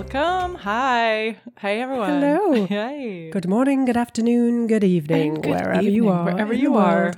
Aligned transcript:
Welcome. 0.00 0.56
Hi. 0.56 1.38
Hey, 1.58 1.80
everyone. 1.80 2.20
Hello. 2.20 2.66
Hey. 2.76 3.30
Good 3.30 3.48
morning, 3.48 3.86
good 3.86 3.96
afternoon, 3.96 4.66
good 4.66 4.84
evening, 4.84 5.34
good 5.36 5.46
wherever 5.50 5.82
you 5.82 6.08
are. 6.10 6.24
wherever 6.24 6.52
you 6.52 6.76
are. 6.76 7.14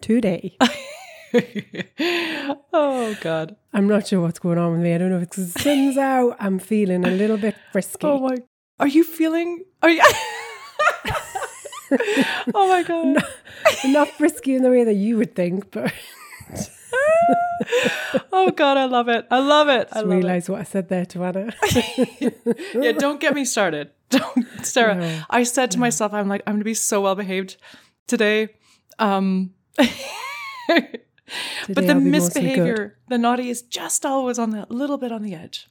Today. 0.00 0.56
oh, 2.72 3.14
God. 3.20 3.56
I'm 3.74 3.86
not 3.86 4.06
sure 4.06 4.20
what's 4.22 4.38
going 4.38 4.56
on 4.56 4.72
with 4.72 4.80
me. 4.80 4.94
I 4.94 4.98
don't 4.98 5.10
know 5.10 5.18
if 5.18 5.24
it's 5.24 5.36
'cause 5.36 5.52
the 5.52 5.60
sun's 5.60 5.98
out. 6.12 6.36
I'm 6.40 6.58
feeling 6.58 7.04
a 7.04 7.10
little 7.10 7.36
bit 7.36 7.54
frisky. 7.70 8.06
Oh, 8.06 8.18
my. 8.20 8.38
Are 8.80 8.88
you 8.88 9.04
feeling. 9.04 9.64
Are 9.82 9.90
you. 9.90 10.00
oh, 12.54 12.66
my 12.68 12.82
God. 12.82 13.22
Not 13.84 14.08
frisky 14.08 14.54
in 14.54 14.62
the 14.62 14.70
way 14.70 14.84
that 14.84 14.94
you 14.94 15.18
would 15.18 15.34
think, 15.36 15.70
but 15.70 15.92
Oh, 18.34 18.50
God. 18.50 18.76
I 18.76 18.84
love 18.86 19.08
it. 19.08 19.26
I 19.30 19.38
love 19.38 19.68
it. 19.68 19.88
I 19.92 20.02
realise 20.02 20.48
what 20.48 20.60
I 20.60 20.64
said 20.64 20.88
there 20.88 21.06
to 21.06 21.24
Anna. 21.24 21.52
Yeah, 22.74 22.92
don't 22.92 23.20
get 23.20 23.34
me 23.34 23.44
started. 23.44 23.90
Don't, 24.10 24.46
Sara. 24.62 24.94
No, 24.96 25.20
I 25.30 25.42
said 25.44 25.70
to 25.72 25.78
myself, 25.78 26.12
I'm 26.12 26.28
like, 26.28 26.42
I'm 26.46 26.54
going 26.54 26.60
to 26.60 26.64
be 26.64 26.74
so 26.74 27.00
well 27.00 27.14
behaved 27.14 27.56
today. 28.06 28.48
Um, 28.98 29.54
but 29.78 29.86
the 31.68 31.88
I'll 31.88 32.00
be 32.00 32.10
mostly 32.10 32.42
good. 32.42 32.48
misbehavior, 32.58 32.98
the 33.08 33.16
naughty 33.18 33.48
is 33.48 33.62
just 33.62 34.04
always 34.04 34.38
on 34.38 34.50
the 34.50 34.66
little 34.68 34.98
bit 34.98 35.12
on 35.12 35.22
the 35.22 35.34
edge. 35.34 35.68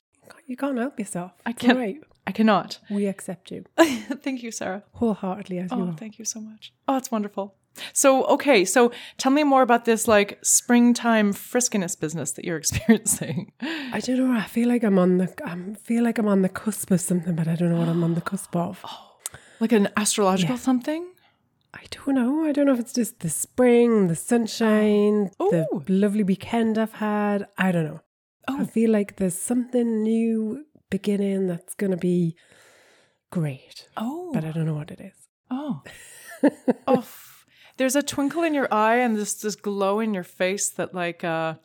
You 0.48 0.58
can't 0.58 0.78
help 0.78 0.98
yourself. 1.00 1.34
I 1.46 1.52
can't- 1.54 1.78
right. 1.78 1.98
I 2.28 2.32
cannot. 2.32 2.78
We 2.90 3.08
accept 3.08 3.50
you 3.52 3.66
Thank 3.78 4.44
you, 4.44 4.52
Sara. 4.52 4.84
wholeheartedly 4.94 5.58
as 5.58 5.72
you 5.72 5.78
Oh, 5.78 5.94
thank 5.98 6.20
you 6.20 6.26
so 6.26 6.40
much. 6.40 6.72
Oh, 6.88 6.96
it's 6.98 7.10
wonderful. 7.12 7.56
So, 7.94 8.26
okay, 8.26 8.66
so 8.66 8.92
tell 9.18 9.32
me 9.32 9.44
more 9.44 9.62
about 9.62 9.86
this 9.86 10.08
like 10.08 10.38
springtime 10.44 11.34
friskiness 11.34 12.00
business 12.00 12.32
that 12.32 12.46
you're 12.46 12.58
experiencing. 12.64 13.52
I 13.62 14.00
don't 14.04 14.18
know. 14.18 14.32
I 14.38 14.44
feel 14.44 14.68
like 14.68 14.84
I'm 14.84 15.00
on 15.00 15.18
the. 15.20 15.34
I 15.46 15.56
feel 15.76 16.04
like 16.04 16.18
I'm 16.18 16.28
on 16.28 16.42
the 16.42 16.50
cusp 16.50 16.92
of 16.92 17.00
something, 17.02 17.36
but 17.36 17.48
I 17.48 17.56
don't 17.56 17.70
know 17.72 17.80
what 17.80 17.88
I'm 17.90 18.04
on 18.04 18.14
the 18.16 18.22
cusp 18.22 18.56
of. 18.56 18.84
Oh, 18.90 19.08
like 19.60 19.72
an 19.72 19.90
astrological 19.96 20.56
Yeah. 20.56 20.60
something? 20.62 21.08
I 21.74 21.84
don't 21.92 22.16
know. 22.16 22.44
I 22.46 22.52
don't 22.52 22.66
know 22.66 22.74
if 22.74 22.80
it's 22.80 22.94
just 22.94 23.20
the 23.20 23.30
spring, 23.30 24.08
the 24.08 24.16
sunshine, 24.16 25.30
oh. 25.40 25.52
the 25.86 25.94
lovely 25.94 26.24
weekend 26.24 26.78
I've 26.78 26.94
had. 26.94 27.48
I 27.58 27.72
don't 27.72 27.86
know. 27.86 28.02
I 28.48 28.62
Oh. 28.64 28.66
feel 28.66 28.90
like 28.92 29.16
there's 29.18 29.38
something 29.38 30.02
new 30.04 30.66
beginning 30.90 31.48
that's 31.48 31.76
going 31.76 31.92
to 31.92 31.98
be 31.98 32.36
great, 33.30 33.88
Oh. 33.96 34.32
but 34.34 34.44
I 34.44 34.52
don't 34.52 34.66
know 34.66 34.74
what 34.74 34.92
it 34.92 35.00
is. 35.00 35.28
oh. 35.50 35.82
oh. 36.88 37.06
There's 37.82 37.96
a 37.96 38.04
twinkle 38.04 38.44
in 38.44 38.54
your 38.54 38.72
eye 38.72 38.98
and 38.98 39.16
this 39.16 39.34
this 39.34 39.56
glow 39.56 40.00
in 40.02 40.14
your 40.14 40.24
face 40.24 40.70
that 40.70 40.94
like 40.94 41.24
uh 41.24 41.56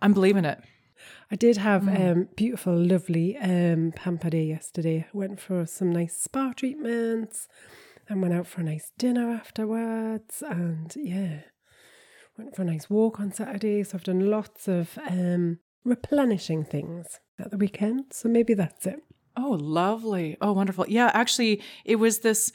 I'm 0.00 0.14
believing 0.14 0.46
it. 0.46 0.58
I 1.30 1.36
did 1.36 1.58
have 1.58 1.82
Mm. 1.82 2.10
um, 2.12 2.28
beautiful, 2.34 2.74
lovely 2.74 3.36
um, 3.36 3.92
pamper 3.94 4.30
day 4.30 4.44
yesterday. 4.44 5.06
Went 5.12 5.38
for 5.38 5.66
some 5.66 5.92
nice 5.92 6.16
spa 6.18 6.54
treatments 6.56 7.46
and 8.08 8.22
went 8.22 8.32
out 8.32 8.46
for 8.46 8.62
a 8.62 8.64
nice 8.64 8.90
dinner 8.96 9.28
afterwards. 9.30 10.42
And 10.48 10.90
yeah, 10.96 11.40
went 12.38 12.56
for 12.56 12.62
a 12.62 12.70
nice 12.72 12.88
walk 12.88 13.20
on 13.20 13.32
Saturday. 13.34 13.82
So 13.84 13.98
I've 13.98 14.04
done 14.04 14.30
lots 14.30 14.66
of 14.66 14.98
um, 15.10 15.58
replenishing 15.84 16.64
things 16.64 17.20
at 17.38 17.50
the 17.50 17.58
weekend. 17.58 18.14
So 18.14 18.30
maybe 18.30 18.54
that's 18.54 18.86
it. 18.86 19.00
Oh, 19.36 19.58
lovely. 19.60 20.38
Oh, 20.40 20.52
wonderful. 20.52 20.86
Yeah, 20.88 21.10
actually, 21.12 21.60
it 21.84 21.96
was 21.96 22.20
this 22.20 22.50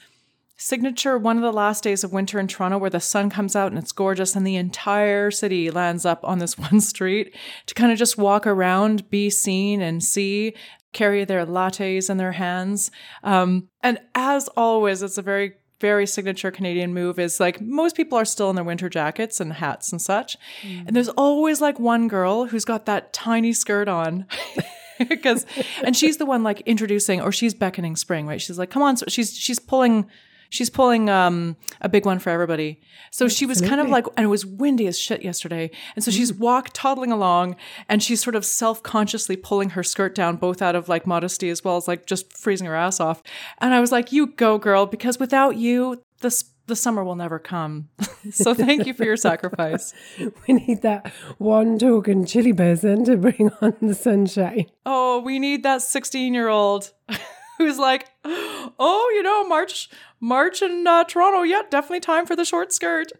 signature 0.58 1.16
one 1.16 1.36
of 1.36 1.42
the 1.42 1.52
last 1.52 1.84
days 1.84 2.02
of 2.02 2.12
winter 2.12 2.38
in 2.38 2.48
Toronto 2.48 2.76
where 2.78 2.90
the 2.90 3.00
sun 3.00 3.30
comes 3.30 3.54
out 3.54 3.70
and 3.70 3.78
it's 3.78 3.92
gorgeous 3.92 4.34
and 4.34 4.46
the 4.46 4.56
entire 4.56 5.30
city 5.30 5.70
lands 5.70 6.04
up 6.04 6.20
on 6.24 6.40
this 6.40 6.58
one 6.70 6.80
street 6.80 7.34
to 7.66 7.74
kind 7.74 7.92
of 7.92 7.98
just 7.98 8.18
walk 8.18 8.46
around, 8.46 9.08
be 9.08 9.30
seen 9.30 9.80
and 9.80 10.02
see, 10.02 10.54
carry 10.92 11.24
their 11.24 11.46
lattes 11.46 12.10
in 12.10 12.16
their 12.16 12.32
hands. 12.32 12.90
Um, 13.22 13.68
and 13.82 13.98
as 14.14 14.48
always, 14.48 15.02
it's 15.02 15.16
a 15.16 15.22
very 15.22 15.54
very 15.80 16.08
signature 16.08 16.50
Canadian 16.50 16.92
move 16.92 17.20
is 17.20 17.38
like 17.38 17.60
most 17.60 17.94
people 17.94 18.18
are 18.18 18.24
still 18.24 18.50
in 18.50 18.56
their 18.56 18.64
winter 18.64 18.88
jackets 18.88 19.38
and 19.38 19.52
hats 19.52 19.92
and 19.92 20.02
such. 20.02 20.36
And 20.64 20.96
there's 20.96 21.08
always 21.10 21.60
like 21.60 21.78
one 21.78 22.08
girl 22.08 22.46
who's 22.46 22.64
got 22.64 22.84
that 22.86 23.12
tiny 23.12 23.52
skirt 23.52 23.86
on. 23.86 24.26
because 25.08 25.46
and 25.84 25.96
she's 25.96 26.16
the 26.16 26.26
one 26.26 26.42
like 26.42 26.60
introducing 26.62 27.20
or 27.20 27.30
she's 27.30 27.54
beckoning 27.54 27.94
spring 27.94 28.26
right 28.26 28.40
she's 28.40 28.58
like 28.58 28.68
come 28.68 28.82
on 28.82 28.96
so 28.96 29.06
she's 29.06 29.36
she's 29.36 29.60
pulling 29.60 30.04
she's 30.48 30.70
pulling 30.70 31.08
um 31.08 31.56
a 31.80 31.88
big 31.88 32.06
one 32.06 32.18
for 32.18 32.30
everybody. 32.30 32.80
So 33.10 33.28
she 33.28 33.46
was 33.46 33.60
kind 33.60 33.80
of 33.80 33.88
like 33.88 34.06
and 34.16 34.24
it 34.24 34.28
was 34.28 34.44
windy 34.44 34.86
as 34.86 34.98
shit 34.98 35.22
yesterday. 35.22 35.70
And 35.94 36.04
so 36.04 36.10
she's 36.10 36.32
walk 36.32 36.70
toddling 36.72 37.12
along 37.12 37.56
and 37.88 38.02
she's 38.02 38.22
sort 38.22 38.36
of 38.36 38.44
self-consciously 38.44 39.36
pulling 39.36 39.70
her 39.70 39.82
skirt 39.82 40.14
down 40.14 40.36
both 40.36 40.60
out 40.62 40.74
of 40.74 40.88
like 40.88 41.06
modesty 41.06 41.48
as 41.48 41.64
well 41.64 41.76
as 41.76 41.88
like 41.88 42.06
just 42.06 42.36
freezing 42.36 42.66
her 42.66 42.74
ass 42.74 43.00
off. 43.00 43.22
And 43.58 43.74
i 43.74 43.80
was 43.80 43.92
like 43.92 44.12
you 44.12 44.28
go 44.28 44.58
girl 44.58 44.86
because 44.86 45.18
without 45.18 45.56
you 45.56 46.02
this 46.20 46.44
the 46.68 46.76
summer 46.76 47.02
will 47.02 47.16
never 47.16 47.38
come. 47.38 47.88
So 48.30 48.52
thank 48.52 48.84
you 48.84 48.92
for 48.92 49.04
your 49.04 49.16
sacrifice. 49.16 49.94
We 50.46 50.54
need 50.54 50.82
that 50.82 51.06
one 51.38 51.78
token 51.78 52.26
chilly 52.26 52.52
person 52.52 53.04
to 53.04 53.16
bring 53.16 53.50
on 53.62 53.74
the 53.80 53.94
sunshine. 53.94 54.66
Oh, 54.84 55.20
we 55.20 55.38
need 55.38 55.62
that 55.62 55.80
16 55.80 56.34
year 56.34 56.48
old 56.48 56.92
who's 57.58 57.78
like, 57.78 58.08
oh, 58.24 59.12
you 59.14 59.22
know, 59.22 59.44
March, 59.46 59.90
March 60.20 60.62
in 60.62 60.86
uh, 60.86 61.04
Toronto. 61.04 61.42
Yeah, 61.42 61.62
definitely 61.70 62.00
time 62.00 62.26
for 62.26 62.36
the 62.36 62.44
short 62.44 62.72
skirt. 62.72 63.12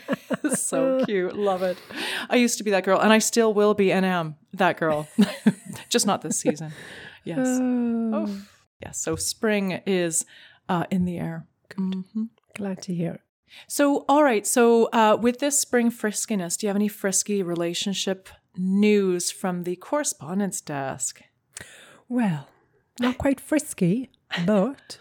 so 0.54 1.04
cute. 1.04 1.36
Love 1.36 1.62
it. 1.62 1.78
I 2.28 2.36
used 2.36 2.58
to 2.58 2.64
be 2.64 2.70
that 2.72 2.84
girl 2.84 2.98
and 2.98 3.12
I 3.12 3.18
still 3.18 3.54
will 3.54 3.74
be 3.74 3.92
and 3.92 4.04
am 4.04 4.36
that 4.54 4.78
girl. 4.78 5.08
Just 5.88 6.06
not 6.06 6.22
this 6.22 6.38
season. 6.40 6.72
Yes. 7.24 7.46
Oh, 8.14 8.28
yes. 8.82 8.98
So 8.98 9.16
spring 9.16 9.80
is 9.86 10.26
uh, 10.68 10.84
in 10.90 11.06
the 11.06 11.18
air. 11.18 11.46
Mhm. 11.70 12.28
Glad 12.54 12.82
to 12.82 12.94
hear. 12.94 13.20
So, 13.68 14.04
all 14.08 14.22
right. 14.22 14.46
So, 14.46 14.86
uh, 14.92 15.16
with 15.20 15.38
this 15.38 15.58
spring 15.58 15.90
friskiness, 15.90 16.58
do 16.58 16.66
you 16.66 16.68
have 16.68 16.76
any 16.76 16.88
frisky 16.88 17.42
relationship 17.42 18.28
news 18.56 19.30
from 19.30 19.62
the 19.64 19.76
correspondence 19.76 20.60
desk? 20.60 21.22
Well, 22.08 22.48
not 23.02 23.18
quite 23.18 23.40
frisky, 23.40 24.10
but 24.46 24.98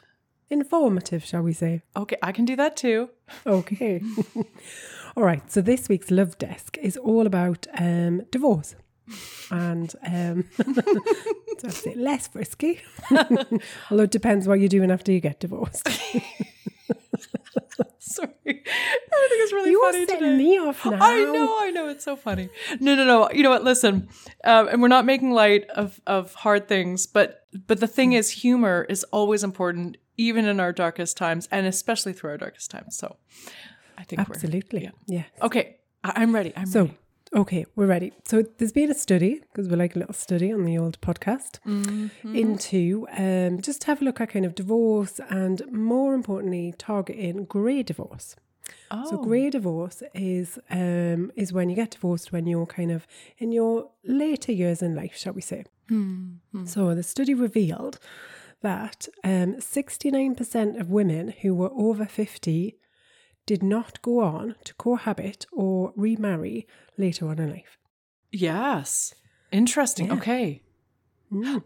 informative, 0.50 1.24
shall 1.24 1.42
we 1.42 1.54
say. 1.54 1.82
Okay, 1.96 2.18
I 2.22 2.32
can 2.32 2.46
do 2.46 2.56
that 2.58 2.76
too. 2.76 3.10
Okay. 3.46 4.02
all 5.16 5.24
right. 5.24 5.50
So 5.52 5.62
this 5.62 5.88
week's 5.90 6.12
Love 6.12 6.38
Desk 6.38 6.78
is 6.82 6.98
all 6.98 7.26
about 7.26 7.68
um, 7.78 8.24
divorce. 8.32 8.76
And 9.50 9.94
um, 10.08 10.46
I'd 11.66 11.74
say 11.74 11.96
less 11.96 12.28
frisky, 12.28 12.80
although 13.92 14.04
it 14.04 14.12
depends 14.12 14.48
what 14.48 14.60
you're 14.60 14.70
doing 14.70 14.90
after 14.92 15.12
you 15.12 15.20
get 15.20 15.40
divorced. 15.42 15.88
Sorry, 18.00 18.30
everything 18.46 19.40
is 19.42 19.54
really 19.54 19.70
You 19.72 19.82
are 19.82 19.92
funny 19.92 20.06
setting 20.06 20.22
today. 20.22 20.38
me 20.38 20.58
off 20.60 20.86
now. 20.86 20.98
I 21.00 21.18
know, 21.18 21.58
I 21.60 21.72
know, 21.72 21.88
it's 21.90 22.04
so 22.04 22.16
funny. 22.16 22.50
No, 22.80 22.96
no, 22.96 23.06
no. 23.06 23.30
You 23.32 23.44
know 23.44 23.50
what? 23.50 23.64
Listen, 23.64 24.10
um, 24.44 24.68
and 24.68 24.82
we're 24.82 24.88
not 24.88 25.06
making 25.06 25.32
light 25.32 25.70
of 25.70 26.00
of 26.08 26.34
hard 26.34 26.68
things, 26.68 27.06
but 27.08 27.41
but 27.68 27.80
the 27.80 27.88
thing 27.88 28.14
is, 28.14 28.30
humor 28.30 28.86
is 28.90 29.04
always 29.06 29.44
important, 29.44 29.98
even 30.18 30.46
in 30.46 30.60
our 30.60 30.72
darkest 30.72 31.18
times, 31.18 31.48
and 31.52 31.66
especially 31.68 32.14
through 32.14 32.32
our 32.32 32.38
darkest 32.38 32.72
times. 32.72 32.98
So, 32.98 33.18
I 33.98 34.04
think 34.04 34.22
Absolutely. 34.22 34.84
yeah. 34.84 34.92
Yeah. 35.08 35.24
okay. 35.42 35.78
I- 36.04 36.14
I'm 36.22 36.34
ready. 36.34 36.54
I'm 36.56 36.66
So, 36.66 36.82
ready. 36.84 36.98
okay, 37.36 37.66
we're 37.76 37.88
ready. 37.88 38.12
So, 38.26 38.44
there's 38.58 38.72
been 38.72 38.90
a 38.92 38.96
study, 38.96 39.42
because 39.42 39.68
we're 39.70 39.78
like 39.78 39.96
a 39.96 40.00
little 40.00 40.14
study 40.14 40.52
on 40.52 40.66
the 40.66 40.78
old 40.78 41.00
podcast, 41.02 41.60
Mm-hmm. 41.66 42.36
into 42.36 43.08
um, 43.18 43.62
just 43.62 43.84
have 43.86 44.02
a 44.02 44.06
look 44.06 44.20
at 44.22 44.30
kind 44.30 44.46
of 44.46 44.56
divorce 44.56 45.20
and 45.30 45.62
more 45.72 46.14
importantly, 46.14 46.74
targeting 46.78 47.46
grey 47.46 47.84
divorce. 47.84 48.36
Oh, 48.90 49.10
So, 49.10 49.18
grey 49.18 49.50
divorce 49.50 50.02
is 50.14 50.58
um, 50.70 51.32
is 51.36 51.52
when 51.52 51.70
you 51.70 51.76
get 51.76 51.92
divorced 51.92 52.32
when 52.32 52.46
you're 52.48 52.66
kind 52.66 52.92
of 52.92 53.06
in 53.38 53.52
your 53.52 53.90
later 54.06 54.52
years 54.52 54.82
in 54.82 54.96
life, 54.96 55.16
shall 55.18 55.34
we 55.34 55.42
say. 55.42 55.66
Hmm, 55.92 56.66
So, 56.66 56.96
the 56.96 57.04
study 57.04 57.34
revealed 57.34 58.00
that 58.62 59.08
um, 59.24 59.56
69% 59.56 60.80
of 60.80 60.90
women 60.90 61.34
who 61.42 61.54
were 61.56 61.72
over 61.88 62.06
50 62.06 62.78
did 63.46 63.64
not 63.64 64.02
go 64.02 64.22
on 64.22 64.56
to 64.64 64.74
cohabit 64.76 65.46
or 65.52 65.92
remarry 65.98 66.68
later 66.98 67.28
on 67.28 67.40
in 67.40 67.50
life. 67.50 67.78
yes, 68.32 69.14
interesting. 69.52 70.08
Yeah. 70.08 70.14
Okay, 70.14 70.62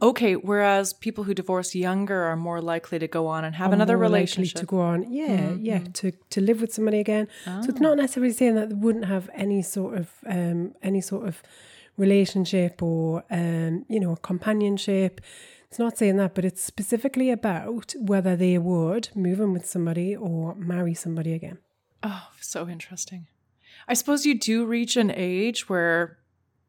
Okay, 0.02 0.36
whereas 0.36 0.94
people 0.94 1.24
who 1.24 1.34
divorce 1.34 1.74
younger 1.74 2.22
are 2.24 2.36
more 2.36 2.62
likely 2.62 3.00
to 3.00 3.08
go 3.08 3.26
on 3.28 3.44
and 3.44 3.56
have 3.56 3.74
another 3.74 3.98
more 3.98 4.04
likely 4.10 4.18
relationship. 4.18 4.60
to 4.60 4.66
go 4.68 4.80
on. 4.80 5.12
Yeah, 5.12 5.54
yeah, 5.60 5.80
to 6.00 6.12
to 6.34 6.40
live 6.42 6.62
with 6.62 6.72
somebody 6.72 7.00
again. 7.00 7.28
So 7.46 7.70
it's 7.72 7.80
not 7.88 7.98
necessarily 7.98 8.32
saying 8.34 8.56
that 8.56 8.70
they 8.70 8.76
wouldn't 8.76 9.06
have 9.06 9.28
any 9.34 9.62
sort 9.64 9.98
of 9.98 10.08
um 10.28 10.74
any 10.84 11.02
sort 11.02 11.28
of 11.28 11.42
relationship 11.98 12.82
or 12.82 13.24
um 13.30 13.86
you 13.90 14.00
know 14.00 14.16
companionship. 14.18 15.22
It's 15.70 15.80
not 15.80 15.98
saying 15.98 16.18
that, 16.18 16.36
but 16.36 16.46
it's 16.46 16.64
specifically 16.64 17.32
about 17.32 17.96
whether 18.00 18.36
they 18.36 18.58
would 18.58 19.10
move 19.16 19.42
in 19.42 19.52
with 19.52 19.66
somebody 19.66 20.16
or 20.16 20.56
marry 20.56 20.94
somebody 20.94 21.34
again. 21.34 21.58
Oh, 22.02 22.28
so 22.40 22.70
interesting. 22.70 23.28
I 23.88 23.94
suppose 23.94 24.26
you 24.26 24.40
do 24.40 24.66
reach 24.66 24.96
an 24.96 25.12
age 25.14 25.68
where 25.68 26.20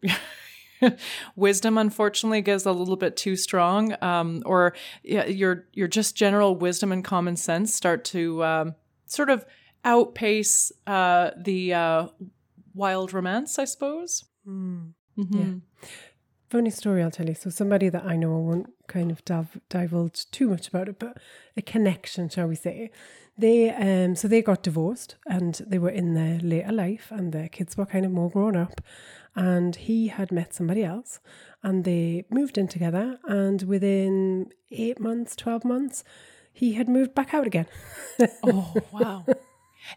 wisdom, 1.37 1.79
unfortunately, 1.79 2.43
gets 2.43 2.67
a 2.67 2.73
little 2.73 2.97
bit 2.97 3.17
too 3.17 3.37
strong, 3.37 3.95
um, 4.03 4.43
or 4.45 4.75
yeah, 5.03 5.27
your 5.27 5.67
your 5.73 5.89
just 5.89 6.17
general 6.17 6.57
wisdom 6.57 6.93
and 6.93 7.05
common 7.05 7.37
sense 7.37 7.75
start 7.75 8.05
to 8.07 8.45
um, 8.45 8.75
sort 9.07 9.31
of 9.31 9.45
outpace 9.85 10.73
uh, 10.87 11.31
the 11.37 11.75
uh, 11.75 12.09
wild 12.75 13.13
romance, 13.13 13.59
I 13.59 13.65
suppose. 13.65 14.25
Mhm. 15.19 15.63
Funny 16.49 16.71
story, 16.71 17.03
I'll 17.03 17.11
tell 17.11 17.27
you. 17.29 17.35
So, 17.35 17.51
somebody 17.51 17.89
that 17.89 18.05
I 18.05 18.15
know, 18.17 18.33
I 18.37 18.41
won't 18.41 18.73
kind 18.87 19.11
of 19.11 19.25
div- 19.25 19.61
divulge 19.69 20.31
too 20.31 20.49
much 20.49 20.69
about 20.69 20.89
it, 20.89 20.99
but 20.99 21.19
a 21.57 21.63
connection, 21.63 22.29
shall 22.29 22.47
we 22.47 22.55
say. 22.55 22.91
They, 23.37 23.71
um, 23.71 24.15
so 24.15 24.29
they 24.29 24.41
got 24.43 24.63
divorced 24.63 25.17
and 25.27 25.55
they 25.67 25.79
were 25.79 25.91
in 25.91 26.15
their 26.15 26.39
later 26.39 26.73
life 26.73 27.09
and 27.11 27.33
their 27.33 27.49
kids 27.49 27.77
were 27.77 27.85
kind 27.85 28.07
of 28.07 28.13
more 28.13 28.31
grown 28.31 28.57
up. 28.57 28.81
And 29.35 29.77
he 29.77 30.09
had 30.09 30.33
met 30.33 30.55
somebody 30.55 30.83
else 30.85 31.21
and 31.63 31.85
they 31.85 32.25
moved 32.31 32.57
in 32.57 32.69
together. 32.69 33.19
And 33.25 33.63
within 33.65 34.53
eight 34.71 34.99
months, 35.01 35.37
12 35.37 35.65
months, 35.65 36.03
he 36.53 36.75
had 36.75 36.89
moved 36.89 37.15
back 37.15 37.35
out 37.35 37.47
again. 37.47 37.67
Oh, 38.45 38.75
wow. 38.93 39.27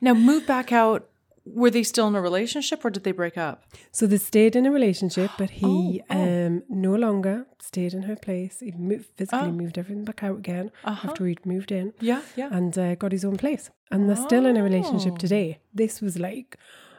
now, 0.02 0.14
move 0.14 0.46
back 0.46 0.74
out. 0.74 1.08
Were 1.46 1.70
they 1.72 1.84
still 1.84 2.08
in 2.08 2.16
a 2.16 2.22
relationship 2.22 2.84
or 2.86 2.90
did 2.90 3.04
they 3.04 3.12
break 3.12 3.38
up? 3.38 3.64
So 3.92 4.06
they 4.08 4.18
stayed 4.18 4.56
in 4.56 4.66
a 4.66 4.72
relationship, 4.72 5.32
but 5.38 5.50
he 5.50 6.02
Oh, 6.10 6.16
oh. 6.16 6.46
um 6.46 6.64
no 6.70 6.94
longer 6.96 7.46
stayed 7.60 7.94
in 7.94 8.04
her 8.04 8.16
place. 8.16 8.60
He 8.60 8.72
moved, 8.72 9.08
physically 9.16 9.50
Oh. 9.50 9.52
moved 9.52 9.78
everything 9.78 10.04
back 10.06 10.24
out 10.24 10.38
again 10.38 10.72
Uh-huh. 10.84 11.10
after 11.10 11.26
he'd 11.26 11.46
moved 11.46 11.72
in 11.72 11.94
Yeah, 12.00 12.22
yeah. 12.36 12.50
and 12.52 12.78
uh, 12.78 12.96
got 12.96 13.12
his 13.12 13.26
own 13.26 13.38
place. 13.38 13.70
And 13.92 14.08
they're 14.08 14.16
still 14.16 14.46
in 14.46 14.58
a 14.58 14.64
relationship 14.64 15.14
Oh. 15.14 15.18
today. 15.18 15.60
This 15.74 16.02
was 16.02 16.18
like, 16.20 16.58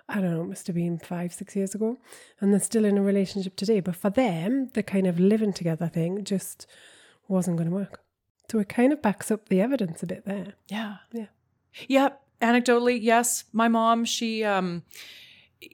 I 0.09 0.21
don't 0.21 0.31
know, 0.33 0.43
it 0.43 0.49
must 0.49 0.67
have 0.67 0.75
been 0.77 0.99
five, 0.99 1.33
six 1.33 1.55
years 1.55 1.75
ago. 1.75 1.99
And 2.41 2.53
they're 2.53 2.61
still 2.61 2.85
in 2.85 2.99
a 2.99 3.03
relationship 3.03 3.55
today. 3.57 3.81
But 3.81 3.95
for 3.97 4.11
them, 4.11 4.69
the 4.75 4.83
kind 4.83 5.07
of 5.07 5.21
living 5.21 5.53
together 5.53 5.87
thing 5.89 6.25
just 6.25 6.67
wasn't 7.29 7.57
going 7.59 7.71
to 7.71 7.77
work. 7.77 8.01
So 8.51 8.59
it 8.59 8.69
kind 8.69 8.93
of 8.93 9.01
backs 9.03 9.31
up 9.31 9.49
the 9.49 9.61
evidence 9.61 10.03
a 10.03 10.07
bit 10.07 10.25
there. 10.25 10.55
Yeah. 10.69 10.97
Yeah. 11.13 11.27
Yep. 11.89 12.21
Anecdotally, 12.41 12.99
yes. 13.01 13.45
My 13.53 13.69
mom, 13.69 14.05
she 14.05 14.45
um 14.45 14.83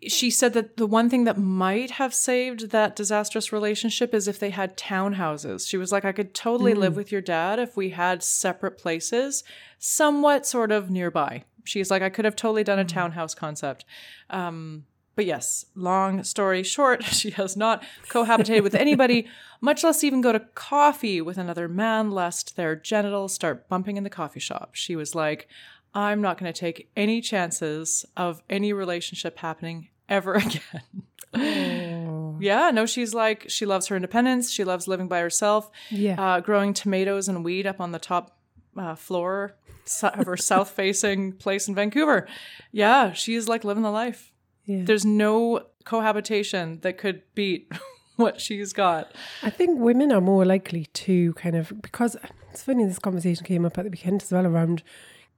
she 0.09 0.31
said 0.31 0.53
that 0.55 0.77
the 0.77 0.87
one 0.87 1.09
thing 1.09 1.25
that 1.25 1.39
might 1.39 1.93
have 1.93 2.13
saved 2.13 2.71
that 2.71 2.97
disastrous 2.97 3.53
relationship 3.53 4.13
is 4.13 4.27
if 4.27 4.39
they 4.39 4.51
had 4.51 4.77
townhouses. 4.77 5.69
She 5.69 5.77
was 5.77 5.93
like, 5.93 6.05
I 6.05 6.13
could 6.13 6.35
totally 6.35 6.75
live 6.75 6.97
with 6.97 7.13
your 7.13 7.21
dad 7.21 7.61
if 7.61 7.77
we 7.77 7.91
had 7.91 8.23
separate 8.23 8.79
places, 8.79 9.45
somewhat 9.79 10.45
sort 10.45 10.73
of 10.73 10.91
nearby. 10.91 11.45
She's 11.63 11.91
like, 11.91 12.03
I 12.03 12.11
could 12.11 12.25
have 12.25 12.35
totally 12.35 12.65
done 12.65 12.81
a 12.81 12.85
townhouse 12.85 13.35
concept. 13.35 13.85
Um, 14.29 14.87
but 15.15 15.25
yes, 15.25 15.67
long 15.75 16.23
story 16.25 16.63
short, 16.63 17.05
she 17.05 17.31
has 17.31 17.57
not 17.57 17.83
cohabitated 18.09 18.63
with 18.63 18.75
anybody, 18.75 19.27
much 19.61 19.83
less 19.85 20.05
even 20.05 20.21
go 20.21 20.33
to 20.33 20.41
coffee 20.41 21.21
with 21.21 21.39
another 21.39 21.69
man, 21.69 22.11
lest 22.11 22.57
their 22.57 22.77
genitals 22.77 23.35
start 23.35 23.69
bumping 23.69 23.97
in 23.97 24.05
the 24.05 24.11
coffee 24.11 24.41
shop. 24.41 24.71
She 24.75 24.97
was 24.97 25.15
like, 25.15 25.49
I'm 25.97 26.21
not 26.21 26.37
going 26.39 26.53
to 26.53 26.59
take 26.61 26.91
any 26.95 27.21
chances 27.23 28.05
of 28.17 28.43
any 28.51 28.73
relationship 28.73 29.39
happening 29.39 29.89
ever 30.09 30.35
again. 31.35 32.39
yeah, 32.41 32.71
no, 32.71 32.87
she's 32.87 33.15
like, 33.15 33.47
she 33.49 33.67
loves 33.67 33.87
her 33.89 33.97
independence. 33.97 34.51
She 34.53 34.63
loves 34.65 34.87
living 34.87 35.09
by 35.09 35.21
herself, 35.21 35.71
Yeah. 35.91 36.21
uh, 36.23 36.41
growing 36.41 36.75
tomatoes 36.75 37.29
and 37.29 37.45
weed 37.45 37.67
up 37.67 37.81
on 37.81 37.93
the 37.93 37.99
top 37.99 38.37
uh, 38.77 38.95
floor 38.95 39.57
of 40.03 40.27
her 40.27 40.37
south 40.37 40.71
facing 40.71 41.33
place 41.45 41.67
in 41.69 41.75
Vancouver. 41.75 42.27
Yeah, 42.73 43.13
she's 43.13 43.49
like 43.49 43.65
living 43.65 43.83
the 43.83 43.91
life. 43.91 44.33
yeah. 44.67 44.83
There's 44.85 45.05
no 45.05 45.67
cohabitation 45.85 46.81
that 46.81 46.99
could 46.99 47.23
beat 47.35 47.73
what 48.17 48.41
she's 48.41 48.73
got. 48.73 49.13
I 49.43 49.51
think 49.51 49.79
women 49.81 50.13
are 50.13 50.21
more 50.21 50.45
likely 50.45 50.87
to 50.87 51.33
kind 51.35 51.57
of 51.57 51.73
because 51.81 52.17
it's 52.51 52.63
funny 52.63 52.85
this 52.85 52.99
conversation 52.99 53.45
came 53.47 53.65
up 53.65 53.79
at 53.79 53.85
the 53.85 53.91
weekend 53.91 54.23
as 54.23 54.33
well 54.33 54.47
around 54.47 54.83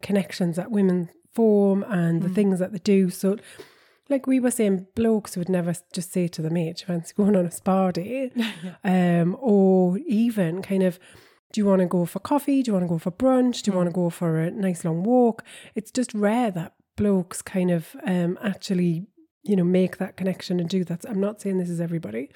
connections 0.03 0.57
that 0.57 0.71
women 0.71 1.11
form 1.33 1.85
and 1.85 2.23
the 2.23 2.29
things 2.29 2.59
that 2.59 2.73
they 2.73 2.79
do. 2.79 3.11
So 3.11 3.37
like 4.09 4.27
we 4.27 4.41
were 4.41 4.51
saying, 4.51 4.87
blokes 4.95 5.37
would 5.37 5.49
never 5.49 5.75
just 5.93 6.13
say 6.13 6.29
to 6.29 6.43
the 6.43 6.51
mate, 6.51 6.77
"Do 6.77 6.81
you 6.81 6.87
fancy 6.87 7.15
going 7.17 7.37
on 7.37 7.47
a 7.47 7.51
spa 7.51 7.91
day? 7.91 8.33
um, 8.85 9.37
or 9.41 9.99
even 9.99 10.63
kind 10.63 10.83
of 10.83 10.99
do 11.53 11.61
you 11.61 11.67
want 11.67 11.81
to 11.81 11.87
go 11.87 12.05
for 12.05 12.19
coffee? 12.19 12.63
Do 12.63 12.71
you 12.71 12.73
want 12.75 12.85
to 12.85 12.89
go 12.89 12.99
for 12.99 13.11
brunch? 13.11 13.63
Do 13.63 13.71
you 13.71 13.77
want 13.77 13.89
to 13.89 13.93
go 13.93 14.11
for 14.11 14.39
a 14.39 14.51
nice 14.51 14.85
long 14.85 15.03
walk? 15.03 15.45
It's 15.75 15.91
just 15.91 16.13
rare 16.13 16.51
that 16.51 16.75
blokes 16.97 17.41
kind 17.41 17.71
of 17.71 17.97
um, 18.05 18.39
actually, 18.43 19.07
you 19.45 19.57
know, 19.57 19.65
make 19.65 19.97
that 19.97 20.17
connection 20.17 20.61
and 20.61 20.69
do 20.69 20.85
that. 20.85 21.05
I'm 21.09 21.21
not 21.21 21.41
saying 21.41 21.59
this 21.59 21.71
is 21.71 21.81
everybody, 21.81 22.29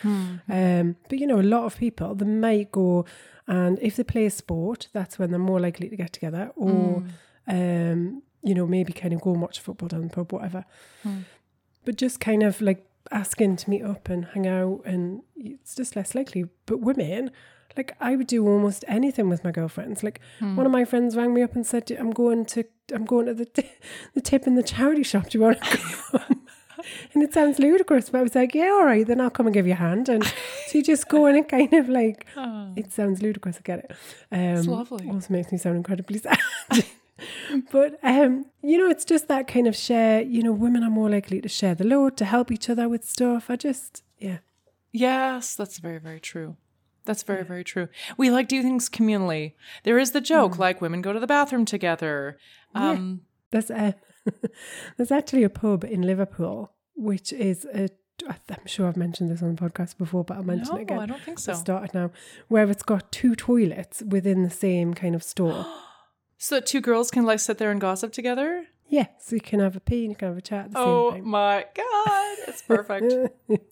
um, 0.48 0.96
but 1.08 1.18
you 1.18 1.26
know, 1.26 1.40
a 1.40 1.42
lot 1.42 1.64
of 1.64 1.76
people 1.76 2.14
they 2.14 2.24
might 2.26 2.72
go 2.72 3.04
and 3.46 3.78
if 3.82 3.96
they 3.96 4.04
play 4.04 4.26
a 4.26 4.30
sport, 4.30 4.88
that's 4.92 5.18
when 5.18 5.30
they're 5.30 5.38
more 5.40 5.60
likely 5.60 5.88
to 5.88 5.96
get 5.96 6.12
together, 6.12 6.52
or 6.54 7.02
um, 7.46 8.22
you 8.42 8.54
know, 8.54 8.66
maybe 8.66 8.92
kind 8.92 9.14
of 9.14 9.20
go 9.20 9.32
and 9.32 9.42
watch 9.42 9.60
football 9.60 9.88
down 9.88 10.02
the 10.02 10.08
pub, 10.08 10.32
whatever. 10.32 10.64
But 11.84 11.96
just 11.96 12.20
kind 12.20 12.42
of 12.42 12.60
like 12.60 12.86
asking 13.10 13.56
to 13.56 13.70
meet 13.70 13.82
up 13.82 14.08
and 14.08 14.26
hang 14.26 14.46
out, 14.46 14.82
and 14.84 15.22
it's 15.36 15.74
just 15.74 15.96
less 15.96 16.14
likely. 16.14 16.44
But 16.66 16.80
women, 16.80 17.30
like 17.76 17.96
I 18.00 18.14
would 18.16 18.26
do 18.28 18.46
almost 18.46 18.84
anything 18.86 19.28
with 19.28 19.42
my 19.44 19.50
girlfriends. 19.50 20.02
Like 20.02 20.20
one 20.56 20.66
of 20.66 20.72
my 20.72 20.84
friends 20.84 21.16
rang 21.16 21.34
me 21.34 21.42
up 21.42 21.54
and 21.54 21.66
said, 21.66 21.90
"I'm 21.98 22.10
going 22.12 22.44
to, 22.46 22.64
I'm 22.94 23.04
going 23.04 23.26
to 23.26 23.34
the 23.34 23.46
the 24.14 24.20
tip 24.20 24.46
in 24.46 24.54
the 24.54 24.62
charity 24.62 25.02
shop. 25.02 25.30
Do 25.30 25.38
you 25.38 25.44
want 25.44 25.60
to 25.62 25.76
come?" 25.78 26.46
and 27.14 27.22
it 27.22 27.32
sounds 27.32 27.58
ludicrous, 27.58 28.10
but 28.10 28.18
I 28.18 28.22
was 28.22 28.34
like, 28.34 28.54
"Yeah, 28.54 28.70
all 28.70 28.84
right, 28.84 29.06
then 29.06 29.20
I'll 29.20 29.30
come 29.30 29.46
and 29.46 29.54
give 29.54 29.66
you 29.66 29.72
a 29.72 29.76
hand." 29.76 30.08
And 30.08 30.24
so 30.24 30.78
you 30.78 30.82
just 30.82 31.08
go 31.08 31.26
in 31.26 31.36
and 31.36 31.48
kind 31.48 31.72
of 31.74 31.88
like, 31.88 32.26
it 32.76 32.92
sounds 32.92 33.22
ludicrous. 33.22 33.56
I 33.58 33.60
get 33.62 33.78
it. 33.80 33.90
Um, 34.30 34.64
lovely. 34.66 35.08
Also 35.08 35.32
makes 35.32 35.50
me 35.52 35.58
sound 35.58 35.76
incredibly 35.76 36.18
sad. 36.18 36.38
But 37.70 37.98
um, 38.02 38.46
you 38.62 38.78
know, 38.78 38.88
it's 38.88 39.04
just 39.04 39.28
that 39.28 39.46
kind 39.46 39.66
of 39.66 39.76
share. 39.76 40.22
You 40.22 40.42
know, 40.42 40.52
women 40.52 40.82
are 40.82 40.90
more 40.90 41.10
likely 41.10 41.40
to 41.40 41.48
share 41.48 41.74
the 41.74 41.84
load, 41.84 42.16
to 42.18 42.24
help 42.24 42.50
each 42.50 42.70
other 42.70 42.88
with 42.88 43.08
stuff. 43.08 43.50
I 43.50 43.56
just, 43.56 44.02
yeah, 44.18 44.38
Yes, 44.92 45.56
that's 45.56 45.78
very, 45.78 45.98
very 45.98 46.20
true. 46.20 46.56
That's 47.04 47.22
very, 47.24 47.42
very 47.42 47.64
true. 47.64 47.88
We 48.16 48.30
like 48.30 48.46
do 48.46 48.62
things 48.62 48.88
communally. 48.88 49.54
There 49.82 49.98
is 49.98 50.12
the 50.12 50.20
joke, 50.20 50.58
like 50.58 50.80
women 50.80 51.02
go 51.02 51.12
to 51.12 51.18
the 51.18 51.26
bathroom 51.26 51.64
together. 51.64 52.38
Um, 52.74 53.22
there's 53.50 53.70
a 53.70 53.96
there's 54.96 55.10
actually 55.10 55.42
a 55.42 55.50
pub 55.50 55.82
in 55.82 56.02
Liverpool 56.02 56.72
which 56.94 57.32
is 57.32 57.66
a. 57.74 57.88
I'm 58.28 58.66
sure 58.66 58.86
I've 58.86 58.96
mentioned 58.96 59.30
this 59.30 59.42
on 59.42 59.56
the 59.56 59.60
podcast 59.60 59.98
before, 59.98 60.22
but 60.22 60.36
I'll 60.36 60.44
mention 60.44 60.74
no, 60.74 60.78
it 60.78 60.82
again. 60.82 61.00
I 61.00 61.06
don't 61.06 61.22
think 61.22 61.40
so. 61.40 61.54
started 61.54 61.92
now, 61.92 62.12
where 62.46 62.70
it's 62.70 62.84
got 62.84 63.10
two 63.10 63.34
toilets 63.34 64.00
within 64.06 64.44
the 64.44 64.50
same 64.50 64.94
kind 64.94 65.16
of 65.16 65.24
store. 65.24 65.66
So 66.42 66.56
that 66.56 66.66
two 66.66 66.80
girls 66.80 67.10
can 67.12 67.24
like 67.24 67.38
sit 67.38 67.58
there 67.58 67.70
and 67.70 67.80
gossip 67.80 68.12
together. 68.12 68.66
yeah, 68.88 69.06
so 69.18 69.36
you 69.36 69.40
can 69.40 69.60
have 69.60 69.76
a 69.76 69.80
pee 69.80 70.02
and 70.04 70.10
you 70.10 70.16
can 70.16 70.28
have 70.28 70.36
a 70.36 70.40
chat 70.42 70.70
Oh 70.74 71.16
my 71.22 71.64
god, 71.74 72.36
it's 72.48 72.62
perfect. 72.62 73.14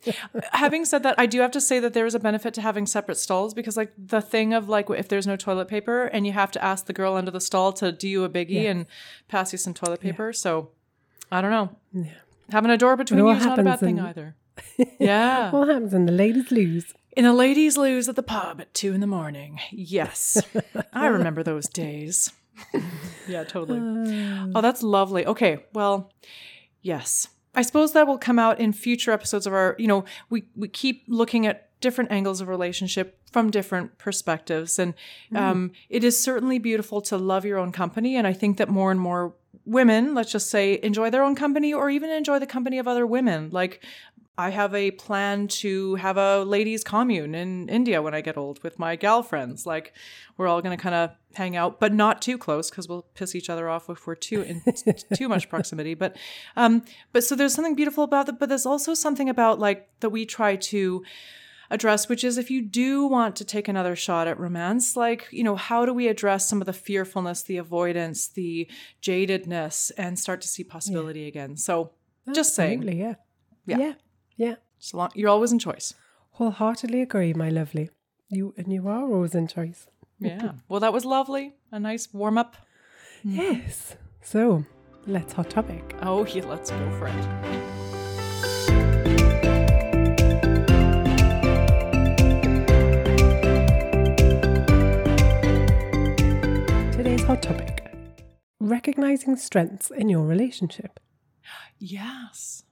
having 0.52 0.84
said 0.84 1.02
that, 1.02 1.16
I 1.18 1.26
do 1.26 1.40
have 1.40 1.50
to 1.50 1.60
say 1.60 1.80
that 1.80 1.94
there 1.94 2.06
is 2.06 2.14
a 2.14 2.20
benefit 2.20 2.54
to 2.54 2.62
having 2.62 2.86
separate 2.86 3.18
stalls 3.18 3.54
because, 3.54 3.76
like, 3.76 3.92
the 3.98 4.20
thing 4.20 4.54
of 4.54 4.68
like 4.68 4.88
if 4.90 5.08
there's 5.08 5.26
no 5.26 5.34
toilet 5.36 5.66
paper 5.66 6.04
and 6.04 6.26
you 6.28 6.32
have 6.32 6.52
to 6.52 6.64
ask 6.64 6.86
the 6.86 6.92
girl 6.92 7.14
under 7.16 7.32
the 7.32 7.40
stall 7.40 7.72
to 7.74 7.90
do 7.90 8.08
you 8.08 8.22
a 8.24 8.28
biggie 8.30 8.62
Yeah. 8.62 8.70
and 8.70 8.86
pass 9.28 9.50
you 9.52 9.58
some 9.58 9.74
toilet 9.74 10.00
paper. 10.00 10.32
So 10.32 10.70
I 11.32 11.40
don't 11.42 11.50
know. 11.50 11.76
Yeah. 11.92 12.12
Having 12.50 12.70
a 12.70 12.78
door 12.78 12.96
between 12.96 13.18
you 13.18 13.28
is 13.30 13.44
not 13.44 13.58
a 13.58 13.62
bad 13.64 13.80
thing 13.80 13.98
either. 13.98 14.36
Yeah. 15.00 15.50
What 15.50 15.68
happens 15.68 15.92
when 15.92 16.06
the 16.06 16.12
ladies 16.12 16.50
loos? 16.52 16.94
In 17.16 17.24
the 17.24 17.32
ladies' 17.32 17.76
loos 17.76 18.08
at 18.08 18.14
the 18.16 18.22
pub 18.22 18.60
at 18.60 18.72
two 18.74 18.92
in 18.92 19.00
the 19.00 19.06
morning. 19.06 19.58
Yes. 19.72 20.40
I 20.92 21.06
remember 21.06 21.42
those 21.42 21.68
days. 21.68 22.32
yeah, 23.28 23.44
totally. 23.44 23.78
Oh, 24.54 24.60
that's 24.60 24.82
lovely. 24.82 25.26
Okay. 25.26 25.64
Well, 25.72 26.12
yes. 26.82 27.28
I 27.54 27.62
suppose 27.62 27.92
that 27.92 28.06
will 28.06 28.18
come 28.18 28.38
out 28.38 28.60
in 28.60 28.72
future 28.72 29.10
episodes 29.10 29.46
of 29.46 29.52
our, 29.52 29.74
you 29.78 29.88
know, 29.88 30.04
we, 30.28 30.44
we 30.54 30.68
keep 30.68 31.04
looking 31.08 31.46
at 31.46 31.68
different 31.80 32.10
angles 32.12 32.40
of 32.40 32.48
relationship 32.48 33.18
from 33.32 33.50
different 33.50 33.98
perspectives. 33.98 34.78
And 34.78 34.94
um, 35.34 35.72
it 35.88 36.04
is 36.04 36.22
certainly 36.22 36.58
beautiful 36.58 37.00
to 37.02 37.16
love 37.16 37.44
your 37.44 37.58
own 37.58 37.72
company. 37.72 38.16
And 38.16 38.26
I 38.26 38.32
think 38.32 38.58
that 38.58 38.68
more 38.68 38.90
and 38.90 39.00
more 39.00 39.34
women, 39.64 40.14
let's 40.14 40.32
just 40.32 40.50
say, 40.50 40.78
enjoy 40.82 41.10
their 41.10 41.22
own 41.22 41.34
company 41.34 41.72
or 41.72 41.90
even 41.90 42.10
enjoy 42.10 42.38
the 42.38 42.46
company 42.46 42.78
of 42.78 42.86
other 42.86 43.06
women. 43.06 43.50
Like 43.50 43.84
I 44.38 44.50
have 44.50 44.74
a 44.74 44.90
plan 44.92 45.48
to 45.48 45.96
have 45.96 46.16
a 46.16 46.44
ladies' 46.44 46.82
commune 46.82 47.34
in 47.34 47.68
India 47.68 48.00
when 48.00 48.14
I 48.14 48.22
get 48.22 48.38
old 48.38 48.62
with 48.62 48.78
my 48.78 48.96
gal 48.96 49.22
friends. 49.22 49.66
Like, 49.66 49.92
we're 50.36 50.46
all 50.46 50.62
going 50.62 50.76
to 50.76 50.82
kind 50.82 50.94
of 50.94 51.10
hang 51.34 51.56
out, 51.56 51.78
but 51.78 51.92
not 51.92 52.22
too 52.22 52.38
close 52.38 52.70
because 52.70 52.88
we'll 52.88 53.02
piss 53.14 53.34
each 53.34 53.50
other 53.50 53.68
off 53.68 53.90
if 53.90 54.06
we're 54.06 54.14
too 54.14 54.42
in 54.42 54.62
too 55.14 55.28
much 55.28 55.48
proximity. 55.48 55.94
But, 55.94 56.16
um, 56.56 56.84
but 57.12 57.22
so 57.22 57.36
there's 57.36 57.54
something 57.54 57.74
beautiful 57.74 58.02
about 58.02 58.26
that. 58.26 58.38
But 58.38 58.48
there's 58.48 58.66
also 58.66 58.94
something 58.94 59.28
about 59.28 59.58
like 59.58 59.88
that 60.00 60.10
we 60.10 60.24
try 60.24 60.56
to 60.56 61.04
address, 61.70 62.08
which 62.08 62.24
is 62.24 62.38
if 62.38 62.50
you 62.50 62.62
do 62.62 63.06
want 63.06 63.36
to 63.36 63.44
take 63.44 63.68
another 63.68 63.94
shot 63.94 64.26
at 64.26 64.40
romance, 64.40 64.96
like, 64.96 65.28
you 65.30 65.44
know, 65.44 65.56
how 65.56 65.84
do 65.84 65.92
we 65.92 66.08
address 66.08 66.48
some 66.48 66.60
of 66.60 66.66
the 66.66 66.72
fearfulness, 66.72 67.42
the 67.42 67.58
avoidance, 67.58 68.28
the 68.28 68.68
jadedness, 69.02 69.92
and 69.96 70.18
start 70.18 70.40
to 70.40 70.48
see 70.48 70.64
possibility 70.64 71.26
again? 71.28 71.56
So, 71.56 71.92
just 72.32 72.54
saying, 72.54 72.82
yeah. 72.82 73.14
Yeah. 73.66 73.78
Yeah. 73.78 73.92
Yeah. 74.40 74.54
so 74.78 74.96
long, 74.96 75.10
you're 75.14 75.28
always 75.28 75.52
in 75.52 75.58
choice. 75.58 75.92
Wholeheartedly 76.32 77.02
agree, 77.02 77.34
my 77.34 77.50
lovely. 77.50 77.90
You 78.30 78.54
and 78.56 78.72
you 78.72 78.88
are 78.88 79.02
always 79.02 79.34
in 79.34 79.48
choice. 79.48 79.86
Yeah. 80.18 80.52
Well, 80.66 80.80
that 80.80 80.94
was 80.94 81.04
lovely. 81.04 81.56
A 81.70 81.78
nice 81.78 82.08
warm 82.14 82.38
up. 82.38 82.56
Hmm. 83.22 83.34
Yes. 83.36 83.96
So 84.22 84.64
let's 85.06 85.34
hot 85.34 85.50
topic. 85.50 85.94
Oh, 86.00 86.24
yeah, 86.24 86.46
let's 86.46 86.70
go 86.70 86.90
for 86.98 87.08
it. 87.08 87.26
Today's 96.92 97.22
hot 97.24 97.42
topic. 97.42 97.92
Recognizing 98.58 99.36
strengths 99.36 99.90
in 99.90 100.08
your 100.08 100.24
relationship. 100.24 100.98
Yes. 101.78 102.64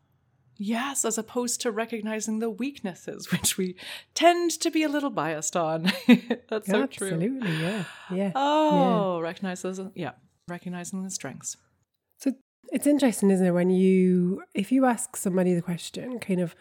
Yes, 0.60 1.04
as 1.04 1.16
opposed 1.16 1.60
to 1.60 1.70
recognizing 1.70 2.40
the 2.40 2.50
weaknesses, 2.50 3.30
which 3.32 3.56
we 3.56 3.76
tend 4.14 4.50
to 4.60 4.70
be 4.70 4.82
a 4.82 4.88
little 4.88 5.10
biased 5.10 5.56
on. 5.56 5.84
That's 6.48 6.68
so 6.68 6.86
true. 6.86 7.08
Absolutely, 7.08 7.56
yeah. 7.56 7.84
Yeah. 8.12 8.32
Oh, 8.34 9.20
recognize 9.20 9.62
those. 9.62 9.80
Yeah, 9.94 10.12
recognizing 10.48 11.04
the 11.04 11.10
strengths. 11.10 11.56
So 12.18 12.32
it's 12.72 12.88
interesting, 12.88 13.30
isn't 13.30 13.46
it, 13.46 13.52
when 13.52 13.70
you, 13.70 14.42
if 14.52 14.72
you 14.72 14.84
ask 14.84 15.16
somebody 15.16 15.54
the 15.54 15.62
question, 15.62 16.18
kind 16.18 16.40
of, 16.40 16.56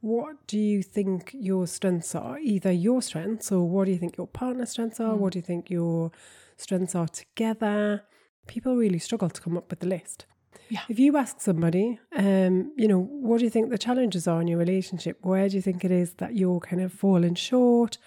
what 0.00 0.46
do 0.46 0.58
you 0.58 0.82
think 0.82 1.34
your 1.38 1.66
strengths 1.66 2.14
are? 2.14 2.38
Either 2.38 2.72
your 2.72 3.02
strengths 3.02 3.52
or 3.52 3.68
what 3.68 3.84
do 3.86 3.92
you 3.92 3.98
think 3.98 4.16
your 4.16 4.26
partner's 4.26 4.70
strengths 4.70 5.00
are? 5.00 5.14
Hmm. 5.14 5.20
What 5.20 5.32
do 5.32 5.38
you 5.38 5.42
think 5.42 5.70
your 5.70 6.12
strengths 6.56 6.94
are 6.94 7.08
together? 7.08 8.04
People 8.46 8.76
really 8.76 8.98
struggle 8.98 9.30
to 9.30 9.40
come 9.40 9.56
up 9.56 9.70
with 9.70 9.80
the 9.80 9.86
list. 9.86 10.26
Yeah. 10.74 10.80
If 10.88 10.98
you 10.98 11.16
ask 11.16 11.40
somebody, 11.40 12.00
um, 12.16 12.72
you 12.76 12.88
know, 12.88 12.98
what 12.98 13.38
do 13.38 13.44
you 13.44 13.50
think 13.50 13.70
the 13.70 13.78
challenges 13.78 14.26
are 14.26 14.40
in 14.42 14.48
your 14.48 14.58
relationship? 14.58 15.18
Where 15.22 15.48
do 15.48 15.54
you 15.54 15.62
think 15.62 15.84
it 15.84 15.92
is 15.92 16.14
that 16.14 16.34
you're 16.34 16.58
kind 16.68 16.82
of 16.82 16.92
falling 16.92 17.36
short? 17.36 17.98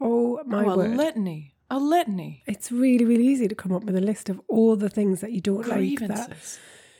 Oh 0.00 0.40
my 0.44 0.64
oh, 0.64 0.70
a 0.70 0.76
word. 0.78 0.96
litany. 0.96 1.54
A 1.70 1.78
litany. 1.78 2.42
it's 2.46 2.70
really, 2.70 3.04
really 3.04 3.26
easy 3.26 3.46
to 3.48 3.54
come 3.54 3.72
up 3.72 3.84
with 3.84 3.96
a 3.96 4.00
list 4.00 4.28
of 4.28 4.40
all 4.48 4.74
the 4.76 4.90
things 4.90 5.20
that 5.22 5.32
you 5.32 5.40
don't 5.40 5.66
like 5.66 6.00
that 6.00 6.36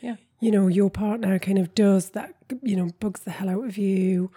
Yeah. 0.00 0.16
you 0.40 0.50
know, 0.50 0.66
your 0.68 0.88
partner 0.88 1.38
kind 1.38 1.58
of 1.58 1.74
does 1.74 2.10
that, 2.10 2.34
you 2.62 2.76
know, 2.76 2.88
bugs 3.00 3.20
the 3.20 3.32
hell 3.32 3.50
out 3.50 3.64
of 3.66 3.76
you. 3.76 4.30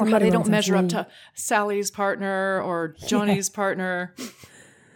Or 0.00 0.06
how 0.08 0.18
they 0.18 0.30
don't 0.30 0.48
measure 0.48 0.76
up 0.76 0.88
to 0.90 1.06
Sally's 1.34 1.90
partner 1.90 2.60
or 2.60 2.96
Johnny's 3.06 3.48
partner. 3.48 4.14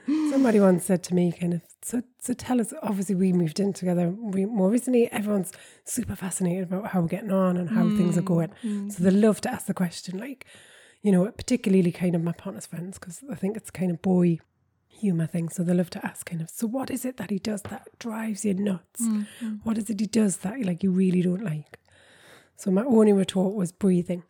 Somebody 0.06 0.58
once 0.60 0.84
said 0.86 1.02
to 1.04 1.14
me, 1.14 1.30
kind 1.38 1.54
of, 1.54 1.62
so, 1.82 2.02
so 2.18 2.34
tell 2.34 2.60
us, 2.60 2.72
obviously 2.82 3.14
we 3.14 3.32
moved 3.32 3.58
in 3.58 3.72
together 3.72 4.10
we, 4.10 4.44
more 4.44 4.70
recently. 4.70 5.10
Everyone's 5.10 5.52
super 5.84 6.14
fascinated 6.14 6.64
about 6.64 6.88
how 6.88 7.00
we're 7.00 7.08
getting 7.08 7.32
on 7.32 7.56
and 7.56 7.70
how 7.70 7.84
things 7.96 8.18
are 8.18 8.22
mm, 8.22 8.26
going. 8.26 8.52
So 8.90 9.02
they 9.02 9.10
mm. 9.10 9.22
love 9.22 9.40
to 9.42 9.50
ask 9.50 9.66
the 9.66 9.74
question, 9.74 10.18
like, 10.18 10.46
you 11.02 11.10
know, 11.10 11.30
particularly 11.30 11.92
kind 11.92 12.14
of 12.14 12.22
my 12.22 12.32
partner's 12.32 12.66
friends, 12.66 12.98
because 12.98 13.22
I 13.30 13.34
think 13.34 13.56
it's 13.56 13.70
kind 13.70 13.90
of 13.90 14.02
boy 14.02 14.40
humor 14.88 15.26
thing. 15.26 15.48
So 15.48 15.62
they 15.62 15.72
love 15.72 15.90
to 15.90 16.06
ask 16.06 16.26
kind 16.26 16.42
of, 16.42 16.50
so 16.50 16.66
what 16.66 16.90
is 16.90 17.04
it 17.04 17.16
that 17.16 17.30
he 17.30 17.38
does 17.38 17.62
that 17.62 17.88
drives 17.98 18.44
you 18.44 18.54
nuts? 18.54 19.00
Mm-hmm. 19.02 19.54
What 19.62 19.78
is 19.78 19.88
it 19.88 20.00
he 20.00 20.06
does 20.06 20.38
that 20.38 20.60
like 20.60 20.82
you 20.82 20.90
really 20.90 21.22
don't 21.22 21.42
like? 21.42 21.78
So 22.56 22.70
my 22.70 22.82
only 22.82 23.14
retort 23.14 23.54
was 23.54 23.72
breathing, 23.72 24.22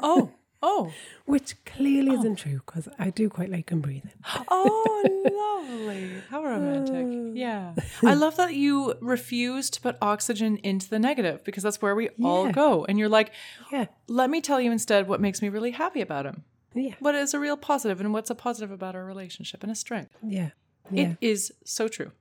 Oh, 0.00 0.30
oh, 0.66 0.92
which 1.24 1.54
clearly 1.64 2.10
oh. 2.10 2.18
isn't 2.18 2.36
true 2.36 2.60
because 2.66 2.88
I 2.98 3.10
do 3.10 3.30
quite 3.30 3.50
like 3.50 3.70
him 3.70 3.80
breathing. 3.80 4.12
oh, 4.48 5.64
lovely. 5.68 6.10
How 6.28 6.40
uh. 6.44 6.48
romantic. 6.48 7.34
Yeah. 7.34 7.74
I 8.04 8.14
love 8.14 8.36
that 8.36 8.54
you 8.54 8.94
refuse 9.00 9.70
to 9.70 9.80
put 9.80 9.96
oxygen 10.02 10.58
into 10.58 10.90
the 10.90 10.98
negative 10.98 11.44
because 11.44 11.62
that's 11.62 11.80
where 11.80 11.94
we 11.94 12.08
all 12.22 12.50
go. 12.50 12.84
And 12.84 12.98
you're 12.98 13.08
like, 13.08 13.30
Yeah, 13.72 13.86
let 14.08 14.28
me 14.28 14.40
tell 14.40 14.60
you 14.60 14.72
instead 14.72 15.08
what 15.08 15.20
makes 15.20 15.40
me 15.40 15.48
really 15.48 15.70
happy 15.70 16.00
about 16.00 16.26
him. 16.26 16.44
yeah, 16.74 16.94
What 16.98 17.14
is 17.14 17.32
a 17.34 17.38
real 17.38 17.56
positive 17.56 18.00
and 18.00 18.12
what's 18.12 18.30
a 18.30 18.34
positive 18.34 18.70
about 18.70 18.94
our 18.94 19.04
relationship 19.04 19.62
and 19.62 19.70
a 19.72 19.76
strength? 19.76 20.16
yeah, 20.22 20.50
yeah. 20.90 21.10
It 21.10 21.16
is 21.20 21.52
so 21.64 21.88
true. 21.88 22.12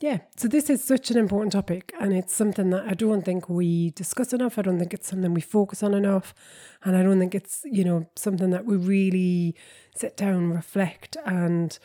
Yeah, 0.00 0.20
so 0.34 0.48
this 0.48 0.70
is 0.70 0.82
such 0.82 1.10
an 1.10 1.18
important 1.18 1.52
topic, 1.52 1.92
and 2.00 2.14
it's 2.14 2.34
something 2.34 2.70
that 2.70 2.86
I 2.86 2.94
don't 2.94 3.22
think 3.22 3.50
we 3.50 3.90
discuss 3.90 4.32
enough. 4.32 4.58
I 4.58 4.62
don't 4.62 4.78
think 4.78 4.94
it's 4.94 5.08
something 5.08 5.34
we 5.34 5.42
focus 5.42 5.82
on 5.82 5.92
enough, 5.92 6.34
and 6.82 6.96
I 6.96 7.02
don't 7.02 7.18
think 7.18 7.34
it's 7.34 7.60
you 7.64 7.84
know 7.84 8.08
something 8.16 8.48
that 8.48 8.64
we 8.64 8.76
really 8.76 9.54
sit 9.94 10.16
down, 10.16 10.52
reflect, 10.52 11.18
and 11.26 11.78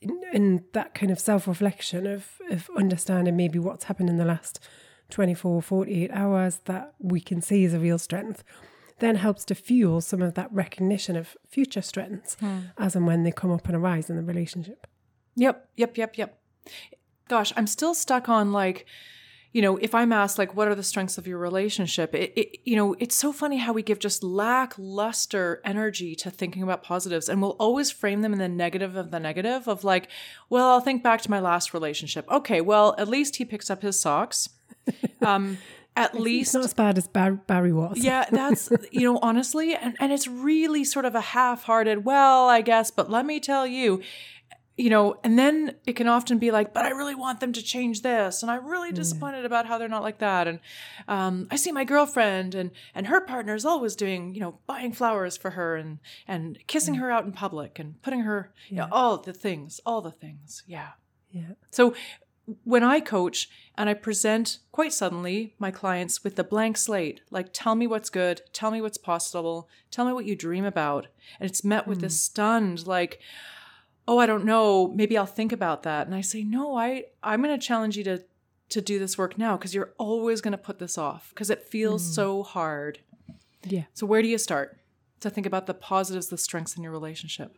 in, 0.00 0.20
in 0.32 0.64
that 0.72 0.94
kind 0.94 1.12
of 1.12 1.20
self 1.20 1.46
reflection 1.46 2.04
of 2.04 2.40
of 2.50 2.68
understanding 2.76 3.36
maybe 3.36 3.60
what's 3.60 3.84
happened 3.84 4.10
in 4.10 4.16
the 4.16 4.24
last 4.24 4.58
24, 5.10 5.62
48 5.62 6.10
hours 6.10 6.62
that 6.64 6.94
we 6.98 7.20
can 7.20 7.40
see 7.40 7.64
as 7.64 7.74
a 7.74 7.78
real 7.78 7.98
strength, 7.98 8.42
then 8.98 9.16
helps 9.16 9.44
to 9.44 9.54
fuel 9.54 10.00
some 10.00 10.20
of 10.20 10.34
that 10.34 10.52
recognition 10.52 11.16
of 11.16 11.36
future 11.46 11.82
strengths 11.82 12.36
hmm. 12.40 12.60
as 12.76 12.96
and 12.96 13.06
when 13.06 13.22
they 13.22 13.30
come 13.30 13.52
up 13.52 13.66
and 13.66 13.76
arise 13.76 14.10
in 14.10 14.16
the 14.16 14.22
relationship. 14.22 14.88
Yep, 15.36 15.68
yep, 15.76 15.96
yep, 15.96 16.18
yep. 16.18 16.40
Gosh, 17.32 17.50
I'm 17.56 17.66
still 17.66 17.94
stuck 17.94 18.28
on 18.28 18.52
like, 18.52 18.84
you 19.52 19.62
know, 19.62 19.78
if 19.78 19.94
I'm 19.94 20.12
asked 20.12 20.36
like, 20.38 20.54
what 20.54 20.68
are 20.68 20.74
the 20.74 20.82
strengths 20.82 21.16
of 21.16 21.26
your 21.26 21.38
relationship? 21.38 22.14
It, 22.14 22.32
it 22.36 22.48
you 22.64 22.76
know, 22.76 22.94
it's 22.98 23.14
so 23.14 23.32
funny 23.32 23.56
how 23.56 23.72
we 23.72 23.82
give 23.82 23.98
just 23.98 24.22
lackluster 24.22 25.60
energy 25.64 26.14
to 26.16 26.30
thinking 26.30 26.62
about 26.62 26.82
positives, 26.82 27.28
and 27.30 27.40
we'll 27.40 27.56
always 27.58 27.90
frame 27.90 28.20
them 28.22 28.32
in 28.34 28.38
the 28.38 28.48
negative 28.48 28.96
of 28.96 29.10
the 29.10 29.18
negative 29.20 29.66
of 29.66 29.82
like, 29.82 30.08
well, 30.50 30.68
I'll 30.70 30.80
think 30.80 31.02
back 31.02 31.22
to 31.22 31.30
my 31.30 31.40
last 31.40 31.72
relationship. 31.72 32.30
Okay, 32.30 32.60
well, 32.60 32.94
at 32.98 33.08
least 33.08 33.36
he 33.36 33.44
picks 33.46 33.70
up 33.70 33.82
his 33.82 33.98
socks. 33.98 34.48
Um, 35.22 35.58
at 35.94 36.10
It's 36.14 36.20
least 36.20 36.54
not 36.54 36.64
as 36.64 36.74
bad 36.74 36.98
as 36.98 37.06
Bar- 37.06 37.42
Barry 37.46 37.72
was. 37.72 37.96
yeah, 37.98 38.24
that's 38.28 38.72
you 38.90 39.02
know, 39.02 39.20
honestly, 39.22 39.74
and, 39.74 39.94
and 40.00 40.12
it's 40.12 40.26
really 40.26 40.82
sort 40.84 41.04
of 41.04 41.14
a 41.14 41.20
half-hearted, 41.20 42.04
well, 42.04 42.48
I 42.48 42.60
guess, 42.60 42.90
but 42.90 43.08
let 43.08 43.24
me 43.24 43.38
tell 43.38 43.64
you, 43.66 44.02
you 44.82 44.90
know, 44.90 45.14
and 45.22 45.38
then 45.38 45.76
it 45.86 45.92
can 45.92 46.08
often 46.08 46.38
be 46.38 46.50
like, 46.50 46.74
but 46.74 46.84
I 46.84 46.90
really 46.90 47.14
want 47.14 47.38
them 47.38 47.52
to 47.52 47.62
change 47.62 48.02
this, 48.02 48.42
and 48.42 48.50
I'm 48.50 48.66
really 48.66 48.90
mm. 48.90 48.96
disappointed 48.96 49.44
about 49.44 49.66
how 49.66 49.78
they're 49.78 49.88
not 49.88 50.02
like 50.02 50.18
that. 50.18 50.48
And 50.48 50.58
um, 51.06 51.46
I 51.52 51.56
see 51.56 51.70
my 51.70 51.84
girlfriend 51.84 52.56
and 52.56 52.72
and 52.92 53.06
her 53.06 53.20
partner's 53.20 53.64
always 53.64 53.94
doing, 53.94 54.34
you 54.34 54.40
know, 54.40 54.58
buying 54.66 54.92
flowers 54.92 55.36
for 55.36 55.50
her 55.50 55.76
and 55.76 56.00
and 56.26 56.58
kissing 56.66 56.96
mm. 56.96 56.98
her 56.98 57.12
out 57.12 57.24
in 57.24 57.30
public 57.30 57.78
and 57.78 58.02
putting 58.02 58.22
her, 58.22 58.52
you 58.68 58.76
know, 58.76 58.88
all 58.90 59.18
the 59.18 59.32
things, 59.32 59.80
all 59.86 60.00
the 60.00 60.10
things. 60.10 60.64
Yeah. 60.66 60.88
Yeah. 61.30 61.52
So 61.70 61.94
when 62.64 62.82
I 62.82 62.98
coach 62.98 63.48
and 63.78 63.88
I 63.88 63.94
present 63.94 64.58
quite 64.72 64.92
suddenly 64.92 65.54
my 65.60 65.70
clients 65.70 66.24
with 66.24 66.34
the 66.34 66.42
blank 66.42 66.76
slate, 66.76 67.20
like 67.30 67.50
tell 67.52 67.76
me 67.76 67.86
what's 67.86 68.10
good, 68.10 68.40
tell 68.52 68.72
me 68.72 68.82
what's 68.82 68.98
possible, 68.98 69.68
tell 69.92 70.04
me 70.04 70.12
what 70.12 70.24
you 70.24 70.34
dream 70.34 70.64
about, 70.64 71.06
and 71.38 71.48
it's 71.48 71.62
met 71.62 71.86
with 71.86 72.00
this 72.00 72.16
mm. 72.16 72.20
stunned 72.20 72.86
like, 72.86 73.20
oh, 74.08 74.18
I 74.18 74.26
don't 74.26 74.44
know, 74.44 74.88
maybe 74.88 75.16
I'll 75.16 75.26
think 75.26 75.52
about 75.52 75.84
that. 75.84 76.06
And 76.06 76.14
I 76.14 76.20
say, 76.20 76.42
no, 76.42 76.76
I 76.76 77.04
I'm 77.22 77.42
going 77.42 77.58
to 77.58 77.64
challenge 77.64 77.96
you 77.96 78.04
to 78.04 78.24
to 78.70 78.80
do 78.80 78.98
this 78.98 79.18
work 79.18 79.36
now 79.36 79.56
because 79.56 79.74
you're 79.74 79.92
always 79.98 80.40
going 80.40 80.52
to 80.52 80.58
put 80.58 80.78
this 80.78 80.96
off 80.96 81.30
because 81.30 81.50
it 81.50 81.62
feels 81.62 82.02
so 82.14 82.42
hard. 82.42 83.00
Yeah. 83.64 83.84
So 83.92 84.06
where 84.06 84.22
do 84.22 84.28
you 84.28 84.38
start 84.38 84.78
to 85.20 85.30
think 85.30 85.46
about 85.46 85.66
the 85.66 85.74
positives, 85.74 86.28
the 86.28 86.38
strengths 86.38 86.76
in 86.76 86.82
your 86.82 86.92
relationship? 86.92 87.56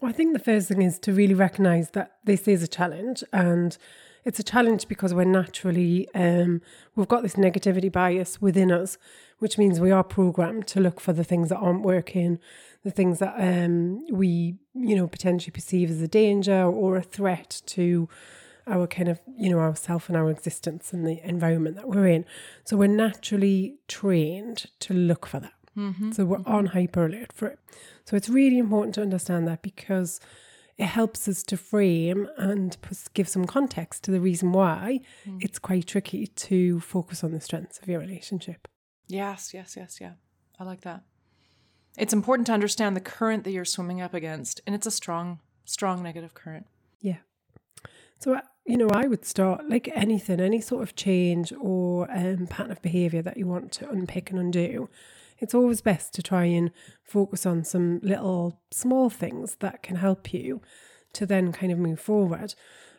Well, 0.00 0.10
I 0.10 0.12
think 0.12 0.32
the 0.32 0.38
first 0.38 0.68
thing 0.68 0.82
is 0.82 0.98
to 1.00 1.12
really 1.12 1.34
recognize 1.34 1.90
that 1.90 2.16
this 2.24 2.46
is 2.46 2.62
a 2.62 2.68
challenge 2.68 3.24
and 3.32 3.76
it's 4.24 4.38
a 4.38 4.42
challenge 4.44 4.88
because 4.88 5.14
we're 5.14 5.24
naturally 5.24 6.08
um, 6.14 6.60
we've 6.94 7.08
got 7.08 7.22
this 7.22 7.34
negativity 7.34 7.90
bias 7.90 8.40
within 8.40 8.70
us, 8.70 8.98
which 9.38 9.58
means 9.58 9.80
we 9.80 9.90
are 9.90 10.04
programmed 10.04 10.66
to 10.68 10.80
look 10.80 11.00
for 11.00 11.12
the 11.12 11.24
things 11.24 11.48
that 11.48 11.58
aren't 11.58 11.82
working, 11.82 12.38
the 12.84 12.90
things 12.90 13.18
that 13.20 13.34
um, 13.38 14.04
we 14.10 14.56
you 14.74 14.96
know 14.96 15.06
potentially 15.06 15.52
perceive 15.52 15.90
as 15.90 16.00
a 16.00 16.08
danger 16.08 16.62
or 16.62 16.96
a 16.96 17.02
threat 17.02 17.62
to 17.66 18.08
our 18.66 18.86
kind 18.86 19.08
of 19.08 19.20
you 19.36 19.50
know 19.50 19.58
ourself 19.58 20.08
and 20.08 20.16
our 20.16 20.30
existence 20.30 20.92
and 20.92 21.06
the 21.06 21.20
environment 21.26 21.76
that 21.76 21.88
we're 21.88 22.06
in. 22.06 22.24
So 22.64 22.76
we're 22.76 22.86
naturally 22.86 23.76
trained 23.88 24.66
to 24.80 24.94
look 24.94 25.26
for 25.26 25.40
that. 25.40 25.54
Mm-hmm. 25.76 26.12
So 26.12 26.24
we're 26.24 26.36
on 26.38 26.44
mm-hmm. 26.44 26.66
hyper 26.66 27.06
alert 27.06 27.32
for 27.32 27.48
it. 27.48 27.58
So 28.04 28.16
it's 28.16 28.28
really 28.28 28.58
important 28.58 28.94
to 28.96 29.02
understand 29.02 29.48
that 29.48 29.62
because 29.62 30.20
it 30.78 30.86
helps 30.86 31.28
us 31.28 31.42
to 31.44 31.56
frame 31.56 32.28
and 32.36 32.76
give 33.14 33.28
some 33.28 33.44
context 33.44 34.04
to 34.04 34.10
the 34.10 34.20
reason 34.20 34.52
why 34.52 35.00
mm. 35.26 35.42
it's 35.42 35.58
quite 35.58 35.86
tricky 35.86 36.26
to 36.26 36.80
focus 36.80 37.22
on 37.22 37.32
the 37.32 37.40
strengths 37.40 37.78
of 37.78 37.88
your 37.88 38.00
relationship. 38.00 38.68
Yes, 39.06 39.52
yes, 39.52 39.76
yes, 39.76 39.98
yeah. 40.00 40.12
I 40.58 40.64
like 40.64 40.80
that. 40.82 41.02
It's 41.96 42.12
important 42.12 42.46
to 42.46 42.52
understand 42.52 42.96
the 42.96 43.00
current 43.00 43.44
that 43.44 43.50
you're 43.50 43.64
swimming 43.64 44.00
up 44.00 44.14
against, 44.14 44.60
and 44.66 44.74
it's 44.74 44.86
a 44.86 44.90
strong, 44.90 45.40
strong 45.64 46.02
negative 46.02 46.34
current. 46.34 46.66
Yeah. 47.00 47.18
So, 48.18 48.34
uh, 48.34 48.40
you 48.64 48.76
know, 48.76 48.88
I 48.88 49.06
would 49.06 49.24
start 49.24 49.68
like 49.68 49.90
anything, 49.94 50.40
any 50.40 50.60
sort 50.60 50.82
of 50.82 50.94
change 50.94 51.52
or 51.60 52.10
um, 52.10 52.46
pattern 52.46 52.72
of 52.72 52.80
behavior 52.80 53.20
that 53.22 53.36
you 53.36 53.46
want 53.46 53.72
to 53.72 53.90
unpick 53.90 54.30
and 54.30 54.38
undo. 54.38 54.88
It's 55.38 55.54
always 55.54 55.80
best 55.80 56.14
to 56.14 56.22
try 56.22 56.44
and 56.44 56.70
focus 57.02 57.44
on 57.44 57.64
some 57.64 57.98
little 58.02 58.60
small 58.70 59.10
things 59.10 59.56
that 59.56 59.82
can 59.82 59.96
help 59.96 60.32
you 60.32 60.62
to 61.14 61.26
then 61.26 61.52
kind 61.52 61.72
of 61.72 61.78
move 61.78 61.98
forward. 61.98 62.54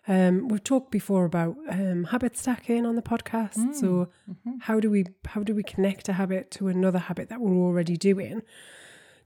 Um, 0.07 0.49
we've 0.49 0.63
talked 0.63 0.91
before 0.91 1.23
about 1.23 1.55
um, 1.69 2.05
habit 2.05 2.37
stacking 2.37 2.85
on 2.85 2.95
the 2.95 3.01
podcast. 3.01 3.57
Mm. 3.57 3.73
So, 3.73 4.09
mm-hmm. 4.29 4.57
how 4.59 4.81
do 4.81 4.89
we 4.89 5.05
how 5.25 5.43
do 5.43 5.55
we 5.55 5.63
connect 5.63 6.09
a 6.09 6.13
habit 6.13 6.51
to 6.51 6.67
another 6.67 6.99
habit 6.99 7.29
that 7.29 7.39
we're 7.39 7.55
already 7.55 7.95
doing? 7.95 8.41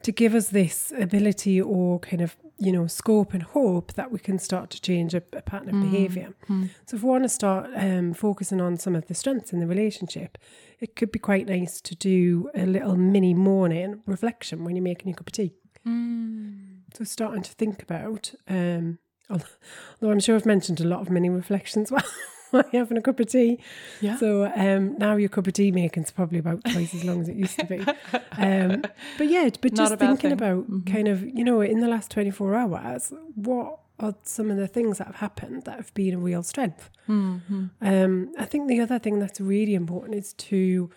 To 0.03 0.11
give 0.11 0.33
us 0.35 0.49
this 0.49 0.93
ability 0.97 1.61
or 1.61 1.99
kind 1.99 2.21
of 2.21 2.35
you 2.59 2.71
know 2.71 2.87
scope 2.87 3.33
and 3.33 3.43
hope 3.43 3.93
that 3.93 4.11
we 4.11 4.19
can 4.19 4.39
start 4.39 4.69
to 4.71 4.81
change 4.81 5.13
a, 5.13 5.21
a 5.33 5.41
pattern 5.41 5.69
of 5.69 5.75
mm. 5.75 5.91
behavior 5.91 6.33
mm. 6.49 6.69
so 6.85 6.95
if 6.97 7.03
we 7.03 7.09
want 7.09 7.23
to 7.23 7.29
start 7.29 7.69
um, 7.75 8.13
focusing 8.13 8.59
on 8.59 8.77
some 8.77 8.95
of 8.95 9.07
the 9.07 9.13
strengths 9.13 9.53
in 9.53 9.59
the 9.59 9.67
relationship 9.67 10.37
it 10.79 10.95
could 10.95 11.11
be 11.11 11.19
quite 11.19 11.47
nice 11.47 11.79
to 11.81 11.95
do 11.95 12.49
a 12.55 12.65
little 12.65 12.95
mini 12.95 13.33
morning 13.33 14.01
reflection 14.05 14.63
when 14.63 14.75
you're 14.75 14.83
making 14.83 15.07
your 15.07 15.15
cup 15.15 15.27
of 15.27 15.33
tea 15.33 15.53
mm. 15.87 16.79
so 16.93 17.03
starting 17.03 17.43
to 17.43 17.51
think 17.51 17.81
about 17.83 18.33
um, 18.47 18.97
although 19.29 20.11
i'm 20.11 20.19
sure 20.19 20.35
i've 20.35 20.45
mentioned 20.45 20.79
a 20.79 20.87
lot 20.87 21.01
of 21.01 21.09
mini 21.09 21.29
reflections 21.29 21.91
well 21.91 22.03
having 22.71 22.97
a 22.97 23.01
cup 23.01 23.19
of 23.19 23.27
tea. 23.27 23.59
Yeah. 24.01 24.17
So 24.17 24.51
um, 24.55 24.97
now 24.97 25.15
your 25.15 25.29
cup 25.29 25.47
of 25.47 25.53
tea 25.53 25.71
making's 25.71 26.11
probably 26.11 26.39
about 26.39 26.63
twice 26.65 26.93
as 26.93 27.03
long 27.03 27.21
as 27.21 27.29
it 27.29 27.35
used 27.35 27.59
to 27.59 27.65
be. 27.65 27.85
Um, 28.39 28.83
but 29.17 29.29
yeah, 29.29 29.49
but 29.61 29.73
just 29.73 29.95
thinking 29.95 30.31
about 30.31 30.69
mm-hmm. 30.69 30.91
kind 30.91 31.07
of, 31.07 31.23
you 31.23 31.43
know, 31.43 31.61
in 31.61 31.79
the 31.79 31.87
last 31.87 32.11
24 32.11 32.53
hours, 32.53 33.11
what 33.33 33.79
are 33.99 34.15
some 34.21 34.51
of 34.51 34.57
the 34.57 34.67
things 34.67 34.99
that 34.99 35.07
have 35.07 35.15
happened 35.15 35.63
that 35.63 35.77
have 35.77 35.93
been 35.95 36.13
a 36.13 36.19
real 36.19 36.43
strength? 36.43 36.91
Mm-hmm. 37.09 37.65
Um, 37.81 38.31
I 38.37 38.45
think 38.45 38.67
the 38.67 38.79
other 38.79 38.99
thing 38.99 39.17
that's 39.17 39.41
really 39.41 39.73
important 39.73 40.15
is 40.15 40.33
to 40.33 40.91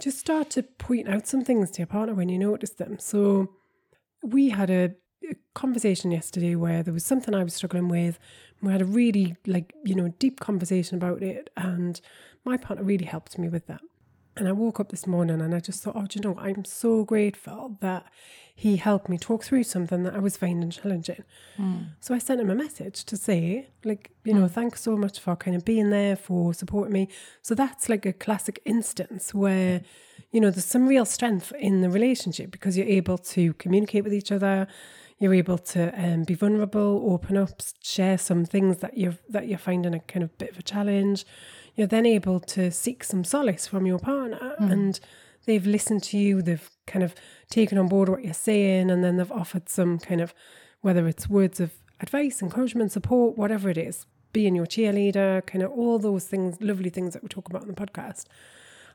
just 0.00 0.18
start 0.18 0.50
to 0.50 0.64
point 0.64 1.08
out 1.08 1.28
some 1.28 1.44
things 1.44 1.70
to 1.72 1.78
your 1.78 1.86
partner 1.86 2.14
when 2.14 2.28
you 2.28 2.38
notice 2.38 2.70
them. 2.70 2.98
So 2.98 3.52
we 4.22 4.48
had 4.48 4.70
a 4.70 4.94
conversation 5.54 6.10
yesterday 6.10 6.54
where 6.54 6.82
there 6.82 6.94
was 6.94 7.04
something 7.04 7.34
I 7.34 7.44
was 7.44 7.54
struggling 7.54 7.88
with. 7.88 8.18
We 8.62 8.72
had 8.72 8.82
a 8.82 8.86
really 8.86 9.36
like 9.46 9.74
you 9.84 9.94
know 9.94 10.08
deep 10.18 10.40
conversation 10.40 10.96
about 10.96 11.22
it, 11.22 11.50
and 11.56 12.00
my 12.44 12.56
partner 12.56 12.84
really 12.84 13.06
helped 13.06 13.38
me 13.38 13.48
with 13.48 13.66
that. 13.66 13.80
And 14.36 14.48
I 14.48 14.52
woke 14.52 14.80
up 14.80 14.88
this 14.88 15.06
morning 15.06 15.42
and 15.42 15.54
I 15.54 15.60
just 15.60 15.82
thought, 15.82 15.94
oh, 15.94 16.06
do 16.06 16.18
you 16.18 16.22
know, 16.22 16.38
I'm 16.38 16.64
so 16.64 17.04
grateful 17.04 17.76
that 17.80 18.06
he 18.54 18.76
helped 18.76 19.08
me 19.10 19.18
talk 19.18 19.44
through 19.44 19.64
something 19.64 20.04
that 20.04 20.14
I 20.14 20.20
was 20.20 20.38
finding 20.38 20.70
challenging. 20.70 21.22
Mm. 21.58 21.88
So 22.00 22.14
I 22.14 22.18
sent 22.18 22.40
him 22.40 22.48
a 22.48 22.54
message 22.54 23.04
to 23.04 23.16
say, 23.16 23.68
like, 23.84 24.10
you 24.24 24.32
know, 24.32 24.46
mm. 24.46 24.50
thanks 24.50 24.80
so 24.80 24.96
much 24.96 25.20
for 25.20 25.36
kind 25.36 25.54
of 25.54 25.66
being 25.66 25.90
there, 25.90 26.16
for 26.16 26.54
supporting 26.54 26.94
me. 26.94 27.08
So 27.42 27.54
that's 27.54 27.90
like 27.90 28.06
a 28.06 28.12
classic 28.14 28.62
instance 28.64 29.34
where, 29.34 29.82
you 30.30 30.40
know, 30.40 30.50
there's 30.50 30.64
some 30.64 30.86
real 30.86 31.04
strength 31.04 31.52
in 31.58 31.82
the 31.82 31.90
relationship 31.90 32.50
because 32.50 32.78
you're 32.78 32.86
able 32.86 33.18
to 33.18 33.52
communicate 33.54 34.04
with 34.04 34.14
each 34.14 34.32
other 34.32 34.66
you're 35.22 35.34
able 35.34 35.58
to 35.58 36.04
um, 36.04 36.24
be 36.24 36.34
vulnerable, 36.34 37.00
open 37.12 37.36
up, 37.36 37.62
share 37.80 38.18
some 38.18 38.44
things 38.44 38.78
that 38.78 38.98
you're 38.98 39.16
that 39.28 39.46
you're 39.46 39.56
finding 39.56 39.94
a 39.94 40.00
kind 40.00 40.24
of 40.24 40.36
bit 40.36 40.50
of 40.50 40.58
a 40.58 40.62
challenge. 40.62 41.24
You're 41.76 41.86
then 41.86 42.06
able 42.06 42.40
to 42.40 42.72
seek 42.72 43.04
some 43.04 43.22
solace 43.22 43.68
from 43.68 43.86
your 43.86 44.00
partner, 44.00 44.56
mm. 44.60 44.72
and 44.72 45.00
they've 45.46 45.64
listened 45.64 46.02
to 46.04 46.18
you. 46.18 46.42
They've 46.42 46.68
kind 46.88 47.04
of 47.04 47.14
taken 47.48 47.78
on 47.78 47.86
board 47.86 48.08
what 48.08 48.24
you're 48.24 48.34
saying, 48.34 48.90
and 48.90 49.04
then 49.04 49.16
they've 49.16 49.30
offered 49.30 49.68
some 49.68 50.00
kind 50.00 50.20
of 50.20 50.34
whether 50.80 51.06
it's 51.06 51.28
words 51.28 51.60
of 51.60 51.70
advice, 52.00 52.42
encouragement, 52.42 52.90
support, 52.90 53.38
whatever 53.38 53.70
it 53.70 53.78
is, 53.78 54.06
being 54.32 54.56
your 54.56 54.66
cheerleader, 54.66 55.46
kind 55.46 55.62
of 55.62 55.70
all 55.70 56.00
those 56.00 56.24
things, 56.24 56.60
lovely 56.60 56.90
things 56.90 57.14
that 57.14 57.22
we 57.22 57.28
talk 57.28 57.48
about 57.48 57.62
on 57.62 57.68
the 57.68 57.74
podcast. 57.74 58.24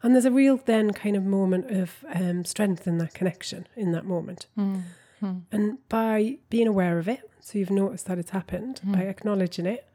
And 0.04 0.14
there's 0.14 0.26
a 0.26 0.32
real 0.32 0.58
then 0.58 0.92
kind 0.92 1.16
of 1.16 1.24
moment 1.24 1.72
of 1.72 2.04
um, 2.13 2.44
strength 2.44 2.86
in 2.86 2.98
that 2.98 3.13
connection 3.13 3.66
in 3.78 3.94
that 3.94 4.04
moment. 4.04 4.48
Mm. 4.60 4.82
Hmm. 5.19 5.39
And 5.51 5.77
by 5.89 6.38
being 6.49 6.67
aware 6.67 6.99
of 6.99 7.08
it, 7.08 7.30
so 7.39 7.58
you've 7.58 7.71
noticed 7.71 8.06
that 8.08 8.17
it's 8.17 8.32
happened, 8.32 8.80
hmm. 8.80 8.93
by 8.93 9.01
acknowledging 9.01 9.65
it, 9.65 9.88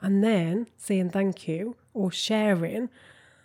and 0.00 0.22
then 0.22 0.68
saying 0.76 1.10
thank 1.10 1.48
you 1.48 1.76
or 1.92 2.12
sharing 2.12 2.88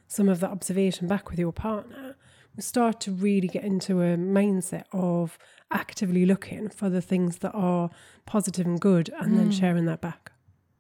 some 0.08 0.30
of 0.30 0.40
that 0.42 0.52
observation 0.52 1.08
back 1.08 1.30
with 1.30 1.40
your 1.40 1.52
partner, 1.54 2.16
we 2.56 2.62
start 2.62 3.00
to 3.02 3.12
really 3.12 3.48
get 3.48 3.64
into 3.64 4.02
a 4.02 4.16
mindset 4.16 4.84
of 4.92 5.40
actively 5.72 6.26
looking 6.26 6.70
for 6.70 6.90
the 6.90 7.02
things 7.02 7.40
that 7.40 7.54
are 7.54 7.90
positive 8.28 8.68
and 8.68 8.80
good 8.80 9.10
and 9.20 9.38
then 9.38 9.46
hmm. 9.46 9.52
sharing 9.52 9.86
that 9.86 10.02
back. 10.02 10.32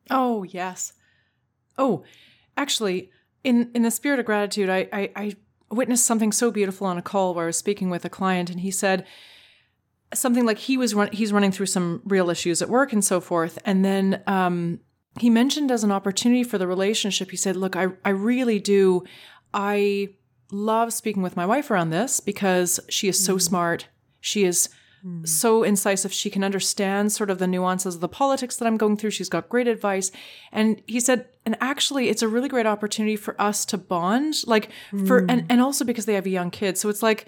Oh, 0.09 0.43
yes. 0.43 0.93
Oh, 1.77 2.03
actually, 2.55 3.09
in, 3.43 3.71
in 3.73 3.81
the 3.81 3.91
spirit 3.91 4.19
of 4.19 4.25
gratitude, 4.25 4.69
I, 4.69 4.87
I, 4.93 5.11
I 5.15 5.35
witnessed 5.71 6.05
something 6.05 6.31
so 6.31 6.51
beautiful 6.51 6.85
on 6.85 6.97
a 6.97 7.01
call 7.01 7.33
where 7.33 7.45
I 7.45 7.47
was 7.47 7.57
speaking 7.57 7.89
with 7.89 8.05
a 8.05 8.09
client, 8.09 8.49
and 8.49 8.59
he 8.59 8.69
said, 8.69 9.05
something 10.17 10.45
like 10.45 10.57
he 10.57 10.77
was 10.77 10.93
run, 10.93 11.09
he's 11.11 11.33
running 11.33 11.51
through 11.51 11.65
some 11.65 12.01
real 12.05 12.29
issues 12.29 12.61
at 12.61 12.69
work 12.69 12.93
and 12.93 13.03
so 13.03 13.19
forth 13.19 13.59
and 13.65 13.83
then 13.83 14.21
um, 14.27 14.79
he 15.19 15.29
mentioned 15.29 15.71
as 15.71 15.83
an 15.83 15.91
opportunity 15.91 16.43
for 16.43 16.57
the 16.57 16.67
relationship 16.67 17.31
he 17.31 17.37
said 17.37 17.55
look 17.55 17.75
i, 17.75 17.87
I 18.03 18.09
really 18.09 18.59
do 18.59 19.03
i 19.53 20.09
love 20.51 20.93
speaking 20.93 21.23
with 21.23 21.35
my 21.35 21.45
wife 21.45 21.71
around 21.71 21.89
this 21.89 22.19
because 22.19 22.79
she 22.89 23.07
is 23.07 23.23
so 23.23 23.35
mm. 23.35 23.41
smart 23.41 23.87
she 24.21 24.43
is 24.43 24.69
mm. 25.05 25.27
so 25.27 25.63
incisive 25.63 26.13
she 26.13 26.29
can 26.29 26.43
understand 26.43 27.11
sort 27.11 27.29
of 27.29 27.39
the 27.39 27.47
nuances 27.47 27.95
of 27.95 28.01
the 28.01 28.09
politics 28.09 28.57
that 28.57 28.67
i'm 28.67 28.77
going 28.77 28.97
through 28.97 29.09
she's 29.09 29.29
got 29.29 29.49
great 29.49 29.67
advice 29.67 30.11
and 30.51 30.81
he 30.87 30.99
said 30.99 31.27
and 31.45 31.57
actually 31.59 32.09
it's 32.09 32.21
a 32.21 32.27
really 32.27 32.49
great 32.49 32.65
opportunity 32.67 33.15
for 33.15 33.39
us 33.41 33.65
to 33.65 33.77
bond 33.77 34.35
like 34.45 34.69
for 35.05 35.21
mm. 35.21 35.25
and, 35.29 35.45
and 35.49 35.61
also 35.61 35.83
because 35.83 36.05
they 36.05 36.13
have 36.13 36.25
a 36.25 36.29
young 36.29 36.51
kid 36.51 36.77
so 36.77 36.89
it's 36.89 37.03
like 37.03 37.25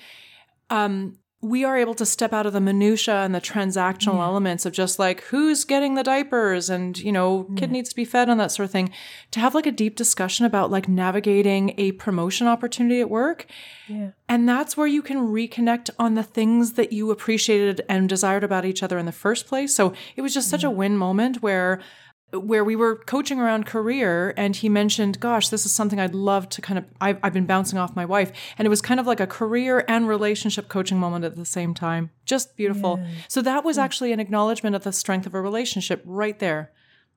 um 0.69 1.17
we 1.41 1.63
are 1.63 1.77
able 1.77 1.93
to 1.93 2.05
step 2.05 2.33
out 2.33 2.45
of 2.45 2.53
the 2.53 2.61
minutia 2.61 3.17
and 3.17 3.35
the 3.35 3.41
transactional 3.41 4.15
yeah. 4.15 4.23
elements 4.23 4.65
of 4.65 4.73
just 4.73 4.97
like 4.97 5.21
who's 5.25 5.63
getting 5.63 5.93
the 5.93 6.03
diapers 6.03 6.69
and 6.69 6.97
you 6.97 7.11
know 7.11 7.43
kid 7.55 7.69
yeah. 7.69 7.73
needs 7.73 7.89
to 7.89 7.95
be 7.95 8.05
fed 8.05 8.29
and 8.29 8.39
that 8.39 8.51
sort 8.51 8.65
of 8.65 8.71
thing 8.71 8.89
to 9.31 9.39
have 9.39 9.53
like 9.53 9.67
a 9.67 9.71
deep 9.71 9.95
discussion 9.95 10.45
about 10.45 10.71
like 10.71 10.87
navigating 10.87 11.73
a 11.77 11.91
promotion 11.93 12.47
opportunity 12.47 12.99
at 12.99 13.09
work 13.09 13.45
yeah. 13.87 14.09
and 14.27 14.47
that's 14.47 14.75
where 14.75 14.87
you 14.87 15.01
can 15.01 15.17
reconnect 15.17 15.89
on 15.99 16.15
the 16.15 16.23
things 16.23 16.73
that 16.73 16.91
you 16.91 17.11
appreciated 17.11 17.81
and 17.87 18.09
desired 18.09 18.43
about 18.43 18.65
each 18.65 18.81
other 18.81 18.97
in 18.97 19.05
the 19.05 19.11
first 19.11 19.45
place 19.45 19.75
so 19.75 19.93
it 20.15 20.21
was 20.21 20.33
just 20.33 20.49
such 20.49 20.63
a 20.63 20.69
win 20.69 20.97
moment 20.97 21.41
where 21.43 21.81
where 22.31 22.63
we 22.63 22.75
were 22.75 22.95
coaching 22.95 23.39
around 23.39 23.65
career 23.65 24.33
and 24.35 24.57
he 24.57 24.67
mentioned 24.67 25.19
gosh 25.19 25.49
this 25.49 25.65
is 25.65 25.71
something 25.71 25.99
i'd 25.99 26.13
love 26.13 26.49
to 26.49 26.61
kind 26.61 26.77
of 26.77 26.85
I've, 26.99 27.19
I've, 27.21 27.33
been 27.33 27.45
bouncing 27.45 27.77
off 27.77 27.95
my 27.95 28.05
wife. 28.05 28.31
And 28.57 28.65
it 28.65 28.69
was 28.69 28.81
kind 28.81 28.99
of 28.99 29.07
like 29.07 29.19
a 29.19 29.27
career 29.27 29.85
and 29.87 30.07
relationship 30.07 30.67
coaching 30.67 30.97
moment 30.97 31.25
at 31.25 31.35
the 31.35 31.45
same 31.45 31.73
time. 31.73 32.09
Just 32.25 32.55
beautiful. 32.55 32.99
Yeah. 32.99 33.07
so 33.27 33.41
that 33.41 33.63
was 33.63 33.77
actually 33.77 34.11
an 34.11 34.19
acknowledgement 34.19 34.75
of 34.75 34.83
the 34.83 34.91
strength 34.91 35.25
of 35.25 35.33
a 35.33 35.41
relationship 35.41 36.01
right 36.05 36.37
there. 36.39 36.71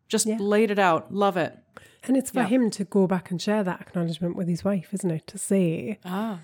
Just 0.08 0.26
yeah. 0.26 0.36
laid 0.38 0.70
it 0.70 0.78
out. 0.78 1.12
Love 1.12 1.36
it. 1.36 1.56
And 2.04 2.16
it's 2.16 2.30
for 2.30 2.44
him 2.44 2.70
to 2.70 2.84
go 2.84 3.06
back 3.06 3.30
and 3.30 3.40
share 3.40 3.64
that 3.64 3.80
acknowledgement 3.80 4.36
with 4.36 4.48
his 4.48 4.64
wife 4.64 4.92
isn't 4.92 5.10
it? 5.10 5.26
To 5.28 5.38
say 5.38 5.98
ah. 6.04 6.40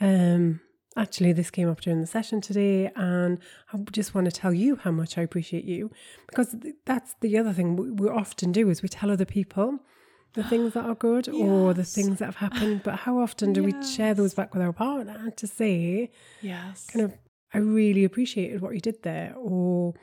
Um 0.00 0.60
actually 0.96 1.32
this 1.32 1.50
came 1.50 1.68
up 1.68 1.80
during 1.80 2.00
the 2.00 2.06
session 2.06 2.40
today 2.40 2.90
and 2.96 3.38
i 3.72 3.78
just 3.90 4.14
want 4.14 4.24
to 4.24 4.32
tell 4.32 4.52
you 4.52 4.76
how 4.76 4.90
much 4.90 5.16
i 5.16 5.22
appreciate 5.22 5.64
you 5.64 5.90
because 6.28 6.54
that's 6.84 7.14
the 7.20 7.38
other 7.38 7.52
thing 7.52 7.76
we, 7.76 7.90
we 7.90 8.08
often 8.08 8.52
do 8.52 8.68
is 8.68 8.82
we 8.82 8.88
tell 8.88 9.10
other 9.10 9.24
people 9.24 9.78
the 10.34 10.44
things 10.52 10.74
that 10.74 10.84
are 10.84 10.94
good 10.94 11.26
yes. 11.26 11.36
or 11.36 11.74
the 11.74 11.84
things 11.84 12.18
that 12.18 12.26
have 12.26 12.36
happened 12.36 12.82
but 12.82 13.00
how 13.00 13.18
often 13.18 13.52
do 13.52 13.62
yes. 13.62 13.72
we 13.72 13.86
share 13.86 14.14
those 14.14 14.34
back 14.34 14.52
with 14.54 14.62
our 14.62 14.72
partner 14.72 15.30
to 15.36 15.46
say 15.46 16.10
yes 16.40 16.86
kind 16.86 17.04
of 17.04 17.14
i 17.54 17.58
really 17.58 18.04
appreciated 18.04 18.60
what 18.60 18.74
you 18.74 18.80
did 18.80 19.02
there 19.02 19.34
or 19.36 19.94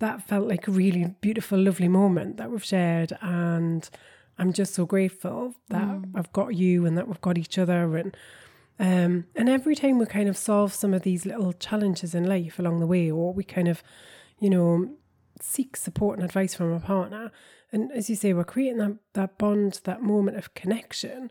that 0.00 0.26
felt 0.28 0.46
like 0.46 0.68
a 0.68 0.70
really 0.70 1.14
beautiful 1.20 1.58
lovely 1.58 1.88
moment 1.88 2.36
that 2.36 2.50
we've 2.50 2.64
shared 2.64 3.16
and 3.20 3.90
i'm 4.38 4.52
just 4.52 4.74
so 4.74 4.86
grateful 4.86 5.54
that 5.70 5.82
mm. 5.82 6.10
i've 6.14 6.32
got 6.32 6.54
you 6.54 6.86
and 6.86 6.96
that 6.96 7.06
we've 7.08 7.20
got 7.20 7.38
each 7.38 7.58
other 7.58 7.96
and 7.96 8.16
um, 8.78 9.24
and 9.34 9.48
every 9.48 9.74
time 9.74 9.98
we 9.98 10.06
kind 10.06 10.28
of 10.28 10.36
solve 10.36 10.72
some 10.72 10.94
of 10.94 11.02
these 11.02 11.26
little 11.26 11.52
challenges 11.52 12.14
in 12.14 12.24
life 12.24 12.58
along 12.58 12.80
the 12.80 12.86
way, 12.86 13.10
or 13.10 13.32
we 13.32 13.44
kind 13.44 13.68
of, 13.68 13.82
you 14.38 14.50
know, 14.50 14.90
seek 15.40 15.76
support 15.76 16.18
and 16.18 16.24
advice 16.24 16.54
from 16.54 16.72
a 16.72 16.80
partner, 16.80 17.30
and 17.72 17.92
as 17.92 18.08
you 18.08 18.16
say, 18.16 18.32
we're 18.32 18.44
creating 18.44 18.78
that, 18.78 18.96
that 19.14 19.38
bond, 19.38 19.80
that 19.84 20.02
moment 20.02 20.36
of 20.36 20.54
connection, 20.54 21.30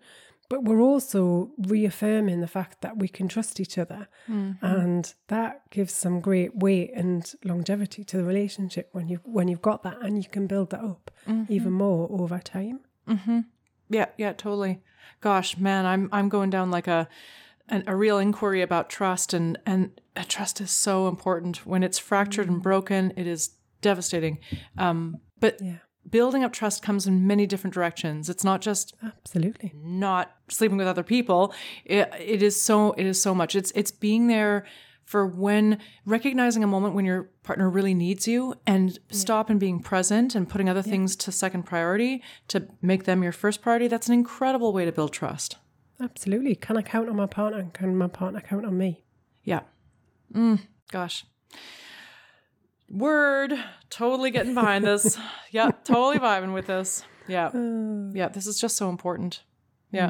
but 0.49 0.63
we're 0.63 0.81
also 0.81 1.51
reaffirming 1.57 2.39
the 2.39 2.47
fact 2.47 2.81
that 2.81 2.97
we 2.97 3.07
can 3.07 3.27
trust 3.27 3.59
each 3.59 3.77
other. 3.77 4.07
Mm-hmm. 4.29 4.65
And 4.65 5.13
that 5.27 5.69
gives 5.71 5.93
some 5.93 6.21
great 6.21 6.55
weight 6.55 6.91
and 6.95 7.33
longevity 7.43 8.03
to 8.05 8.17
the 8.17 8.23
relationship 8.23 8.89
when 8.93 9.09
you 9.09 9.19
when 9.25 9.49
you've 9.49 9.61
got 9.61 9.83
that 9.83 10.01
and 10.01 10.17
you 10.17 10.29
can 10.29 10.47
build 10.47 10.69
that 10.69 10.81
up 10.81 11.11
mm-hmm. 11.27 11.51
even 11.51 11.73
more 11.73 12.07
over 12.09 12.39
time. 12.39 12.79
Mm-hmm. 13.09 13.39
Yeah, 13.89 14.07
yeah, 14.17 14.33
totally. 14.33 14.81
Gosh, 15.21 15.57
man, 15.57 15.85
I'm 15.85 16.09
I'm 16.11 16.29
going 16.29 16.49
down 16.49 16.71
like 16.71 16.87
a 16.87 17.07
an, 17.69 17.83
a 17.87 17.95
real 17.95 18.17
inquiry 18.17 18.61
about 18.61 18.89
trust, 18.89 19.33
and 19.33 19.57
and 19.65 19.99
uh, 20.15 20.23
trust 20.27 20.61
is 20.61 20.71
so 20.71 21.07
important. 21.07 21.65
When 21.65 21.83
it's 21.83 21.99
fractured 21.99 22.47
and 22.49 22.61
broken, 22.61 23.13
it 23.15 23.27
is 23.27 23.51
devastating. 23.81 24.39
Um, 24.77 25.17
but 25.39 25.59
Yeah. 25.61 25.77
building 26.09 26.43
up 26.43 26.53
trust 26.53 26.81
comes 26.81 27.05
in 27.07 27.27
many 27.27 27.45
different 27.45 27.73
directions. 27.73 28.29
It's 28.29 28.43
not 28.43 28.61
just 28.61 28.95
Absolutely. 29.03 29.73
not 29.75 30.31
sleeping 30.49 30.77
with 30.77 30.87
other 30.87 31.03
people. 31.03 31.53
It, 31.85 32.09
it 32.19 32.41
is 32.41 32.59
so 32.59 32.93
it 32.93 33.05
is 33.05 33.21
so 33.21 33.35
much. 33.35 33.55
It's 33.55 33.71
it's 33.75 33.91
being 33.91 34.27
there 34.27 34.65
for 35.07 35.25
when 35.25 35.79
recognizing 36.05 36.65
a 36.65 36.67
moment 36.67 36.93
when 36.93 37.05
your 37.05 37.29
partner 37.41 37.69
really 37.69 37.93
needs 37.93 38.27
you 38.27 38.53
and 38.67 38.99
stop 39.09 39.49
and 39.49 39.57
being 39.57 39.79
present 39.79 40.35
and 40.35 40.49
putting 40.49 40.67
other 40.67 40.81
things 40.81 41.15
to 41.15 41.31
second 41.31 41.63
priority 41.63 42.21
to 42.49 42.67
make 42.81 43.05
them 43.05 43.23
your 43.23 43.31
first 43.31 43.61
priority. 43.61 43.87
That's 43.87 44.09
an 44.09 44.13
incredible 44.13 44.73
way 44.73 44.83
to 44.83 44.91
build 44.91 45.13
trust. 45.13 45.55
Absolutely. 46.01 46.55
Can 46.55 46.75
I 46.75 46.81
count 46.81 47.07
on 47.07 47.15
my 47.15 47.25
partner? 47.25 47.57
And 47.59 47.73
can 47.73 47.95
my 47.95 48.07
partner 48.07 48.41
count 48.41 48.65
on 48.65 48.77
me? 48.77 49.01
Yeah. 49.45 49.61
Mm, 50.33 50.59
gosh. 50.91 51.25
Word. 52.89 53.53
Totally 53.89 54.29
getting 54.29 54.53
behind 54.53 54.83
this. 54.83 55.17
yeah. 55.51 55.71
Totally 55.85 56.19
vibing 56.19 56.53
with 56.53 56.67
this. 56.67 57.05
Yeah. 57.29 57.51
Yeah. 58.13 58.27
This 58.27 58.45
is 58.45 58.59
just 58.59 58.75
so 58.75 58.89
important. 58.89 59.43
Yeah. 59.89 60.09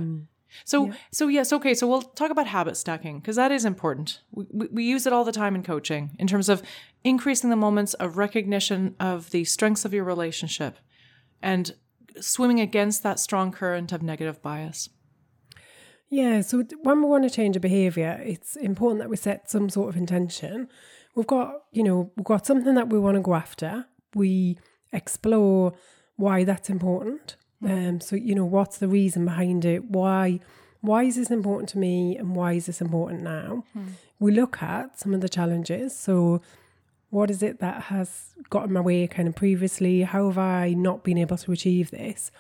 So, 0.66 0.92
so 1.12 1.28
yes, 1.28 1.54
okay. 1.54 1.74
So 1.74 1.88
we'll 1.88 2.02
talk 2.02 2.32
about 2.32 2.48
habit 2.48 2.78
stacking 2.78 3.20
because 3.20 3.36
that 3.36 3.52
is 3.52 3.66
important. 3.66 4.22
We, 4.32 4.46
we, 4.52 4.68
we 4.72 4.84
use 4.84 5.06
it 5.06 5.14
all 5.14 5.24
the 5.24 5.32
time 5.32 5.56
in 5.56 5.64
coaching 5.64 6.16
in 6.20 6.28
terms 6.28 6.50
of 6.50 6.62
increasing 7.04 7.50
the 7.50 7.56
moments 7.56 7.94
of 7.96 8.18
recognition 8.18 8.96
of 9.00 9.30
the 9.32 9.44
strengths 9.46 9.86
of 9.86 9.94
your 9.94 10.04
relationship 10.04 10.78
and 11.42 11.74
swimming 12.20 12.60
against 12.60 13.04
that 13.04 13.20
strong 13.20 13.52
current 13.52 13.92
of 13.92 14.02
negative 14.02 14.42
bias. 14.42 14.90
Yeah, 16.10 16.42
so 16.42 16.64
when 16.84 17.02
we 17.02 17.08
want 17.08 17.26
to 17.26 17.30
change 17.30 17.58
a 17.58 17.60
behavior, 17.60 18.22
it's 18.24 18.56
important 18.56 19.02
that 19.02 19.10
we 19.10 19.18
set 19.18 19.50
some 19.50 19.70
sort 19.70 19.90
of 19.90 19.98
intention. 19.98 20.70
We've 21.16 21.28
got, 21.28 21.64
you 21.72 21.84
know, 21.84 22.12
we've 22.16 22.24
got 22.24 22.46
something 22.46 22.76
that 22.76 22.90
we 22.90 23.00
want 23.00 23.16
to 23.16 23.22
go 23.22 23.34
after. 23.34 23.86
We 24.16 24.58
explore 24.94 25.74
why 26.16 26.46
that's 26.46 26.70
important. 26.70 27.36
Mm-hmm. 27.64 27.90
Um, 27.90 28.02
so 28.02 28.16
you 28.16 28.36
know, 28.36 28.46
what's 28.46 28.78
the 28.78 28.88
reason 28.88 29.26
behind 29.26 29.66
it? 29.66 29.86
Why, 29.86 30.40
why 30.82 31.04
is 31.04 31.16
this 31.16 31.32
important 31.32 31.70
to 31.70 31.78
me, 31.78 32.18
and 32.18 32.36
why 32.36 32.54
is 32.54 32.68
this 32.68 32.82
important 32.82 33.24
now? 33.24 33.64
Hmm. 33.74 33.86
We 34.20 34.32
look 34.32 34.62
at 34.62 35.00
some 35.00 35.14
of 35.14 35.22
the 35.22 35.30
challenges. 35.30 35.98
So, 35.98 36.42
what 37.10 37.32
is 37.32 37.42
it 37.42 37.60
that 37.60 37.84
has 37.84 38.34
got 38.50 38.66
in 38.66 38.74
my 38.74 38.82
way, 38.82 39.08
kind 39.08 39.28
of 39.28 39.36
previously? 39.36 40.04
How 40.04 40.28
have 40.28 40.38
I 40.38 40.74
not 40.74 41.04
been 41.04 41.18
able 41.18 41.38
to 41.38 41.52
achieve 41.52 41.92
this? 41.92 42.32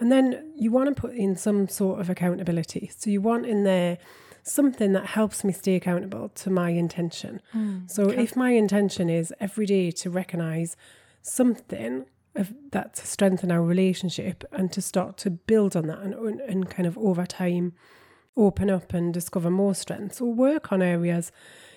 And 0.00 0.12
then 0.12 0.52
you 0.56 0.70
want 0.70 0.94
to 0.94 1.00
put 1.00 1.14
in 1.14 1.36
some 1.36 1.68
sort 1.68 2.00
of 2.00 2.08
accountability. 2.08 2.90
So 2.96 3.10
you 3.10 3.20
want 3.20 3.46
in 3.46 3.64
there 3.64 3.98
something 4.42 4.92
that 4.92 5.06
helps 5.06 5.44
me 5.44 5.52
stay 5.52 5.74
accountable 5.74 6.30
to 6.30 6.50
my 6.50 6.70
intention. 6.70 7.40
Hmm. 7.52 7.80
so 7.86 8.08
if 8.08 8.34
my 8.34 8.52
intention 8.52 9.10
is 9.10 9.34
every 9.40 9.66
day 9.66 9.90
to 9.90 10.08
recognize 10.08 10.76
something 11.20 12.06
of 12.38 12.54
that 12.70 12.94
to 12.94 13.06
strengthen 13.06 13.50
our 13.50 13.62
relationship 13.62 14.44
and 14.52 14.72
to 14.72 14.80
start 14.80 15.16
to 15.18 15.30
build 15.30 15.76
on 15.76 15.86
that 15.86 16.00
and, 16.00 16.40
and 16.40 16.70
kind 16.70 16.86
of 16.86 16.96
over 16.98 17.26
time 17.26 17.72
open 18.36 18.70
up 18.70 18.94
and 18.94 19.12
discover 19.12 19.50
more 19.50 19.74
strengths 19.74 20.20
or 20.20 20.32
work 20.32 20.72
on 20.72 20.80
areas, 20.80 21.32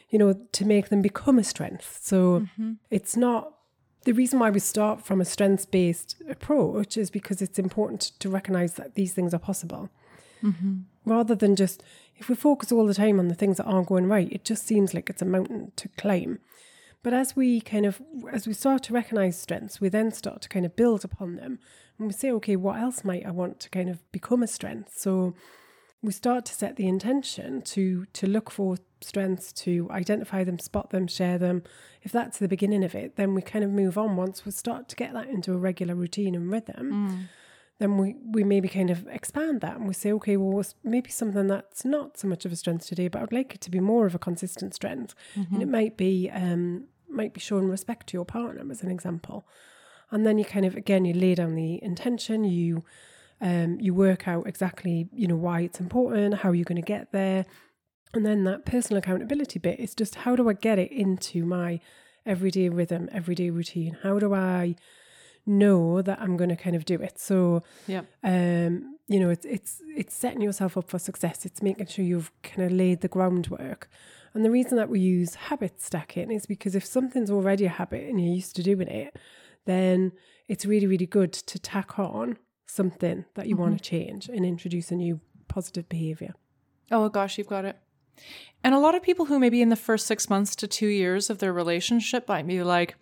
you 0.10 0.20
know, 0.20 0.34
to 0.52 0.66
make 0.66 0.90
them 0.90 1.02
become 1.02 1.40
a 1.40 1.44
strength. 1.44 2.00
So 2.02 2.42
mm-hmm. 2.42 2.74
it's 2.90 3.18
not 3.18 3.54
the 4.04 4.14
reason 4.14 4.40
why 4.40 4.50
we 4.50 4.60
start 4.60 5.04
from 5.04 5.22
a 5.22 5.26
strengths 5.26 5.66
based 5.66 6.22
approach 6.30 6.98
is 6.98 7.10
because 7.10 7.42
it's 7.42 7.60
important 7.60 8.12
to 8.20 8.30
recognize 8.30 8.76
that 8.76 8.96
these 8.96 9.14
things 9.14 9.34
are 9.34 9.40
possible. 9.40 9.90
Mm-hmm. 10.44 10.80
Rather 11.06 11.36
than 11.36 11.56
just, 11.56 11.84
if 12.16 12.30
we 12.30 12.36
focus 12.36 12.72
all 12.72 12.86
the 12.86 12.94
time 12.94 13.20
on 13.20 13.28
the 13.28 13.36
things 13.36 13.58
that 13.58 13.66
aren't 13.66 13.88
going 13.88 14.08
right, 14.08 14.32
it 14.32 14.46
just 14.46 14.66
seems 14.66 14.94
like 14.94 15.10
it's 15.10 15.22
a 15.22 15.26
mountain 15.26 15.72
to 15.76 15.88
climb. 15.98 16.40
But 17.04 17.14
as 17.14 17.36
we 17.36 17.62
kind 17.62 17.86
of, 17.86 18.02
as 18.32 18.48
we 18.48 18.54
start 18.54 18.84
to 18.84 18.94
recognize 18.94 19.40
strengths, 19.40 19.82
we 19.82 19.90
then 19.90 20.12
start 20.12 20.42
to 20.42 20.50
kind 20.50 20.66
of 20.66 20.76
build 20.76 21.04
upon 21.04 21.36
them. 21.36 21.60
And 21.98 22.08
we 22.08 22.14
say, 22.14 22.32
okay, 22.32 22.56
what 22.56 22.80
else 22.80 23.04
might 23.04 23.26
I 23.26 23.32
want 23.32 23.60
to 23.62 23.70
kind 23.70 23.90
of 23.90 24.00
become 24.12 24.44
a 24.44 24.48
strength? 24.48 24.98
So 24.98 25.34
we 26.02 26.12
start 26.12 26.46
to 26.46 26.54
set 26.54 26.76
the 26.76 26.88
intention 26.88 27.62
to 27.62 28.06
to 28.14 28.28
look 28.28 28.50
for 28.50 28.78
strengths 29.02 29.52
to 29.52 29.88
identify 29.92 30.44
them 30.44 30.60
spot 30.60 30.90
them 30.90 31.08
share 31.08 31.38
them 31.38 31.64
if 32.02 32.12
that's 32.12 32.38
the 32.40 32.48
beginning 32.48 32.84
of 32.84 32.96
it 32.96 33.16
then 33.16 33.34
we 33.34 33.42
kind 33.42 33.64
of 33.64 33.72
move 33.72 33.98
on 33.98 34.16
once 34.16 34.46
we 34.46 34.52
start 34.52 34.88
to 34.90 34.96
get 34.96 35.14
that 35.14 35.28
into 35.28 35.54
a 35.54 35.58
regular 35.58 35.96
routine 35.96 36.36
and 36.36 36.52
rhythm 36.52 36.92
mm. 36.92 37.24
Then 37.82 37.98
we 37.98 38.16
we 38.24 38.44
maybe 38.44 38.70
kind 38.70 38.92
of 38.92 39.08
expand 39.08 39.60
that 39.62 39.76
and 39.78 39.88
we 39.88 39.94
say 39.94 40.12
okay 40.14 40.38
well 40.38 40.64
maybe 40.84 41.10
something 41.10 41.48
that's 41.48 41.84
not 41.84 42.16
so 42.16 42.28
much 42.28 42.46
of 42.46 42.52
a 42.52 42.56
strength 42.56 42.86
today 42.86 43.08
but 43.08 43.22
i'd 43.22 43.34
like 43.34 43.56
it 43.56 43.62
to 43.62 43.72
be 43.72 43.80
more 43.80 44.06
of 44.06 44.14
a 44.14 44.20
consistent 44.20 44.76
strength. 44.76 45.16
And 45.36 45.62
it 45.64 45.68
might 45.68 45.98
be 45.98 46.30
um 46.32 46.86
might 47.10 47.34
be 47.34 47.42
showing 47.42 47.68
respect 47.68 48.08
to 48.08 48.18
your 48.18 48.26
partner 48.26 48.64
as 48.72 48.84
an 48.84 48.92
example. 48.92 49.48
And 50.12 50.26
then 50.26 50.38
you 50.38 50.46
kind 50.46 50.66
of 50.66 50.76
again 50.76 51.06
you 51.06 51.14
lay 51.14 51.34
down 51.36 51.56
the 51.56 51.84
intention 51.84 52.44
you 52.44 52.84
um, 53.42 53.80
you 53.82 53.96
work 53.96 54.28
out 54.28 54.46
exactly 54.46 55.10
you 55.12 55.28
know 55.28 55.36
why 55.36 55.62
it's 55.62 55.80
important 55.80 56.36
how 56.36 56.52
you're 56.52 56.72
going 56.72 56.76
to 56.86 56.94
get 56.96 57.12
there. 57.12 57.46
And 58.14 58.26
then 58.26 58.44
that 58.44 58.66
personal 58.66 59.00
accountability 59.00 59.58
bit 59.58 59.80
is 59.80 59.96
just 59.96 60.16
how 60.24 60.36
do 60.36 60.48
i 60.50 60.54
get 60.54 60.78
it 60.78 60.92
into 60.92 61.46
my 61.46 61.80
everyday 62.28 62.70
rhythm 62.70 63.10
everyday 63.12 63.50
routine? 63.50 63.98
How 64.04 64.20
do 64.20 64.36
i 64.36 64.76
know 65.46 66.02
that 66.02 66.22
i'm 66.22 66.38
going 66.38 66.50
to 66.50 66.56
kind 66.56 66.76
of 66.76 66.86
do 66.86 66.96
it. 66.96 67.20
So 67.20 67.64
Yeah. 67.88 68.02
um 68.24 68.98
you 69.08 69.20
know 69.20 69.30
it's 69.30 69.46
it's 69.46 69.82
it's 69.96 70.16
setting 70.16 70.42
yourself 70.42 70.78
up 70.78 70.88
for 70.90 71.00
success. 71.00 71.46
It's 71.46 71.62
making 71.62 71.88
sure 71.88 72.06
you've 72.06 72.32
kind 72.44 72.64
of 72.68 72.72
laid 72.72 73.02
the 73.02 73.08
groundwork. 73.08 73.90
And 74.34 74.46
the 74.46 74.52
reason 74.52 74.78
that 74.78 74.90
we 74.90 75.00
use 75.02 75.36
habit 75.36 75.82
stacking 75.82 76.32
is 76.32 76.46
because 76.46 76.74
if 76.76 76.86
something's 76.86 77.30
already 77.32 77.66
a 77.66 77.70
habit 77.70 78.08
and 78.08 78.20
you're 78.24 78.34
used 78.36 78.56
to 78.56 78.64
doing 78.64 78.88
it 78.88 79.16
then 79.66 80.12
it's 80.48 80.66
really 80.66 80.88
really 80.88 81.06
good 81.06 81.34
to 81.34 81.60
tack 81.60 82.00
on 82.00 82.38
something 82.66 83.26
that 83.36 83.48
you 83.48 83.58
want 83.58 83.78
to 83.78 83.84
change 83.84 84.30
and 84.30 84.46
introduce 84.46 84.92
a 84.92 84.96
new 84.96 85.20
positive 85.50 85.90
behavior. 85.90 86.34
Oh 86.90 87.10
gosh, 87.10 87.38
you've 87.38 87.48
got 87.48 87.66
it. 87.66 87.78
And 88.64 88.74
a 88.74 88.80
lot 88.80 88.96
of 88.96 89.02
people 89.02 89.26
who 89.26 89.40
maybe 89.40 89.62
in 89.62 89.70
the 89.70 89.76
first 89.76 90.06
six 90.08 90.30
months 90.30 90.56
to 90.58 90.68
two 90.68 90.88
years 90.88 91.30
of 91.30 91.40
their 91.40 91.52
relationship 91.52 92.28
might 92.30 92.48
be 92.48 92.64
like, 92.64 92.96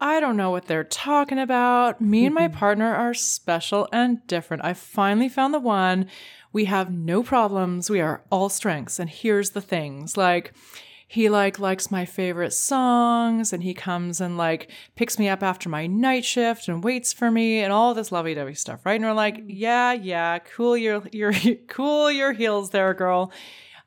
I 0.00 0.20
don't 0.20 0.36
know 0.36 0.50
what 0.50 0.66
they're 0.66 0.84
talking 0.84 1.38
about. 1.38 2.00
Me 2.00 2.24
and 2.26 2.34
my 2.34 2.46
mm-hmm. 2.46 2.56
partner 2.56 2.94
are 2.94 3.14
special 3.14 3.88
and 3.92 4.24
different. 4.26 4.64
I 4.64 4.74
finally 4.74 5.28
found 5.28 5.52
the 5.52 5.58
one. 5.58 6.06
We 6.52 6.66
have 6.66 6.90
no 6.90 7.22
problems. 7.22 7.90
We 7.90 8.00
are 8.00 8.22
all 8.30 8.48
strengths. 8.48 8.98
And 8.98 9.10
here's 9.10 9.50
the 9.50 9.60
things 9.60 10.16
like, 10.16 10.54
he 11.10 11.30
like 11.30 11.58
likes 11.58 11.90
my 11.90 12.04
favorite 12.04 12.52
songs 12.52 13.52
and 13.52 13.62
he 13.62 13.72
comes 13.72 14.20
and 14.20 14.36
like 14.36 14.70
picks 14.94 15.18
me 15.18 15.26
up 15.26 15.42
after 15.42 15.70
my 15.70 15.86
night 15.86 16.24
shift 16.24 16.68
and 16.68 16.84
waits 16.84 17.14
for 17.14 17.30
me 17.30 17.60
and 17.60 17.72
all 17.72 17.94
this 17.94 18.12
lovey-dovey 18.12 18.54
stuff 18.54 18.84
right 18.84 18.96
and 18.96 19.04
we're 19.06 19.14
like 19.14 19.38
mm-hmm. 19.38 19.48
yeah 19.48 19.92
yeah 19.92 20.38
cool 20.38 20.76
your 20.76 21.02
your 21.10 21.32
cool 21.66 22.10
your 22.10 22.34
heels 22.34 22.70
there 22.70 22.92
girl 22.92 23.32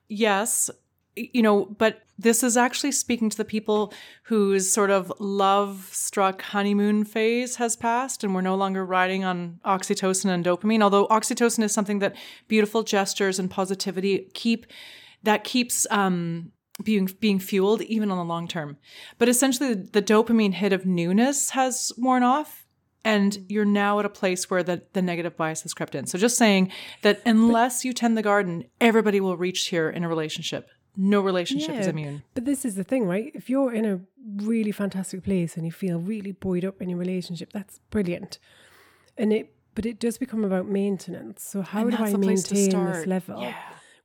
yes 0.08 0.71
you 1.15 1.41
know 1.41 1.65
but 1.65 2.02
this 2.17 2.43
is 2.43 2.56
actually 2.56 2.91
speaking 2.91 3.30
to 3.30 3.38
the 3.38 3.45
people 3.45 3.93
whose 4.24 4.71
sort 4.71 4.91
of 4.91 5.12
love 5.19 5.89
struck 5.91 6.41
honeymoon 6.41 7.04
phase 7.04 7.56
has 7.56 7.76
passed 7.76 8.24
and 8.24 8.34
we're 8.34 8.41
no 8.41 8.56
longer 8.56 8.86
riding 8.86 9.24
on 9.24 9.60
oxytocin 9.65 10.30
and 10.30 10.45
dopamine 10.45 10.82
although 10.82 11.08
oxytocin 11.08 11.63
is 11.63 11.74
something 11.74 12.00
that 12.00 12.15
beautiful 12.47 12.84
gestures 12.84 13.39
and 13.39 13.50
positivity 13.50 14.30
keep 14.34 14.65
that 15.24 15.43
keeps 15.43 15.86
um 15.89 16.52
being 16.84 17.10
being 17.19 17.39
fueled 17.39 17.82
even 17.84 18.12
on 18.12 18.17
the 18.17 18.24
long 18.24 18.47
term. 18.47 18.78
But 19.17 19.30
essentially 19.30 19.74
the 19.74 20.02
dopamine 20.02 20.54
hit 20.54 20.74
of 20.74 20.86
newness 20.86 21.52
has 21.52 21.91
worn 21.97 22.24
off 22.24 22.65
and 23.04 23.45
you're 23.50 23.65
now 23.65 24.00
at 24.00 24.06
a 24.06 24.10
place 24.10 24.50
where 24.50 24.63
the, 24.63 24.84
the 24.93 25.02
negative 25.02 25.36
bias 25.36 25.63
has 25.63 25.74
crept 25.74 25.95
in. 25.95 26.06
So 26.06 26.17
just 26.17 26.38
saying 26.38 26.71
that 27.02 27.21
unless 27.26 27.84
you 27.84 27.93
tend 27.93 28.15
the 28.15 28.21
garden, 28.21 28.65
everybody 28.80 29.19
will 29.19 29.38
reach 29.38 29.67
here 29.67 29.89
in 29.89 30.04
a 30.04 30.10
relationship. 30.10 30.69
No 30.95 31.21
relationship 31.21 31.75
is 31.75 31.88
immune. 31.88 32.23
But 32.34 32.45
this 32.45 32.65
is 32.65 32.75
the 32.75 32.84
thing, 32.84 33.06
right? 33.06 33.32
If 33.34 33.49
you're 33.49 33.73
in 33.73 33.86
a 33.86 34.01
really 34.43 34.71
fantastic 34.71 35.23
place 35.23 35.56
and 35.56 35.65
you 35.65 35.71
feel 35.71 35.99
really 35.99 36.32
buoyed 36.32 36.65
up 36.65 36.82
in 36.82 36.89
your 36.89 36.99
relationship, 36.99 37.54
that's 37.54 37.80
brilliant. 37.89 38.39
And 39.17 39.32
it, 39.32 39.54
but 39.73 39.86
it 39.86 39.99
does 39.99 40.17
become 40.17 40.43
about 40.43 40.67
maintenance. 40.67 41.43
So 41.43 41.62
how 41.62 41.89
do 41.89 41.95
I 41.97 42.12
the 42.12 42.19
place 42.19 42.43
to 42.43 42.54
maintain 42.56 42.86
this 42.86 43.08
level? 43.08 43.41
Yeah. 43.41 43.56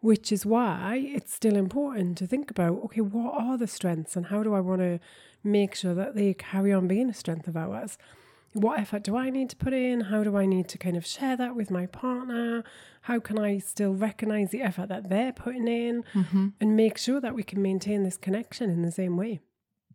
Which 0.01 0.31
is 0.31 0.47
why 0.47 1.03
it's 1.15 1.35
still 1.35 1.57
important 1.57 2.19
to 2.19 2.27
think 2.27 2.51
about, 2.51 2.81
okay, 2.85 3.01
what 3.01 3.35
are 3.35 3.59
the 3.59 3.67
strengths 3.67 4.15
and 4.15 4.27
how 4.27 4.43
do 4.43 4.55
I 4.55 4.61
want 4.61 4.81
to 4.81 5.01
make 5.43 5.75
sure 5.75 5.95
that 5.95 6.15
they 6.15 6.35
carry 6.35 6.73
on 6.73 6.87
being 6.87 7.11
a 7.11 7.15
strength 7.15 7.49
of 7.49 7.57
ours? 7.57 7.99
What 8.57 8.81
effort 8.81 9.03
do 9.03 9.17
I 9.17 9.29
need 9.29 9.51
to 9.51 9.57
put 9.57 9.75
in? 9.75 10.01
How 10.01 10.25
do 10.25 10.37
I 10.37 10.47
need 10.47 10.67
to 10.69 10.79
kind 10.79 10.97
of 10.97 11.07
share 11.07 11.37
that 11.37 11.55
with 11.55 11.71
my 11.71 11.85
partner? 11.87 12.65
How 13.03 13.21
can 13.21 13.39
I 13.39 13.59
still 13.59 13.93
recognize 13.95 14.51
the 14.51 14.63
effort 14.63 14.89
that 14.89 15.11
they're 15.11 15.33
putting 15.33 15.69
in 15.69 16.05
Mm-hmm. 16.15 16.49
and 16.61 16.77
make 16.77 16.97
sure 16.97 17.21
that 17.21 17.35
we 17.35 17.43
can 17.43 17.61
maintain 17.61 18.03
this 18.03 18.17
connection 18.17 18.71
in 18.71 18.81
the 18.81 18.91
same 18.91 19.17
way? 19.19 19.41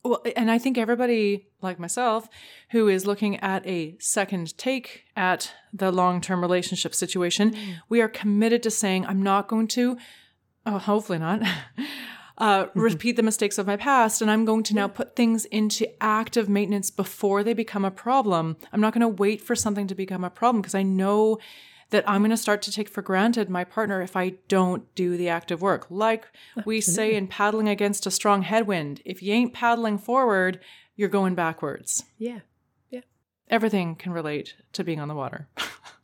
Well, 0.04 0.22
and 0.36 0.50
I 0.52 0.58
think 0.60 0.78
everybody 0.78 1.48
like 1.62 1.80
myself 1.80 2.28
who 2.70 2.88
is 2.88 3.06
looking 3.06 3.38
at 3.38 3.66
a 3.66 3.96
second 4.00 4.58
take 4.58 5.06
at 5.16 5.52
the 5.74 5.92
long 5.92 6.22
term 6.22 6.42
relationship 6.42 6.94
situation, 6.94 7.56
we 7.90 8.00
are 8.02 8.08
committed 8.08 8.62
to 8.64 8.72
saying, 8.72 9.06
I'm 9.06 9.24
not 9.24 9.48
going 9.48 9.68
to 9.70 9.98
oh, 10.66 10.78
hopefully 10.78 11.20
not. 11.20 11.42
Uh, 12.42 12.66
repeat 12.74 13.18
the 13.18 13.22
mistakes 13.22 13.60
of 13.60 13.68
my 13.68 13.78
past, 13.78 14.20
and 14.20 14.32
I'm 14.32 14.46
going 14.46 14.64
to 14.64 14.74
now 14.74 14.88
put 14.88 15.16
things 15.16 15.46
into 15.46 15.86
active 16.04 16.50
maintenance 16.50 16.90
before 16.90 17.44
they 17.44 17.54
become 17.54 17.86
a 17.86 17.92
problem. 17.92 18.58
I'm 18.74 18.82
not 18.82 18.96
going 18.96 19.02
to 19.02 19.08
wait 19.08 19.42
for 19.42 19.56
something 19.56 19.86
to 19.86 19.94
become 19.94 20.24
a 20.24 20.30
problem 20.32 20.60
because 20.60 20.74
I 20.74 20.82
know 20.82 21.38
that 21.92 22.04
I'm 22.10 22.22
going 22.22 22.32
to 22.32 22.38
start 22.38 22.64
to 22.64 22.72
take 22.72 22.90
for 22.90 23.04
granted 23.04 23.48
my 23.48 23.64
partner 23.64 24.02
if 24.02 24.16
I 24.16 24.30
don't 24.48 24.84
do 24.96 25.18
the 25.18 25.30
active 25.30 25.62
work. 25.62 25.86
Like 25.92 26.26
we 26.66 26.82
say 26.82 27.14
in 27.14 27.28
paddling 27.28 27.70
against 27.70 28.08
a 28.08 28.12
strong 28.12 28.42
headwind, 28.42 29.04
if 29.06 29.22
you 29.22 29.34
ain't 29.34 29.54
paddling 29.54 30.00
forward, 30.00 30.60
you're 30.96 31.10
going 31.10 31.36
backwards. 31.36 32.06
Yeah. 32.18 32.40
Yeah. 32.90 33.02
Everything 33.52 33.94
can 33.94 34.14
relate 34.14 34.56
to 34.74 34.84
being 34.84 35.00
on 35.00 35.10
the 35.10 35.16
water. 35.16 35.48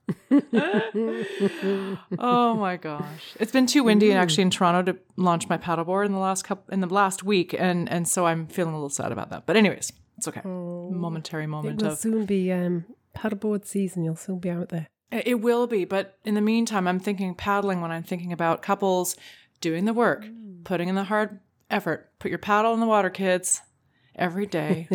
oh 2.19 2.55
my 2.55 2.77
gosh. 2.77 3.35
It's 3.39 3.51
been 3.51 3.67
too 3.67 3.83
windy 3.83 4.09
and 4.09 4.19
actually 4.19 4.43
in 4.43 4.49
Toronto 4.49 4.93
to 4.93 4.99
launch 5.15 5.49
my 5.49 5.57
paddleboard 5.57 6.05
in 6.05 6.11
the 6.11 6.19
last 6.19 6.43
couple 6.43 6.73
in 6.73 6.81
the 6.81 6.87
last 6.87 7.23
week 7.23 7.53
and 7.57 7.89
and 7.89 8.07
so 8.07 8.25
I'm 8.25 8.47
feeling 8.47 8.73
a 8.73 8.77
little 8.77 8.89
sad 8.89 9.11
about 9.11 9.29
that. 9.31 9.45
But 9.45 9.57
anyways, 9.57 9.91
it's 10.17 10.27
okay. 10.27 10.41
Momentary 10.43 11.47
moment 11.47 11.81
It 11.81 11.85
will 11.85 11.91
of 11.93 11.97
soon 11.99 12.25
be 12.25 12.51
um, 12.51 12.85
paddleboard 13.15 13.65
season. 13.65 14.03
You'll 14.03 14.15
soon 14.15 14.39
be 14.39 14.49
out 14.49 14.69
there. 14.69 14.87
It 15.11 15.39
will 15.41 15.67
be, 15.67 15.85
but 15.85 16.17
in 16.25 16.35
the 16.35 16.41
meantime, 16.41 16.85
I'm 16.85 16.99
thinking 16.99 17.33
paddling 17.33 17.79
when 17.79 17.91
I'm 17.91 18.03
thinking 18.03 18.33
about 18.33 18.61
couples 18.61 19.15
doing 19.61 19.85
the 19.85 19.93
work, 19.93 20.25
putting 20.65 20.89
in 20.89 20.95
the 20.95 21.05
hard 21.05 21.39
effort. 21.69 22.11
Put 22.19 22.29
your 22.29 22.39
paddle 22.39 22.73
in 22.73 22.81
the 22.81 22.85
water, 22.85 23.09
kids, 23.09 23.61
every 24.15 24.45
day. 24.45 24.89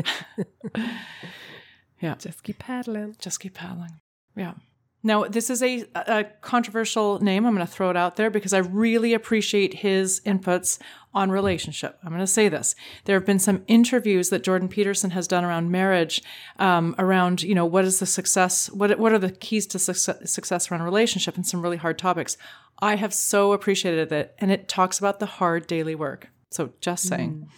yeah, 2.00 2.14
Just 2.16 2.42
keep 2.42 2.58
paddling. 2.58 3.16
just 3.18 3.40
keep 3.40 3.54
paddling. 3.54 4.00
Yeah. 4.36 4.52
Now, 5.02 5.24
this 5.24 5.50
is 5.50 5.62
a, 5.62 5.84
a 5.94 6.24
controversial 6.42 7.18
name. 7.20 7.44
I'm 7.44 7.54
going 7.54 7.66
to 7.66 7.72
throw 7.72 7.90
it 7.90 7.96
out 7.96 8.16
there 8.16 8.30
because 8.30 8.52
I 8.52 8.58
really 8.58 9.14
appreciate 9.14 9.74
his 9.74 10.20
inputs 10.24 10.78
on 11.12 11.30
relationship. 11.30 11.98
I'm 12.02 12.10
going 12.10 12.20
to 12.20 12.26
say 12.26 12.48
this. 12.48 12.74
There 13.04 13.16
have 13.16 13.26
been 13.26 13.40
some 13.40 13.64
interviews 13.66 14.30
that 14.30 14.44
Jordan 14.44 14.68
Peterson 14.68 15.10
has 15.10 15.26
done 15.26 15.44
around 15.44 15.70
marriage, 15.70 16.22
um, 16.58 16.94
around, 16.98 17.42
you 17.42 17.54
know, 17.54 17.66
what 17.66 17.84
is 17.84 17.98
the 17.98 18.06
success, 18.06 18.70
what, 18.70 18.96
what 18.98 19.12
are 19.12 19.18
the 19.18 19.32
keys 19.32 19.66
to 19.68 19.78
success, 19.78 20.30
success 20.30 20.70
around 20.70 20.82
relationship 20.82 21.36
and 21.36 21.46
some 21.46 21.62
really 21.62 21.76
hard 21.78 21.98
topics. 21.98 22.36
I 22.80 22.94
have 22.96 23.12
so 23.12 23.52
appreciated 23.52 24.12
it. 24.12 24.34
And 24.38 24.52
it 24.52 24.68
talks 24.68 24.98
about 24.98 25.18
the 25.18 25.26
hard 25.26 25.66
daily 25.66 25.94
work. 25.94 26.28
So 26.50 26.72
just 26.80 27.08
saying. 27.08 27.48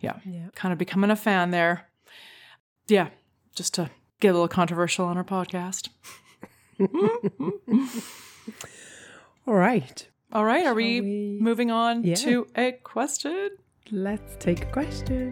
Yeah. 0.00 0.18
Yeah. 0.26 0.48
Kind 0.54 0.72
of 0.72 0.78
becoming 0.78 1.10
a 1.10 1.16
fan 1.16 1.50
there. 1.50 1.88
Yeah. 2.88 3.08
Just 3.54 3.74
to 3.74 3.90
get 4.20 4.28
a 4.28 4.32
little 4.32 4.48
controversial 4.48 5.06
on 5.06 5.16
our 5.16 5.24
podcast. 5.24 5.88
All 9.46 9.54
right. 9.54 10.08
All 10.32 10.44
right, 10.44 10.66
are 10.66 10.74
we, 10.74 11.00
we- 11.00 11.38
moving 11.40 11.70
on 11.70 12.04
Yeah. 12.04 12.14
to 12.16 12.46
a 12.56 12.72
question? 12.72 13.50
Let's 13.90 14.36
take 14.38 14.62
a 14.62 14.66
question. 14.66 15.30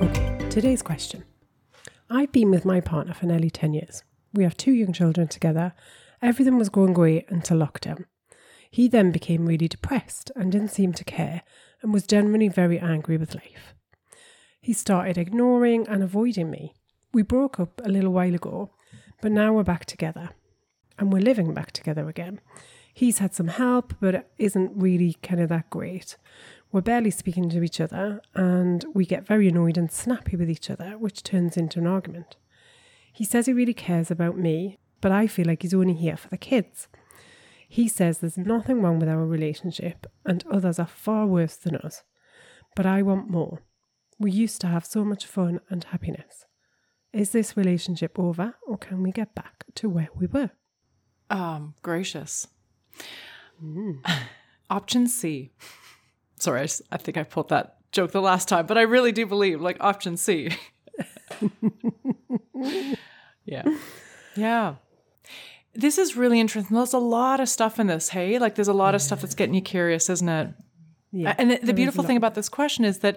Okay, 0.00 0.48
today's 0.50 0.82
question. 0.82 1.24
I've 2.10 2.32
been 2.32 2.50
with 2.50 2.64
my 2.64 2.80
partner 2.80 3.14
for 3.14 3.26
nearly 3.26 3.50
10 3.50 3.72
years. 3.74 4.02
We 4.34 4.44
have 4.44 4.56
two 4.56 4.72
young 4.72 4.92
children 4.92 5.28
together. 5.28 5.72
Everything 6.20 6.58
was 6.58 6.68
going 6.68 6.92
great 6.92 7.30
until 7.30 7.58
lockdown. 7.58 8.04
He 8.70 8.88
then 8.88 9.12
became 9.12 9.46
really 9.46 9.68
depressed 9.68 10.30
and 10.36 10.52
didn't 10.52 10.70
seem 10.72 10.92
to 10.94 11.04
care 11.04 11.42
and 11.82 11.92
was 11.92 12.06
generally 12.06 12.48
very 12.48 12.78
angry 12.78 13.16
with 13.16 13.34
life. 13.34 13.74
He 14.68 14.74
started 14.74 15.16
ignoring 15.16 15.88
and 15.88 16.02
avoiding 16.02 16.50
me. 16.50 16.74
We 17.14 17.22
broke 17.22 17.58
up 17.58 17.80
a 17.82 17.88
little 17.88 18.12
while 18.12 18.34
ago, 18.34 18.74
but 19.22 19.32
now 19.32 19.54
we're 19.54 19.62
back 19.62 19.86
together 19.86 20.28
and 20.98 21.10
we're 21.10 21.22
living 21.22 21.54
back 21.54 21.72
together 21.72 22.06
again. 22.06 22.42
He's 22.92 23.16
had 23.16 23.32
some 23.34 23.48
help, 23.48 23.94
but 23.98 24.14
it 24.14 24.30
isn't 24.36 24.72
really 24.76 25.14
kind 25.22 25.40
of 25.40 25.48
that 25.48 25.70
great. 25.70 26.18
We're 26.70 26.82
barely 26.82 27.10
speaking 27.10 27.48
to 27.48 27.62
each 27.62 27.80
other, 27.80 28.20
and 28.34 28.84
we 28.92 29.06
get 29.06 29.26
very 29.26 29.48
annoyed 29.48 29.78
and 29.78 29.90
snappy 29.90 30.36
with 30.36 30.50
each 30.50 30.68
other, 30.68 30.98
which 30.98 31.22
turns 31.22 31.56
into 31.56 31.78
an 31.78 31.86
argument. 31.86 32.36
He 33.10 33.24
says 33.24 33.46
he 33.46 33.54
really 33.54 33.72
cares 33.72 34.10
about 34.10 34.36
me, 34.36 34.76
but 35.00 35.12
I 35.12 35.28
feel 35.28 35.46
like 35.46 35.62
he's 35.62 35.72
only 35.72 35.94
here 35.94 36.18
for 36.18 36.28
the 36.28 36.36
kids. 36.36 36.88
He 37.70 37.88
says 37.88 38.18
there's 38.18 38.36
nothing 38.36 38.82
wrong 38.82 38.98
with 38.98 39.08
our 39.08 39.24
relationship, 39.24 40.06
and 40.26 40.44
others 40.50 40.78
are 40.78 40.86
far 40.86 41.26
worse 41.26 41.56
than 41.56 41.76
us. 41.76 42.02
But 42.76 42.84
I 42.84 43.00
want 43.00 43.30
more. 43.30 43.62
We 44.18 44.30
used 44.30 44.60
to 44.62 44.66
have 44.66 44.84
so 44.84 45.04
much 45.04 45.26
fun 45.26 45.60
and 45.68 45.84
happiness. 45.84 46.44
Is 47.12 47.30
this 47.30 47.56
relationship 47.56 48.18
over, 48.18 48.54
or 48.66 48.76
can 48.76 49.02
we 49.02 49.12
get 49.12 49.34
back 49.34 49.64
to 49.76 49.88
where 49.88 50.08
we 50.14 50.26
were? 50.26 50.50
Um, 51.30 51.74
gracious. 51.82 52.48
Option 54.70 55.06
C. 55.06 55.52
Sorry, 56.38 56.68
I 56.92 56.96
think 56.98 57.16
I 57.16 57.22
pulled 57.22 57.48
that 57.48 57.78
joke 57.92 58.12
the 58.12 58.20
last 58.20 58.48
time, 58.48 58.66
but 58.66 58.78
I 58.78 58.82
really 58.82 59.12
do 59.12 59.26
believe 59.26 59.60
like 59.60 59.76
option 59.80 60.16
C. 60.16 60.50
yeah. 63.44 63.64
Yeah. 64.36 64.74
This 65.74 65.98
is 65.98 66.16
really 66.16 66.38
interesting. 66.40 66.76
There's 66.76 66.92
a 66.92 66.98
lot 66.98 67.40
of 67.40 67.48
stuff 67.48 67.80
in 67.80 67.86
this, 67.86 68.10
hey? 68.10 68.38
Like 68.38 68.54
there's 68.54 68.68
a 68.68 68.72
lot 68.72 68.94
of 68.94 69.02
stuff 69.02 69.20
that's 69.20 69.34
getting 69.34 69.54
you 69.54 69.62
curious, 69.62 70.10
isn't 70.10 70.28
it? 70.28 70.54
Yeah. 71.12 71.34
And 71.38 71.50
the, 71.52 71.58
the 71.62 71.74
beautiful 71.74 72.04
thing 72.04 72.16
about 72.16 72.34
this 72.34 72.48
question 72.48 72.84
is 72.84 72.98
that 72.98 73.16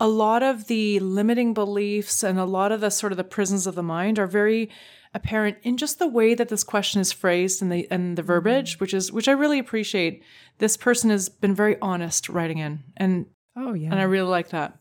a 0.00 0.08
lot 0.08 0.42
of 0.42 0.66
the 0.66 0.98
limiting 1.00 1.54
beliefs 1.54 2.24
and 2.24 2.38
a 2.38 2.44
lot 2.44 2.72
of 2.72 2.80
the 2.80 2.90
sort 2.90 3.12
of 3.12 3.18
the 3.18 3.24
prisons 3.24 3.66
of 3.66 3.74
the 3.74 3.82
mind 3.82 4.18
are 4.18 4.26
very 4.26 4.70
apparent 5.12 5.58
in 5.62 5.76
just 5.76 5.98
the 5.98 6.06
way 6.06 6.34
that 6.34 6.48
this 6.48 6.64
question 6.64 7.00
is 7.00 7.12
phrased 7.12 7.60
and 7.60 7.70
the 7.70 7.86
and 7.90 8.16
the 8.16 8.22
mm-hmm. 8.22 8.26
verbiage, 8.26 8.80
which 8.80 8.94
is 8.94 9.12
which 9.12 9.28
I 9.28 9.32
really 9.32 9.58
appreciate. 9.58 10.22
This 10.58 10.76
person 10.76 11.10
has 11.10 11.28
been 11.28 11.54
very 11.54 11.76
honest 11.80 12.28
writing 12.28 12.58
in, 12.58 12.82
and 12.96 13.26
Oh 13.56 13.74
yeah. 13.74 13.90
and 13.90 14.00
I 14.00 14.04
really 14.04 14.28
like 14.28 14.50
that. 14.50 14.78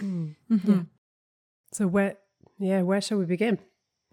Mm. 0.00 0.34
Mm-hmm. 0.50 0.80
so 1.72 1.86
where 1.86 2.16
yeah, 2.58 2.82
where 2.82 3.00
shall 3.00 3.18
we 3.18 3.24
begin? 3.24 3.58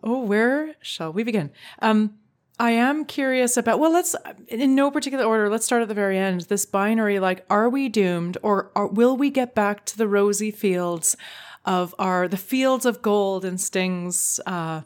Oh, 0.04 0.22
where 0.24 0.76
shall 0.82 1.12
we 1.12 1.24
begin? 1.24 1.52
Um, 1.82 2.20
I 2.60 2.72
am 2.72 3.06
curious 3.06 3.58
about. 3.58 3.80
Well, 3.80 3.92
let's 3.92 4.16
in 4.48 4.76
no 4.76 4.90
particular 4.90 5.26
order. 5.26 5.50
Let's 5.50 5.66
start 5.66 5.82
at 5.82 5.88
the 5.88 5.94
very 5.94 6.18
end. 6.18 6.42
This 6.42 6.66
binary, 6.66 7.20
like, 7.20 7.46
are 7.50 7.70
we 7.70 7.90
doomed, 7.90 8.38
or 8.42 8.72
are, 8.76 8.88
will 8.88 9.18
we 9.18 9.30
get 9.30 9.56
back 9.56 9.86
to 9.86 9.98
the 9.98 10.08
rosy 10.08 10.52
fields 10.52 11.18
of 11.66 11.94
our 12.00 12.28
the 12.28 12.38
fields 12.38 12.86
of 12.86 13.02
gold 13.02 13.44
and 13.44 13.60
Sting's 13.60 14.40
uh, 14.46 14.82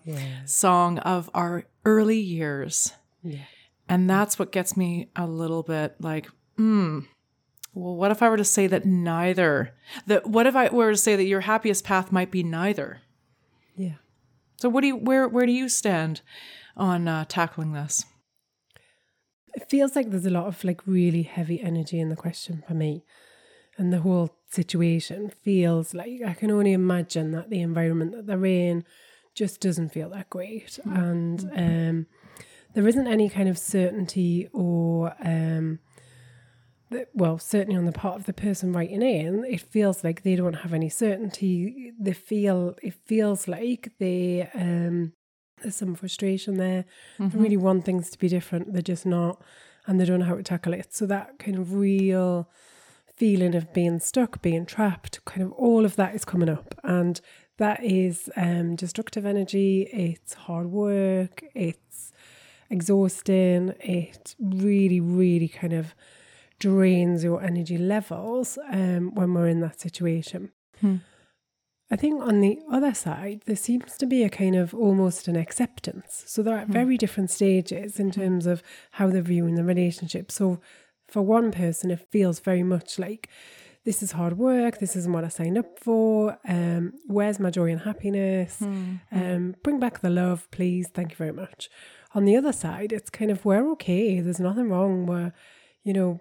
song 0.46 0.98
of 1.00 1.30
our 1.34 1.66
early 1.86 2.20
years? 2.20 2.94
Yeah. 3.24 3.44
And 3.88 4.10
that's 4.10 4.40
what 4.40 4.52
gets 4.52 4.78
me 4.78 5.10
a 5.16 5.28
little 5.28 5.64
bit 5.64 5.96
like, 6.00 6.28
hmm. 6.58 7.00
Well, 7.76 7.96
what 7.96 8.12
if 8.12 8.24
I 8.24 8.30
were 8.30 8.38
to 8.38 8.44
say 8.44 8.66
that 8.68 8.86
neither? 8.86 9.76
That 10.08 10.28
what 10.28 10.48
if 10.48 10.56
I 10.56 10.70
were 10.70 10.92
to 10.92 10.98
say 10.98 11.16
that 11.16 11.24
your 11.26 11.42
happiest 11.42 11.84
path 11.84 12.12
might 12.12 12.32
be 12.32 12.42
neither? 12.42 13.02
Yeah. 13.76 13.96
So 14.58 14.70
what 14.70 14.82
do 14.82 14.88
you 14.88 14.96
where 14.96 15.28
where 15.28 15.46
do 15.46 15.52
you 15.52 15.70
stand 15.70 16.22
on 16.80 17.08
uh, 17.08 17.26
tackling 17.28 17.74
this? 17.74 18.06
It 19.54 19.70
feels 19.70 19.96
like 19.96 20.10
there's 20.10 20.26
a 20.26 20.30
lot 20.32 20.48
of 20.48 20.64
like 20.64 20.86
really 20.86 21.24
heavy 21.24 21.62
energy 21.62 22.00
in 22.00 22.10
the 22.10 22.16
question 22.16 22.64
for 22.68 22.74
me. 22.74 23.04
And 23.78 23.94
the 23.94 24.02
whole 24.02 24.36
situation 24.50 25.32
feels 25.44 25.94
like 25.94 26.22
I 26.26 26.34
can 26.34 26.52
only 26.52 26.74
imagine 26.74 27.32
that 27.32 27.50
the 27.50 27.62
environment 27.62 28.12
that 28.12 28.28
they're 28.28 28.46
in 28.46 28.84
just 29.36 29.62
doesn't 29.62 29.90
feel 29.90 30.10
that 30.10 30.30
great. 30.30 30.80
And 30.84 31.50
um, 31.56 32.08
there 32.74 32.88
isn't 32.88 33.08
any 33.08 33.30
kind 33.30 33.48
of 33.48 33.58
certainty 33.58 34.50
or, 34.54 35.16
um, 35.24 35.80
the- 36.92 37.08
well, 37.14 37.40
certainly 37.40 37.78
on 37.78 37.86
the 37.86 37.92
part 37.92 38.18
of 38.18 38.26
the 38.26 38.34
person 38.34 38.74
writing 38.74 39.02
in, 39.02 39.46
it 39.46 39.62
feels 39.62 40.04
like 40.04 40.24
they 40.24 40.36
don't 40.36 40.56
have 40.56 40.74
any 40.74 40.90
certainty. 40.90 41.94
They 42.00 42.14
feel, 42.14 42.76
it 42.84 42.96
feels 43.06 43.48
like 43.48 43.94
they, 44.00 44.50
um, 44.54 45.14
there's 45.62 45.76
some 45.76 45.96
frustration 45.96 46.58
there. 46.58 46.86
They 47.18 47.38
really 47.40 47.58
want 47.58 47.86
things 47.86 48.10
to 48.12 48.18
be 48.20 48.28
different. 48.28 48.74
They're 48.74 48.82
just 48.82 49.06
not, 49.06 49.42
and 49.88 50.00
they 50.00 50.06
don't 50.06 50.20
know 50.20 50.26
how 50.26 50.36
to 50.36 50.44
tackle 50.44 50.74
it. 50.74 50.94
So 50.94 51.06
that 51.08 51.40
kind 51.40 51.58
of 51.58 51.74
real 51.74 52.50
feeling 53.14 53.56
of 53.56 53.74
being 53.74 54.00
stuck, 54.00 54.42
being 54.42 54.66
trapped, 54.66 55.24
kind 55.26 55.42
of 55.42 55.52
all 55.54 55.86
of 55.86 55.96
that 55.98 56.16
is 56.16 56.24
coming 56.26 56.50
up, 56.50 56.74
and 56.84 57.20
that 57.58 57.84
is 57.84 58.30
um, 58.38 58.76
destructive 58.76 59.26
energy. 59.26 59.82
It's 59.92 60.34
hard 60.34 60.68
work. 60.68 61.44
It's 61.54 62.12
exhausting. 62.70 63.74
It 63.82 64.36
really, 64.40 65.02
really 65.02 65.50
kind 65.50 65.74
of 65.74 65.94
drains 66.60 67.24
your 67.24 67.42
energy 67.42 67.78
levels 67.78 68.58
um, 68.72 69.14
when 69.16 69.34
we're 69.34 69.48
in 69.48 69.60
that 69.62 69.80
situation. 69.82 70.52
I 71.92 71.96
think 71.96 72.22
on 72.22 72.40
the 72.42 72.60
other 72.72 72.94
side, 72.94 73.42
there 73.46 73.56
seems 73.56 73.98
to 73.98 74.06
be 74.06 74.24
a 74.24 74.30
kind 74.30 74.56
of 74.56 74.76
almost 74.76 75.28
an 75.28 75.36
acceptance. 75.36 76.24
So 76.28 76.44
they're 76.44 76.58
at 76.60 76.68
very 76.68 76.98
different 76.98 77.32
stages 77.32 78.00
in 78.00 78.12
terms 78.12 78.46
of 78.46 78.62
how 78.92 79.10
they're 79.10 79.24
viewing 79.24 79.56
the 79.56 79.64
relationship. 79.64 80.32
So 80.32 80.62
for 81.08 81.24
one 81.24 81.52
person, 81.52 81.90
it 81.90 82.08
feels 82.12 82.40
very 82.40 82.62
much 82.62 83.00
like 83.00 83.28
this 83.86 84.04
is 84.04 84.12
hard 84.12 84.38
work. 84.38 84.78
This 84.78 84.96
isn't 84.96 85.12
what 85.12 85.24
I 85.24 85.30
signed 85.30 85.58
up 85.58 85.80
for. 85.80 86.38
Um, 86.48 86.94
where's 87.08 87.40
my 87.40 87.50
joy 87.50 87.72
and 87.72 87.82
happiness? 87.82 88.62
Um, 89.12 89.56
bring 89.64 89.80
back 89.80 90.02
the 90.02 90.12
love, 90.12 90.48
please. 90.52 90.90
Thank 90.90 91.12
you 91.12 91.18
very 91.18 91.34
much. 91.34 91.70
On 92.14 92.26
the 92.26 92.36
other 92.36 92.54
side, 92.54 92.92
it's 92.92 93.10
kind 93.10 93.32
of 93.32 93.46
we're 93.46 93.68
okay. 93.72 94.20
There's 94.20 94.40
nothing 94.40 94.70
wrong. 94.70 95.08
We're, 95.08 95.32
you 95.84 95.94
know, 95.94 96.20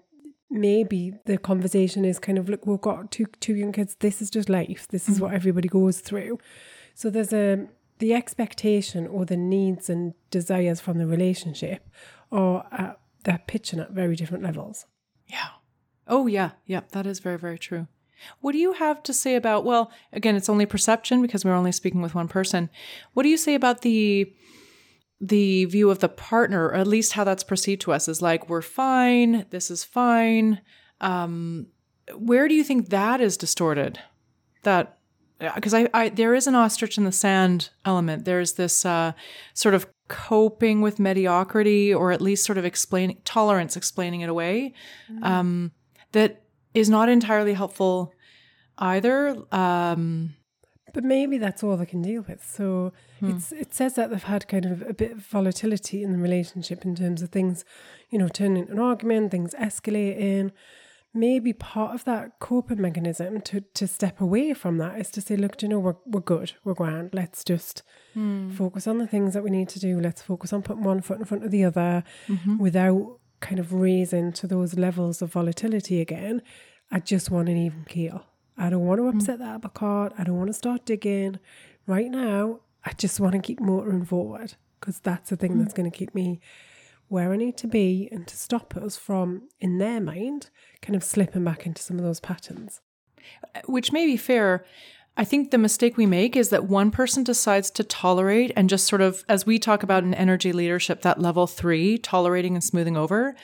maybe 0.51 1.15
the 1.27 1.39
conversation 1.39 2.05
is 2.05 2.19
kind 2.19 2.39
of 2.39 2.49
look, 2.49 2.67
we've 2.67 2.81
got 2.81 3.11
two 3.11 3.27
two 3.41 3.55
young 3.55 3.73
kids. 3.73 3.97
This 4.01 4.23
is 4.23 4.31
just 4.31 4.49
life. 4.49 4.87
This 4.89 5.09
is 5.09 5.21
what 5.21 5.33
mm. 5.33 5.35
everybody 5.35 5.69
goes 5.69 6.01
through. 6.01 6.39
So 6.95 7.11
there's 7.11 7.33
a 7.33 7.69
the 7.99 8.15
expectation 8.15 9.07
or 9.07 9.25
the 9.25 9.37
needs 9.37 9.91
and 9.91 10.15
desires 10.31 10.81
from 10.81 10.99
the 10.99 11.07
relationship 11.07 11.89
are 12.31 12.67
at, 12.71 13.01
they're 13.25 13.43
pitching 13.47 13.81
at 13.81 13.91
very 13.91 14.17
different 14.17 14.45
levels. 14.45 14.87
Yeah. 15.27 15.49
Oh, 16.07 16.27
yeah. 16.27 16.53
Yeah. 16.65 16.83
That 16.93 17.07
is 17.07 17.19
very, 17.19 17.39
very 17.39 17.59
true. 17.59 17.89
What 18.41 18.53
do 18.53 18.59
you 18.59 18.73
have 18.73 19.03
to 19.05 19.13
say 19.13 19.37
about, 19.37 19.65
well, 19.65 19.93
again, 20.13 20.35
it's 20.35 20.49
only 20.49 20.67
perception 20.67 21.23
because 21.23 21.45
we're 21.45 21.55
only 21.55 21.73
speaking 21.73 22.01
with 22.01 22.15
one 22.15 22.29
person. 22.29 22.71
What 23.15 23.23
do 23.23 23.29
you 23.29 23.37
say 23.37 23.55
about 23.55 23.83
the, 23.83 24.33
the 25.21 25.65
view 25.65 25.91
of 25.91 25.99
the 25.99 26.09
partner, 26.09 26.67
or 26.67 26.75
at 26.75 26.87
least 26.87 27.13
how 27.13 27.25
that's 27.25 27.43
perceived 27.43 27.81
to 27.83 27.93
us 27.93 28.09
is 28.09 28.23
like, 28.23 28.49
we're 28.49 28.63
fine. 28.63 29.47
This 29.51 29.71
is 29.71 29.85
fine. 29.85 30.61
Um, 31.01 31.67
where 32.15 32.49
do 32.49 32.55
you 32.55 32.65
think 32.65 32.89
that 32.91 33.21
is 33.21 33.37
distorted? 33.37 33.99
That, 34.63 34.99
because 35.55 35.75
I, 35.75 35.89
I, 35.93 36.09
there 36.09 36.35
is 36.35 36.47
an 36.47 36.55
ostrich 36.55 36.99
in 36.99 37.05
the 37.05 37.13
sand 37.13 37.71
element. 37.85 38.25
There's 38.25 38.55
this, 38.55 38.85
uh, 38.87 39.13
sort 39.55 39.75
of 39.75 39.87
coping 40.09 40.81
with 40.81 40.99
mediocrity 40.99 41.93
or 41.93 42.13
at 42.13 42.21
least 42.21 42.45
sort 42.45 42.59
of 42.59 42.65
explaining 42.65 43.21
tolerance, 43.25 43.77
explaining 43.77 44.23
it 44.23 44.31
away. 44.31 44.73
Um, 45.23 45.73
that 46.13 46.43
is 46.75 46.89
not 46.89 47.09
entirely 47.09 47.55
helpful 47.55 48.13
either. 48.79 49.37
Um, 49.53 50.35
But 50.93 51.05
maybe 51.05 51.39
that's 51.39 51.63
all 51.63 51.77
they 51.77 51.87
can 51.87 52.03
deal 52.03 52.25
with. 52.27 52.45
So 52.45 52.93
hmm. 53.21 53.31
it's 53.31 53.53
it 53.53 53.75
says 53.75 53.95
that 53.95 54.11
they've 54.11 54.23
had 54.23 54.49
kind 54.49 54.65
of 54.65 54.83
a 54.83 54.95
bit 54.95 55.13
of 55.13 55.19
volatility 55.19 56.03
in 56.03 56.13
the 56.13 56.19
relationship 56.19 56.85
in 56.85 56.95
terms 56.95 57.23
of 57.23 57.31
things, 57.31 57.65
you 58.11 58.19
know, 58.19 58.29
turning 58.29 58.63
into 58.63 58.73
an 58.73 58.79
argument, 58.79 59.31
things 59.31 59.55
escalating. 59.55 60.53
Maybe 61.15 61.53
part 61.55 61.95
of 61.95 62.05
that 62.05 62.39
coping 62.39 62.81
mechanism 62.81 63.41
to 63.43 63.63
to 63.75 63.87
step 63.87 64.21
away 64.21 64.55
from 64.55 64.79
that 64.79 65.01
is 65.01 65.11
to 65.13 65.21
say, 65.21 65.37
look, 65.37 65.57
do 65.57 65.67
you 65.67 65.71
know, 65.71 65.79
we're 65.79 65.97
we're 66.07 66.21
good, 66.21 66.53
we're 66.65 66.75
grand. 66.75 67.11
Let's 67.13 67.45
just 67.45 67.83
hmm. 68.15 68.51
focus 68.51 68.87
on 68.87 68.99
the 68.99 69.07
things 69.07 69.35
that 69.35 69.43
we 69.43 69.51
need 69.51 69.69
to 69.71 69.81
do. 69.81 70.01
Let's 70.01 70.23
focus 70.23 70.53
on 70.53 70.63
putting 70.63 70.85
one 70.85 71.01
foot 71.01 71.19
in 71.19 71.25
front 71.25 71.45
of 71.45 71.51
the 71.51 71.65
other 71.65 72.05
mm-hmm. 72.27 72.59
without 72.59 73.19
kind 73.41 73.59
of 73.59 73.73
raising 73.73 74.33
to 74.33 74.47
those 74.47 74.75
levels 74.75 75.23
of 75.23 75.33
volatility 75.33 76.01
again. 76.01 76.43
I 76.91 77.01
just 77.01 77.31
want 77.31 77.49
an 77.49 77.57
even 77.57 77.85
keel. 77.85 78.25
I 78.59 78.71
don't 78.71 78.85
want 78.85 78.99
to 78.99 79.05
mm-hmm. 79.05 79.19
upset 79.19 79.39
that 79.39 79.55
apple 79.55 79.71
cart. 79.71 80.13
I 80.19 80.25
don't 80.25 80.37
want 80.37 80.49
to 80.49 80.55
start 80.55 80.85
digging. 80.85 81.39
Right 81.87 82.11
now, 82.11 82.61
I 82.85 82.93
just 82.93 83.21
want 83.21 83.33
to 83.35 83.41
keep 83.41 83.61
motoring 83.61 84.05
forward 84.05 84.55
because 84.81 84.99
that's 84.99 85.31
the 85.31 85.37
thing 85.37 85.53
mm-hmm. 85.53 85.61
that's 85.61 85.75
going 85.75 85.91
to 85.91 85.97
keep 85.97 86.15
me 86.15 86.41
where 87.09 87.33
I 87.33 87.37
need 87.37 87.57
to 87.59 87.67
be 87.67 88.09
and 88.13 88.27
to 88.27 88.37
stop 88.37 88.77
us 88.77 88.97
from, 88.97 89.49
in 89.61 89.79
their 89.79 90.01
mind, 90.01 90.51
kind 90.83 90.95
of 90.95 91.03
slipping 91.03 91.45
back 91.45 91.65
into 91.65 91.83
some 91.83 91.99
of 91.99 92.05
those 92.05 92.21
patterns. 92.21 92.83
which 93.67 93.93
may 93.93 94.07
be 94.07 94.17
fair. 94.17 94.65
I 95.17 95.25
think 95.25 95.51
the 95.51 95.59
mistake 95.59 95.97
we 95.97 96.07
make 96.07 96.37
is 96.37 96.51
that 96.51 96.67
one 96.67 96.91
person 96.91 97.25
decides 97.25 97.71
to 97.73 97.85
tolerate 97.85 98.53
and 98.55 98.71
just 98.71 98.87
sort 98.87 99.01
of, 99.01 99.25
as 99.29 99.45
we 99.45 99.59
talk 99.59 99.83
about 99.83 100.05
in 100.05 100.15
energy 100.15 100.53
leadership, 100.53 101.03
that 101.03 101.21
level 101.21 101.47
three, 101.47 101.99
tolerating 101.99 102.55
and 102.55 102.63
smoothing 102.63 102.97
over. 102.97 103.35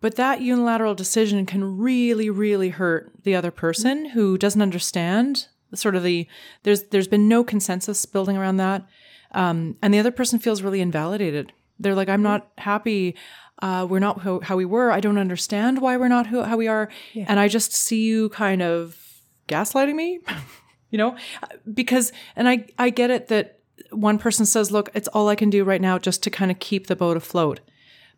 But 0.00 0.16
that 0.16 0.40
unilateral 0.40 0.94
decision 0.94 1.44
can 1.46 1.78
really, 1.78 2.30
really 2.30 2.70
hurt 2.70 3.12
the 3.22 3.34
other 3.34 3.50
person 3.50 4.06
who 4.06 4.38
doesn't 4.38 4.62
understand 4.62 5.48
sort 5.74 5.94
of 5.94 6.02
the 6.02 6.26
there's 6.62 6.84
there's 6.84 7.08
been 7.08 7.28
no 7.28 7.44
consensus 7.44 8.04
building 8.06 8.36
around 8.36 8.56
that, 8.56 8.86
um, 9.32 9.76
and 9.82 9.92
the 9.92 9.98
other 9.98 10.10
person 10.10 10.38
feels 10.38 10.62
really 10.62 10.80
invalidated. 10.80 11.52
They're 11.78 11.94
like, 11.94 12.08
I'm 12.08 12.22
not 12.22 12.50
happy. 12.58 13.16
Uh, 13.62 13.86
we're 13.88 13.98
not 13.98 14.22
how, 14.22 14.40
how 14.40 14.56
we 14.56 14.64
were. 14.64 14.90
I 14.90 15.00
don't 15.00 15.18
understand 15.18 15.80
why 15.80 15.96
we're 15.96 16.08
not 16.08 16.26
who, 16.26 16.42
how 16.42 16.56
we 16.56 16.66
are, 16.68 16.88
and 17.28 17.38
I 17.38 17.48
just 17.48 17.72
see 17.72 18.02
you 18.02 18.30
kind 18.30 18.62
of 18.62 18.98
gaslighting 19.48 19.94
me. 19.94 20.20
you 20.90 20.98
know, 20.98 21.16
because 21.72 22.12
and 22.36 22.48
I 22.48 22.66
I 22.78 22.90
get 22.90 23.10
it 23.10 23.28
that 23.28 23.60
one 23.90 24.18
person 24.18 24.46
says, 24.46 24.70
look, 24.70 24.90
it's 24.94 25.08
all 25.08 25.28
I 25.28 25.34
can 25.34 25.50
do 25.50 25.64
right 25.64 25.80
now 25.80 25.98
just 25.98 26.22
to 26.24 26.30
kind 26.30 26.50
of 26.50 26.58
keep 26.58 26.86
the 26.86 26.96
boat 26.96 27.16
afloat. 27.16 27.60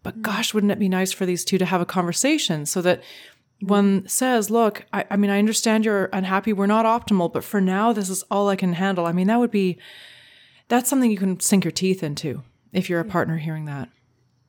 But 0.03 0.15
mm-hmm. 0.15 0.23
gosh, 0.23 0.55
wouldn't 0.55 0.73
it 0.73 0.79
be 0.79 0.88
nice 0.88 1.12
for 1.12 1.27
these 1.27 1.45
two 1.45 1.59
to 1.59 1.65
have 1.65 1.81
a 1.81 1.87
conversation 1.87 2.67
so 2.67 2.83
that 2.83 3.03
one 3.61 4.07
says, 4.09 4.51
look, 4.51 4.85
I, 4.93 5.05
I 5.11 5.17
mean, 5.17 5.31
I 5.31 5.38
understand 5.38 5.85
you're 5.85 6.11
unhappy. 6.12 6.53
We're 6.53 6.67
not 6.67 6.85
optimal, 6.85 7.33
but 7.33 7.45
for 7.45 7.61
now, 7.61 7.93
this 7.93 8.11
is 8.11 8.25
all 8.31 8.49
I 8.49 8.57
can 8.57 8.73
handle. 8.73 9.07
I 9.07 9.12
mean, 9.12 9.29
that 9.29 9.38
would 9.38 9.53
be, 9.53 9.79
that's 10.69 10.91
something 10.91 11.11
you 11.11 11.19
can 11.19 11.38
sink 11.38 11.65
your 11.65 11.71
teeth 11.71 12.03
into 12.03 12.43
if 12.73 12.91
you're 12.91 13.01
a 13.01 13.05
partner 13.05 13.38
hearing 13.38 13.67
that. 13.67 13.88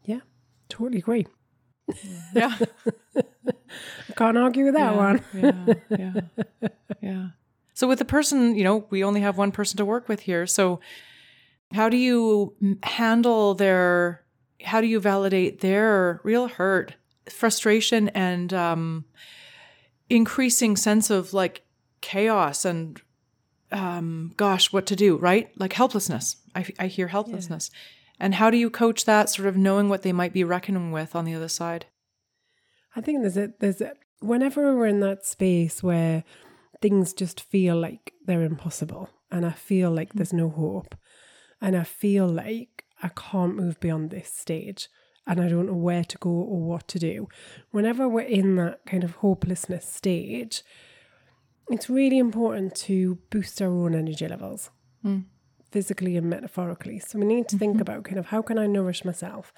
Yeah, 0.06 0.22
totally 0.70 1.00
agree. 1.00 1.28
Yeah. 2.34 2.58
I 3.16 4.13
can't 4.16 4.38
argue 4.38 4.66
with 4.66 4.76
that 4.76 4.96
one. 4.96 5.24
yeah. 5.34 5.76
Yeah. 5.89 6.70
Yeah. 7.02 7.28
So 7.74 7.88
with 7.88 8.00
the 8.00 8.06
person, 8.06 8.56
you 8.56 8.63
know, 8.63 8.88
we 8.89 9.04
only 9.04 9.22
have 9.22 9.38
one 9.38 9.52
person 9.52 9.78
to 9.78 9.86
work 9.86 10.08
with 10.08 10.22
here. 10.22 10.48
So 10.48 10.80
how 11.74 11.89
do 11.89 11.98
you 11.98 12.56
handle 12.84 13.54
their, 13.54 14.23
how 14.63 14.82
do 14.82 14.88
you 14.88 14.99
validate 14.99 15.62
their 15.62 16.21
real 16.23 16.47
hurt, 16.47 16.95
frustration, 17.30 18.10
and 18.10 18.54
um, 18.54 19.06
increasing 20.10 20.76
sense 20.76 21.10
of 21.10 21.34
like 21.34 21.63
chaos 22.02 22.65
and, 22.65 23.02
um, 23.71 24.34
gosh, 24.38 24.71
what 24.71 24.86
to 24.88 24.95
do, 24.95 25.17
right? 25.17 25.52
Like 25.58 25.73
helplessness. 25.73 26.38
I, 26.56 26.65
I 26.80 26.88
hear 26.88 27.08
helplessness. 27.08 27.71
And 28.19 28.36
how 28.36 28.49
do 28.49 28.58
you 28.58 28.69
coach 28.69 29.06
that 29.06 29.30
sort 29.30 29.47
of 29.47 29.58
knowing 29.58 29.89
what 29.89 30.04
they 30.04 30.13
might 30.13 30.34
be 30.34 30.43
reckoning 30.43 30.91
with 30.91 31.15
on 31.15 31.26
the 31.26 31.36
other 31.36 31.47
side? 31.47 31.88
I 32.95 33.02
think 33.02 33.21
there's 33.21 33.38
a 33.38 33.52
there's 33.60 33.82
a, 33.82 33.93
whenever 34.19 34.76
we're 34.76 34.88
in 34.88 34.99
that 34.99 35.26
space 35.26 35.82
where 35.82 36.23
things 36.82 37.13
just 37.13 37.41
feel 37.41 37.76
like 37.76 38.13
they're 38.26 38.43
impossible 38.43 39.10
and 39.32 39.45
I 39.45 39.52
feel 39.52 39.91
like 39.91 40.13
there's 40.13 40.34
no 40.34 40.49
hope 40.49 40.95
and 41.62 41.76
I 41.76 41.84
feel 41.84 42.28
like 42.28 42.83
I 43.04 43.10
can't 43.10 43.56
move 43.56 43.80
beyond 43.80 44.10
this 44.10 44.32
stage 44.32 44.89
and 45.28 45.39
I 45.39 45.48
don't 45.48 45.68
know 45.68 45.74
where 45.74 46.04
to 46.04 46.18
go 46.18 46.30
or 46.30 46.60
what 46.62 46.88
to 46.89 47.00
do. 47.00 47.28
Whenever 47.72 48.08
we're 48.08 48.22
in 48.22 48.56
that 48.56 48.86
kind 48.86 49.04
of 49.04 49.16
hopelessness 49.18 49.88
stage, 49.88 50.63
it's 51.70 51.89
really 51.89 52.18
important 52.18 52.76
to 52.76 53.20
boost 53.30 53.62
our 53.62 53.70
own 53.70 53.94
energy 53.94 54.28
levels. 54.28 54.72
Hmm. 55.02 55.20
Physically 55.72 56.18
and 56.18 56.30
metaphorically. 56.30 57.00
So 57.00 57.20
we 57.20 57.26
need 57.26 57.48
to 57.50 57.58
think 57.58 57.74
mm-hmm. 57.74 57.82
about 57.82 58.04
kind 58.04 58.18
of 58.18 58.28
how 58.28 58.42
can 58.42 58.58
I 58.58 58.68
nourish 58.68 59.06
myself? 59.06 59.54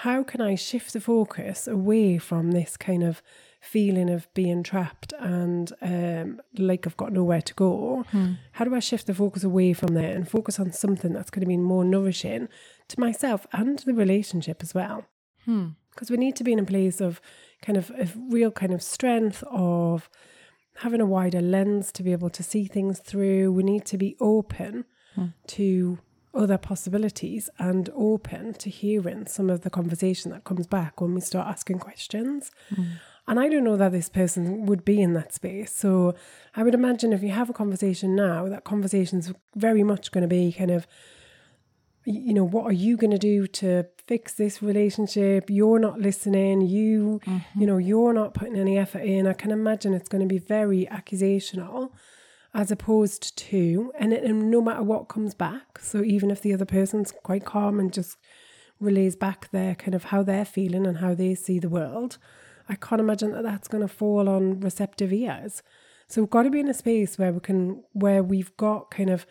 how 0.00 0.22
can 0.22 0.42
I 0.42 0.56
shift 0.56 0.92
the 0.92 1.00
focus 1.00 1.66
away 1.66 2.18
from 2.18 2.50
this 2.52 2.76
kind 2.76 3.02
of 3.02 3.22
feeling 3.66 4.08
of 4.08 4.32
being 4.32 4.62
trapped 4.62 5.12
and 5.18 5.72
um, 5.82 6.40
like 6.56 6.86
I've 6.86 6.96
got 6.96 7.12
nowhere 7.12 7.42
to 7.42 7.54
go? 7.54 8.04
Hmm. 8.10 8.34
How 8.52 8.64
do 8.64 8.74
I 8.74 8.78
shift 8.78 9.06
the 9.06 9.14
focus 9.14 9.44
away 9.44 9.72
from 9.72 9.94
there 9.94 10.14
and 10.14 10.28
focus 10.28 10.60
on 10.60 10.72
something 10.72 11.12
that's 11.12 11.30
going 11.30 11.40
to 11.40 11.48
be 11.48 11.56
more 11.56 11.84
nourishing 11.84 12.48
to 12.88 13.00
myself 13.00 13.46
and 13.52 13.80
the 13.80 13.94
relationship 13.94 14.62
as 14.62 14.74
well? 14.74 15.04
Hmm. 15.44 15.70
Because 15.90 16.10
we 16.10 16.16
need 16.16 16.36
to 16.36 16.44
be 16.44 16.52
in 16.52 16.58
a 16.58 16.64
place 16.64 17.00
of 17.00 17.20
kind 17.62 17.76
of 17.76 17.90
a 17.90 18.08
real 18.30 18.50
kind 18.50 18.72
of 18.72 18.82
strength 18.82 19.42
of 19.50 20.08
having 20.76 21.00
a 21.00 21.06
wider 21.06 21.40
lens 21.40 21.90
to 21.92 22.02
be 22.02 22.12
able 22.12 22.30
to 22.30 22.42
see 22.42 22.66
things 22.66 23.00
through. 23.00 23.52
We 23.52 23.62
need 23.62 23.84
to 23.86 23.98
be 23.98 24.16
open 24.20 24.84
hmm. 25.14 25.26
to 25.48 25.98
other 26.34 26.58
possibilities 26.58 27.48
and 27.58 27.88
open 27.96 28.52
to 28.54 28.70
hearing 28.70 29.26
some 29.26 29.50
of 29.50 29.62
the 29.62 29.70
conversation 29.70 30.30
that 30.30 30.44
comes 30.44 30.66
back 30.66 31.00
when 31.00 31.14
we 31.14 31.20
start 31.20 31.48
asking 31.48 31.78
questions. 31.78 32.50
And 33.28 33.40
I 33.40 33.48
don't 33.48 33.64
know 33.64 33.76
that 33.76 33.92
this 33.92 34.08
person 34.08 34.66
would 34.66 34.84
be 34.84 35.02
in 35.02 35.14
that 35.14 35.34
space. 35.34 35.74
So 35.74 36.14
I 36.54 36.62
would 36.62 36.74
imagine 36.74 37.12
if 37.12 37.22
you 37.22 37.30
have 37.30 37.50
a 37.50 37.54
conversation 37.54 38.14
now, 38.14 38.48
that 38.48 38.64
conversation's 38.64 39.32
very 39.56 39.82
much 39.82 40.12
going 40.12 40.22
to 40.22 40.28
be 40.28 40.52
kind 40.52 40.70
of, 40.70 40.86
you 42.04 42.32
know, 42.32 42.44
what 42.44 42.66
are 42.66 42.72
you 42.72 42.96
going 42.96 43.10
to 43.10 43.18
do 43.18 43.48
to 43.48 43.86
fix 44.06 44.34
this 44.34 44.62
relationship? 44.62 45.50
You're 45.50 45.80
not 45.80 45.98
listening. 46.00 46.60
You, 46.60 47.20
mm-hmm. 47.26 47.60
you 47.60 47.66
know, 47.66 47.78
you're 47.78 48.12
not 48.12 48.32
putting 48.32 48.56
any 48.56 48.78
effort 48.78 49.02
in. 49.02 49.26
I 49.26 49.32
can 49.32 49.50
imagine 49.50 49.92
it's 49.92 50.08
going 50.08 50.22
to 50.22 50.32
be 50.32 50.38
very 50.38 50.86
accusational 50.86 51.90
as 52.54 52.70
opposed 52.70 53.36
to, 53.36 53.92
and, 53.98 54.12
it, 54.12 54.22
and 54.22 54.50
no 54.50 54.62
matter 54.62 54.82
what 54.82 55.08
comes 55.08 55.34
back, 55.34 55.78
so 55.80 56.02
even 56.02 56.30
if 56.30 56.40
the 56.40 56.54
other 56.54 56.64
person's 56.64 57.12
quite 57.22 57.44
calm 57.44 57.78
and 57.78 57.92
just 57.92 58.16
relays 58.80 59.16
back 59.16 59.50
their 59.50 59.74
kind 59.74 59.94
of 59.94 60.04
how 60.04 60.22
they're 60.22 60.44
feeling 60.44 60.86
and 60.86 60.98
how 60.98 61.14
they 61.14 61.34
see 61.34 61.58
the 61.58 61.68
world, 61.68 62.18
I 62.68 62.74
can't 62.74 63.00
imagine 63.00 63.32
that 63.32 63.42
that's 63.42 63.68
going 63.68 63.86
to 63.86 63.92
fall 63.92 64.28
on 64.28 64.60
receptive 64.60 65.12
ears. 65.12 65.62
So 66.08 66.22
we've 66.22 66.30
got 66.30 66.44
to 66.44 66.50
be 66.50 66.60
in 66.60 66.68
a 66.68 66.74
space 66.74 67.18
where 67.18 67.32
we 67.32 67.40
can, 67.40 67.82
where 67.92 68.22
we've 68.22 68.56
got 68.56 68.90
kind 68.90 69.10
of 69.10 69.26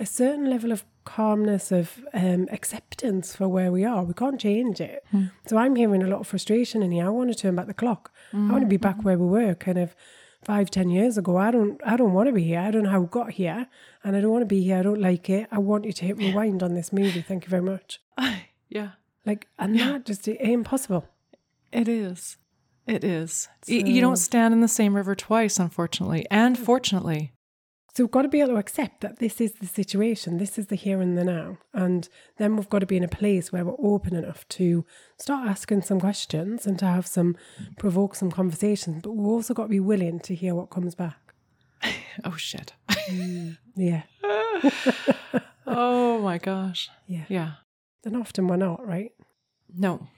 a 0.00 0.06
certain 0.06 0.48
level 0.48 0.72
of 0.72 0.84
calmness, 1.04 1.72
of 1.72 2.04
um, 2.12 2.48
acceptance 2.52 3.34
for 3.34 3.48
where 3.48 3.72
we 3.72 3.84
are. 3.84 4.04
We 4.04 4.14
can't 4.14 4.40
change 4.40 4.80
it. 4.80 5.04
Hmm. 5.10 5.26
So 5.46 5.56
I'm 5.56 5.74
hearing 5.74 6.02
a 6.02 6.06
lot 6.06 6.20
of 6.20 6.26
frustration 6.26 6.82
in 6.82 6.92
here. 6.92 7.06
I 7.06 7.08
want 7.08 7.30
to 7.30 7.34
turn 7.34 7.56
back 7.56 7.66
the 7.66 7.74
clock. 7.74 8.12
I 8.32 8.36
want 8.36 8.62
to 8.62 8.66
be 8.66 8.76
mm, 8.76 8.82
back 8.82 8.98
mm. 8.98 9.04
where 9.04 9.18
we 9.18 9.26
were, 9.26 9.54
kind 9.54 9.78
of 9.78 9.96
five, 10.44 10.70
ten 10.70 10.90
years 10.90 11.16
ago. 11.16 11.36
I 11.38 11.50
don't 11.50 11.80
I 11.84 11.96
don't 11.96 12.12
want 12.12 12.28
to 12.28 12.32
be 12.32 12.44
here. 12.44 12.60
I 12.60 12.70
don't 12.70 12.84
know 12.84 12.90
how 12.90 13.02
I 13.02 13.06
got 13.06 13.30
here. 13.32 13.66
And 14.04 14.16
I 14.16 14.20
don't 14.20 14.30
want 14.30 14.42
to 14.42 14.46
be 14.46 14.62
here. 14.62 14.78
I 14.78 14.82
don't 14.82 15.00
like 15.00 15.30
it. 15.30 15.48
I 15.50 15.58
want 15.58 15.84
you 15.84 15.92
to 15.92 16.04
hit 16.04 16.18
rewind 16.18 16.62
on 16.62 16.74
this 16.74 16.92
movie. 16.92 17.22
Thank 17.22 17.44
you 17.44 17.50
very 17.50 17.62
much. 17.62 18.00
yeah. 18.68 18.90
Like 19.24 19.46
and 19.58 19.78
that 19.80 20.04
just 20.04 20.28
impossible. 20.28 21.06
It 21.72 21.88
is. 21.88 22.36
It 22.88 23.04
is. 23.04 23.48
Y- 23.68 23.82
you 23.86 24.00
don't 24.00 24.16
stand 24.16 24.54
in 24.54 24.60
the 24.60 24.68
same 24.68 24.96
river 24.96 25.14
twice, 25.14 25.58
unfortunately, 25.58 26.26
and 26.30 26.58
fortunately. 26.58 27.32
So 27.94 28.04
we've 28.04 28.10
got 28.12 28.22
to 28.22 28.28
be 28.28 28.40
able 28.40 28.52
to 28.52 28.58
accept 28.58 29.00
that 29.00 29.18
this 29.18 29.40
is 29.40 29.52
the 29.54 29.66
situation, 29.66 30.38
this 30.38 30.56
is 30.56 30.68
the 30.68 30.76
here 30.76 31.00
and 31.00 31.18
the 31.18 31.24
now. 31.24 31.58
And 31.74 32.08
then 32.36 32.54
we've 32.56 32.68
got 32.68 32.78
to 32.78 32.86
be 32.86 32.96
in 32.96 33.02
a 33.02 33.08
place 33.08 33.50
where 33.52 33.64
we're 33.64 33.74
open 33.78 34.14
enough 34.14 34.46
to 34.50 34.84
start 35.18 35.48
asking 35.48 35.82
some 35.82 35.98
questions 35.98 36.64
and 36.64 36.78
to 36.78 36.86
have 36.86 37.06
some 37.08 37.36
provoke 37.76 38.14
some 38.14 38.30
conversations. 38.30 39.02
But 39.02 39.12
we've 39.12 39.26
also 39.26 39.52
got 39.52 39.64
to 39.64 39.68
be 39.68 39.80
willing 39.80 40.20
to 40.20 40.34
hear 40.34 40.54
what 40.54 40.70
comes 40.70 40.94
back. 40.94 41.18
Oh 42.24 42.34
shit. 42.36 42.72
Mm, 43.08 43.58
yeah. 43.76 44.02
oh 45.68 46.18
my 46.20 46.38
gosh. 46.38 46.90
Yeah. 47.06 47.26
Yeah. 47.28 47.52
And 48.04 48.16
often 48.16 48.48
we're 48.48 48.56
not, 48.56 48.84
right? 48.84 49.12
No. 49.72 50.08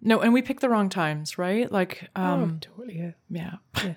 No, 0.00 0.20
and 0.20 0.32
we 0.32 0.42
picked 0.42 0.60
the 0.60 0.68
wrong 0.68 0.88
times, 0.88 1.38
right? 1.38 1.70
Like 1.70 2.08
um 2.14 2.42
oh, 2.42 2.58
totally. 2.60 3.14
Yeah. 3.28 3.52
yeah. 3.74 3.94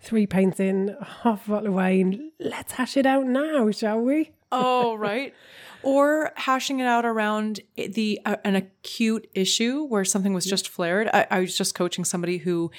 Three 0.00 0.26
pints 0.26 0.58
in, 0.58 0.96
half 1.22 1.46
a 1.46 1.50
bottle 1.50 1.68
of 1.68 1.74
wine. 1.74 2.32
Let's 2.40 2.72
hash 2.72 2.96
it 2.96 3.06
out 3.06 3.26
now, 3.26 3.70
shall 3.70 4.00
we? 4.00 4.32
oh, 4.52 4.94
right. 4.94 5.34
Or 5.82 6.32
hashing 6.36 6.80
it 6.80 6.86
out 6.86 7.04
around 7.04 7.60
the 7.76 8.20
uh, 8.24 8.36
an 8.44 8.56
acute 8.56 9.28
issue 9.34 9.84
where 9.84 10.04
something 10.04 10.34
was 10.34 10.44
just 10.44 10.68
flared. 10.68 11.08
I, 11.12 11.26
I 11.30 11.40
was 11.40 11.56
just 11.56 11.74
coaching 11.74 12.04
somebody 12.04 12.38
who 12.38 12.70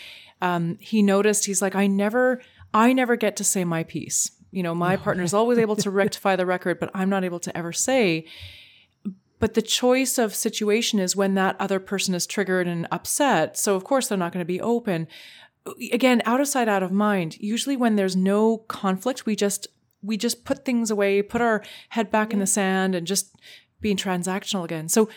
um, 0.42 0.78
he 0.80 1.02
noticed. 1.02 1.46
He's 1.46 1.62
like, 1.62 1.76
I 1.76 1.88
never, 1.88 2.42
I 2.74 2.94
never 2.94 3.16
get 3.16 3.36
to 3.38 3.44
say 3.44 3.64
my 3.64 3.84
piece. 3.84 4.32
You 4.52 4.64
know, 4.64 4.76
my 4.76 4.96
partner's 5.08 5.34
always 5.34 5.58
able 5.58 5.76
to 5.78 5.90
rectify 5.90 6.36
the 6.36 6.46
record, 6.46 6.80
but 6.80 6.92
I'm 6.94 7.10
not 7.10 7.24
able 7.24 7.40
to 7.40 7.58
ever 7.58 7.74
say. 7.74 8.26
But 9.44 9.56
the 9.56 9.62
choice 9.62 10.18
of 10.18 10.34
situation 10.34 11.00
is 11.00 11.18
when 11.18 11.34
that 11.34 11.58
other 11.60 11.82
person 11.82 12.16
is 12.16 12.26
triggered 12.26 12.66
and 12.66 12.88
upset. 12.94 13.58
So 13.58 13.76
of 13.76 13.84
course 13.84 14.08
they're 14.08 14.18
not 14.18 14.32
going 14.32 14.40
to 14.40 14.46
be 14.46 14.62
open. 14.62 15.06
Again, 15.92 16.22
out 16.24 16.40
of 16.40 16.48
sight, 16.48 16.70
out 16.70 16.82
of 16.82 16.94
mind. 16.94 17.38
Usually 17.42 17.76
when 17.76 17.98
there's 17.98 18.16
no 18.16 18.60
conflict, 18.70 19.26
we 19.26 19.36
just 19.36 19.68
we 20.02 20.16
just 20.16 20.46
put 20.46 20.64
things 20.64 20.90
away, 20.90 21.22
put 21.22 21.42
our 21.42 21.62
head 21.90 22.10
back 22.10 22.32
in 22.32 22.40
the 22.40 22.48
sand 22.48 22.96
and 22.96 23.06
just 23.06 23.36
being 23.82 23.98
transactional 23.98 24.64
again. 24.64 24.88
So 24.88 25.10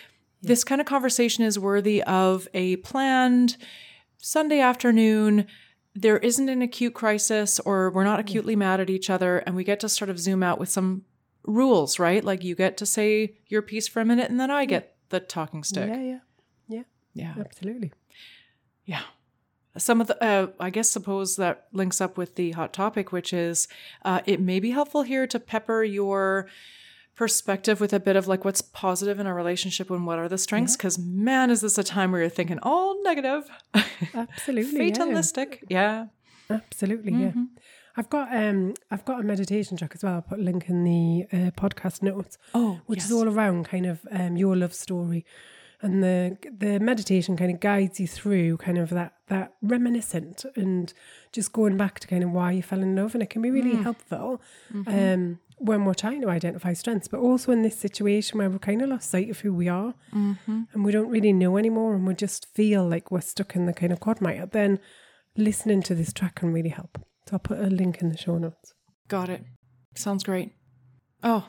this 0.42 0.64
kind 0.64 0.80
of 0.80 0.88
conversation 0.88 1.44
is 1.44 1.56
worthy 1.56 2.02
of 2.02 2.48
a 2.52 2.78
planned 2.78 3.56
Sunday 4.18 4.58
afternoon. 4.58 5.46
There 5.94 6.18
isn't 6.18 6.48
an 6.48 6.62
acute 6.62 6.94
crisis 6.94 7.60
or 7.60 7.92
we're 7.92 8.02
not 8.02 8.18
acutely 8.18 8.56
mad 8.56 8.80
at 8.80 8.90
each 8.90 9.08
other 9.08 9.38
and 9.38 9.54
we 9.54 9.62
get 9.62 9.78
to 9.78 9.88
sort 9.88 10.10
of 10.10 10.18
zoom 10.18 10.42
out 10.42 10.58
with 10.58 10.68
some 10.68 11.04
rules, 11.46 11.98
right? 11.98 12.22
Like 12.24 12.44
you 12.44 12.54
get 12.54 12.76
to 12.78 12.86
say 12.86 13.34
your 13.48 13.62
piece 13.62 13.88
for 13.88 14.00
a 14.00 14.04
minute 14.04 14.30
and 14.30 14.38
then 14.40 14.50
I 14.50 14.64
get 14.64 14.96
the 15.08 15.20
talking 15.20 15.62
stick. 15.64 15.88
Yeah, 15.88 16.02
yeah. 16.02 16.18
Yeah, 16.68 16.82
Yeah. 17.14 17.34
absolutely. 17.40 17.92
Yeah. 18.84 19.02
Some 19.78 20.00
of 20.00 20.06
the, 20.06 20.22
uh, 20.24 20.46
I 20.58 20.70
guess, 20.70 20.90
suppose 20.90 21.36
that 21.36 21.66
links 21.72 22.00
up 22.00 22.16
with 22.16 22.36
the 22.36 22.52
hot 22.52 22.72
topic, 22.72 23.12
which 23.12 23.32
is 23.32 23.68
uh, 24.04 24.20
it 24.24 24.40
may 24.40 24.58
be 24.58 24.70
helpful 24.70 25.02
here 25.02 25.26
to 25.26 25.38
pepper 25.38 25.82
your 25.84 26.48
perspective 27.14 27.80
with 27.80 27.92
a 27.92 28.00
bit 28.00 28.16
of 28.16 28.26
like 28.28 28.44
what's 28.44 28.60
positive 28.62 29.18
in 29.20 29.26
our 29.26 29.34
relationship 29.34 29.90
and 29.90 30.06
what 30.06 30.18
are 30.18 30.28
the 30.28 30.38
strengths. 30.38 30.76
Because 30.76 30.98
man, 30.98 31.50
is 31.50 31.60
this 31.60 31.76
a 31.78 31.84
time 31.84 32.10
where 32.12 32.22
you're 32.22 32.30
thinking 32.30 32.58
all 32.62 33.02
negative, 33.02 33.48
Absolutely. 34.14 34.90
fatalistic. 34.92 35.64
Yeah. 35.68 36.06
Absolutely, 36.48 37.12
yeah. 37.12 37.32
I've 37.96 38.10
got 38.10 38.34
um 38.34 38.74
I've 38.90 39.04
got 39.04 39.20
a 39.20 39.22
meditation 39.22 39.76
track 39.76 39.92
as 39.94 40.02
well. 40.02 40.14
I'll 40.14 40.22
put 40.22 40.38
a 40.38 40.42
link 40.42 40.68
in 40.68 40.84
the 40.84 41.26
uh, 41.32 41.50
podcast 41.52 42.02
notes. 42.02 42.36
Oh, 42.54 42.80
which 42.86 43.00
is 43.04 43.12
all 43.12 43.28
around 43.28 43.64
kind 43.66 43.86
of 43.86 44.06
um 44.10 44.36
your 44.36 44.56
love 44.56 44.74
story. 44.74 45.24
And 45.82 46.02
the 46.02 46.36
the 46.58 46.80
meditation 46.80 47.36
kind 47.36 47.50
of 47.50 47.60
guides 47.60 48.00
you 48.00 48.06
through 48.06 48.56
kind 48.58 48.78
of 48.78 48.90
that 48.90 49.14
that 49.28 49.54
reminiscent 49.62 50.44
and 50.56 50.92
just 51.32 51.52
going 51.52 51.76
back 51.76 52.00
to 52.00 52.06
kind 52.06 52.22
of 52.24 52.30
why 52.32 52.52
you 52.52 52.62
fell 52.62 52.82
in 52.82 52.96
love. 52.96 53.14
And 53.14 53.22
it 53.22 53.30
can 53.30 53.42
be 53.42 53.50
really 53.50 53.76
helpful 53.82 54.40
um 54.86 55.38
when 55.58 55.86
we're 55.86 55.94
trying 55.94 56.20
to 56.20 56.28
identify 56.28 56.74
strengths, 56.74 57.08
but 57.08 57.18
also 57.20 57.50
in 57.50 57.62
this 57.62 57.78
situation 57.78 58.38
where 58.38 58.50
we're 58.50 58.58
kind 58.58 58.82
of 58.82 58.90
lost 58.90 59.08
sight 59.10 59.30
of 59.30 59.40
who 59.40 59.54
we 59.54 59.68
are 59.68 59.94
and 60.12 60.84
we 60.84 60.92
don't 60.92 61.08
really 61.08 61.32
know 61.32 61.56
anymore 61.56 61.94
and 61.94 62.06
we 62.06 62.12
just 62.14 62.46
feel 62.54 62.86
like 62.86 63.10
we're 63.10 63.22
stuck 63.22 63.56
in 63.56 63.64
the 63.64 63.72
kind 63.72 63.90
of 63.90 63.98
quagmire, 64.00 64.44
then 64.44 64.78
listening 65.34 65.82
to 65.82 65.94
this 65.94 66.12
track 66.12 66.34
can 66.36 66.52
really 66.52 66.68
help. 66.68 66.98
So 67.28 67.34
I'll 67.34 67.38
put 67.40 67.58
a 67.58 67.66
link 67.66 68.00
in 68.00 68.08
the 68.10 68.16
show 68.16 68.38
notes. 68.38 68.74
Got 69.08 69.28
it. 69.28 69.42
Sounds 69.94 70.22
great. 70.22 70.52
Oh, 71.22 71.48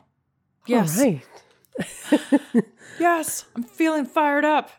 yes. 0.65 0.99
Right. 0.99 1.21
Yes. 2.99 3.45
I'm 3.55 3.61
feeling 3.63 4.05
fired 4.05 4.43
up. 4.43 4.71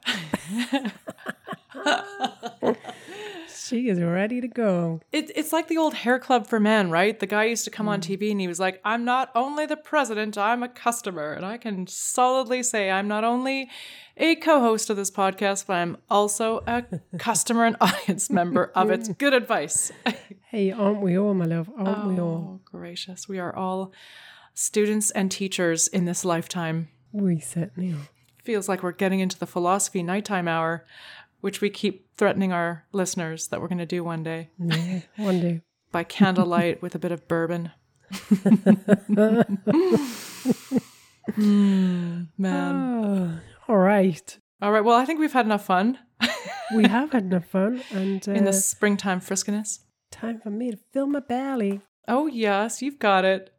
She 3.69 3.89
is 3.89 4.01
ready 4.01 4.41
to 4.41 4.49
go. 4.49 5.01
It, 5.13 5.31
it's 5.37 5.53
like 5.53 5.69
the 5.69 5.77
old 5.77 5.93
hair 5.93 6.19
club 6.19 6.47
for 6.47 6.59
men, 6.59 6.91
right? 6.91 7.19
The 7.19 7.27
guy 7.27 7.45
used 7.45 7.65
to 7.65 7.71
come 7.71 7.87
on 7.87 8.01
mm. 8.01 8.17
TV 8.19 8.31
and 8.31 8.41
he 8.41 8.49
was 8.49 8.59
like, 8.59 8.81
I'm 8.85 9.05
not 9.05 9.31
only 9.35 9.67
the 9.67 9.77
president, 9.77 10.39
I'm 10.39 10.63
a 10.63 10.69
customer. 10.69 11.33
And 11.33 11.45
I 11.45 11.59
can 11.59 11.87
solidly 11.87 12.63
say 12.63 12.91
I'm 12.91 13.09
not 13.09 13.25
only 13.25 13.69
a 14.17 14.37
co 14.37 14.61
host 14.61 14.89
of 14.89 14.97
this 14.97 15.11
podcast, 15.11 15.67
but 15.67 15.75
I'm 15.75 15.99
also 16.09 16.63
a 16.67 16.85
customer 17.19 17.67
and 17.67 17.77
audience 17.81 18.31
member 18.31 18.73
of 18.75 18.91
its 18.91 19.09
good 19.19 19.35
advice. 19.35 19.93
Hey, 20.51 20.73
aren't 20.73 21.03
we 21.03 21.19
all, 21.19 21.35
my 21.35 21.45
love? 21.45 21.69
Aren't 21.77 22.07
we 22.07 22.19
Oh, 22.19 22.25
all? 22.25 22.61
gracious. 22.65 23.29
We 23.29 23.39
are 23.39 23.55
all 23.55 23.93
students 24.55 25.11
and 25.11 25.31
teachers 25.31 25.89
in 25.89 26.07
this 26.07 26.25
lifetime. 26.25 26.89
We 27.13 27.39
certainly 27.39 27.93
are. 27.93 28.09
Feels 28.45 28.67
like 28.67 28.83
we're 28.83 28.93
getting 28.93 29.21
into 29.21 29.39
the 29.39 29.47
philosophy 29.47 30.03
nighttime 30.03 30.49
hour, 30.49 30.87
which 31.41 31.61
we 31.61 31.71
keep 31.71 32.07
threatening 32.17 32.53
our 32.53 32.85
listeners 32.93 33.49
that 33.49 33.61
we're 33.61 33.69
going 33.69 33.79
to 33.79 33.87
do 33.87 34.03
one 34.05 34.23
day 34.23 34.51
Yeah, 34.59 35.01
one 35.17 35.41
day. 35.41 35.63
by 35.93 36.05
candlelight 36.05 36.83
with 36.83 36.95
a 36.95 36.99
bit 36.99 37.13
of 37.13 37.27
bourbon. 37.29 37.71
Hmm, 41.35 42.23
man. 42.39 42.75
Oh, 42.75 43.41
all 43.69 43.77
right. 43.79 44.39
All 44.63 44.73
right. 44.73 44.83
Well, 44.83 44.97
I 44.97 45.05
think 45.05 45.21
we've 45.21 45.33
had 45.33 45.45
enough 45.45 45.67
fun 45.67 45.99
We 46.75 46.87
have 46.89 47.13
had 47.13 47.25
enough 47.25 47.45
fun 47.47 47.83
and 47.91 48.27
uh, 48.27 48.33
in 48.33 48.45
the 48.45 48.53
springtime 48.55 49.21
friskiness. 49.21 49.81
time 50.11 50.41
for 50.41 50.51
me 50.51 50.71
to 50.71 50.79
fill 50.93 51.07
my 51.07 51.21
belly. 51.21 51.83
Oh, 52.09 52.27
yes, 52.27 52.81
you've 52.81 52.99
got 52.99 53.25
it. 53.27 53.51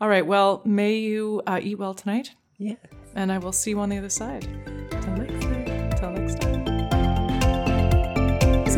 All 0.00 0.08
right. 0.08 0.26
Well, 0.26 0.62
may 0.64 0.96
you 0.96 1.42
uh, 1.46 1.60
eat 1.62 1.78
well 1.78 1.92
tonight, 1.92 2.30
Yeah. 2.58 2.76
and 3.14 3.30
I 3.30 3.36
will 3.38 3.52
see 3.52 3.70
you 3.70 3.80
on 3.80 3.90
the 3.90 3.98
other 3.98 4.08
side. 4.08 4.48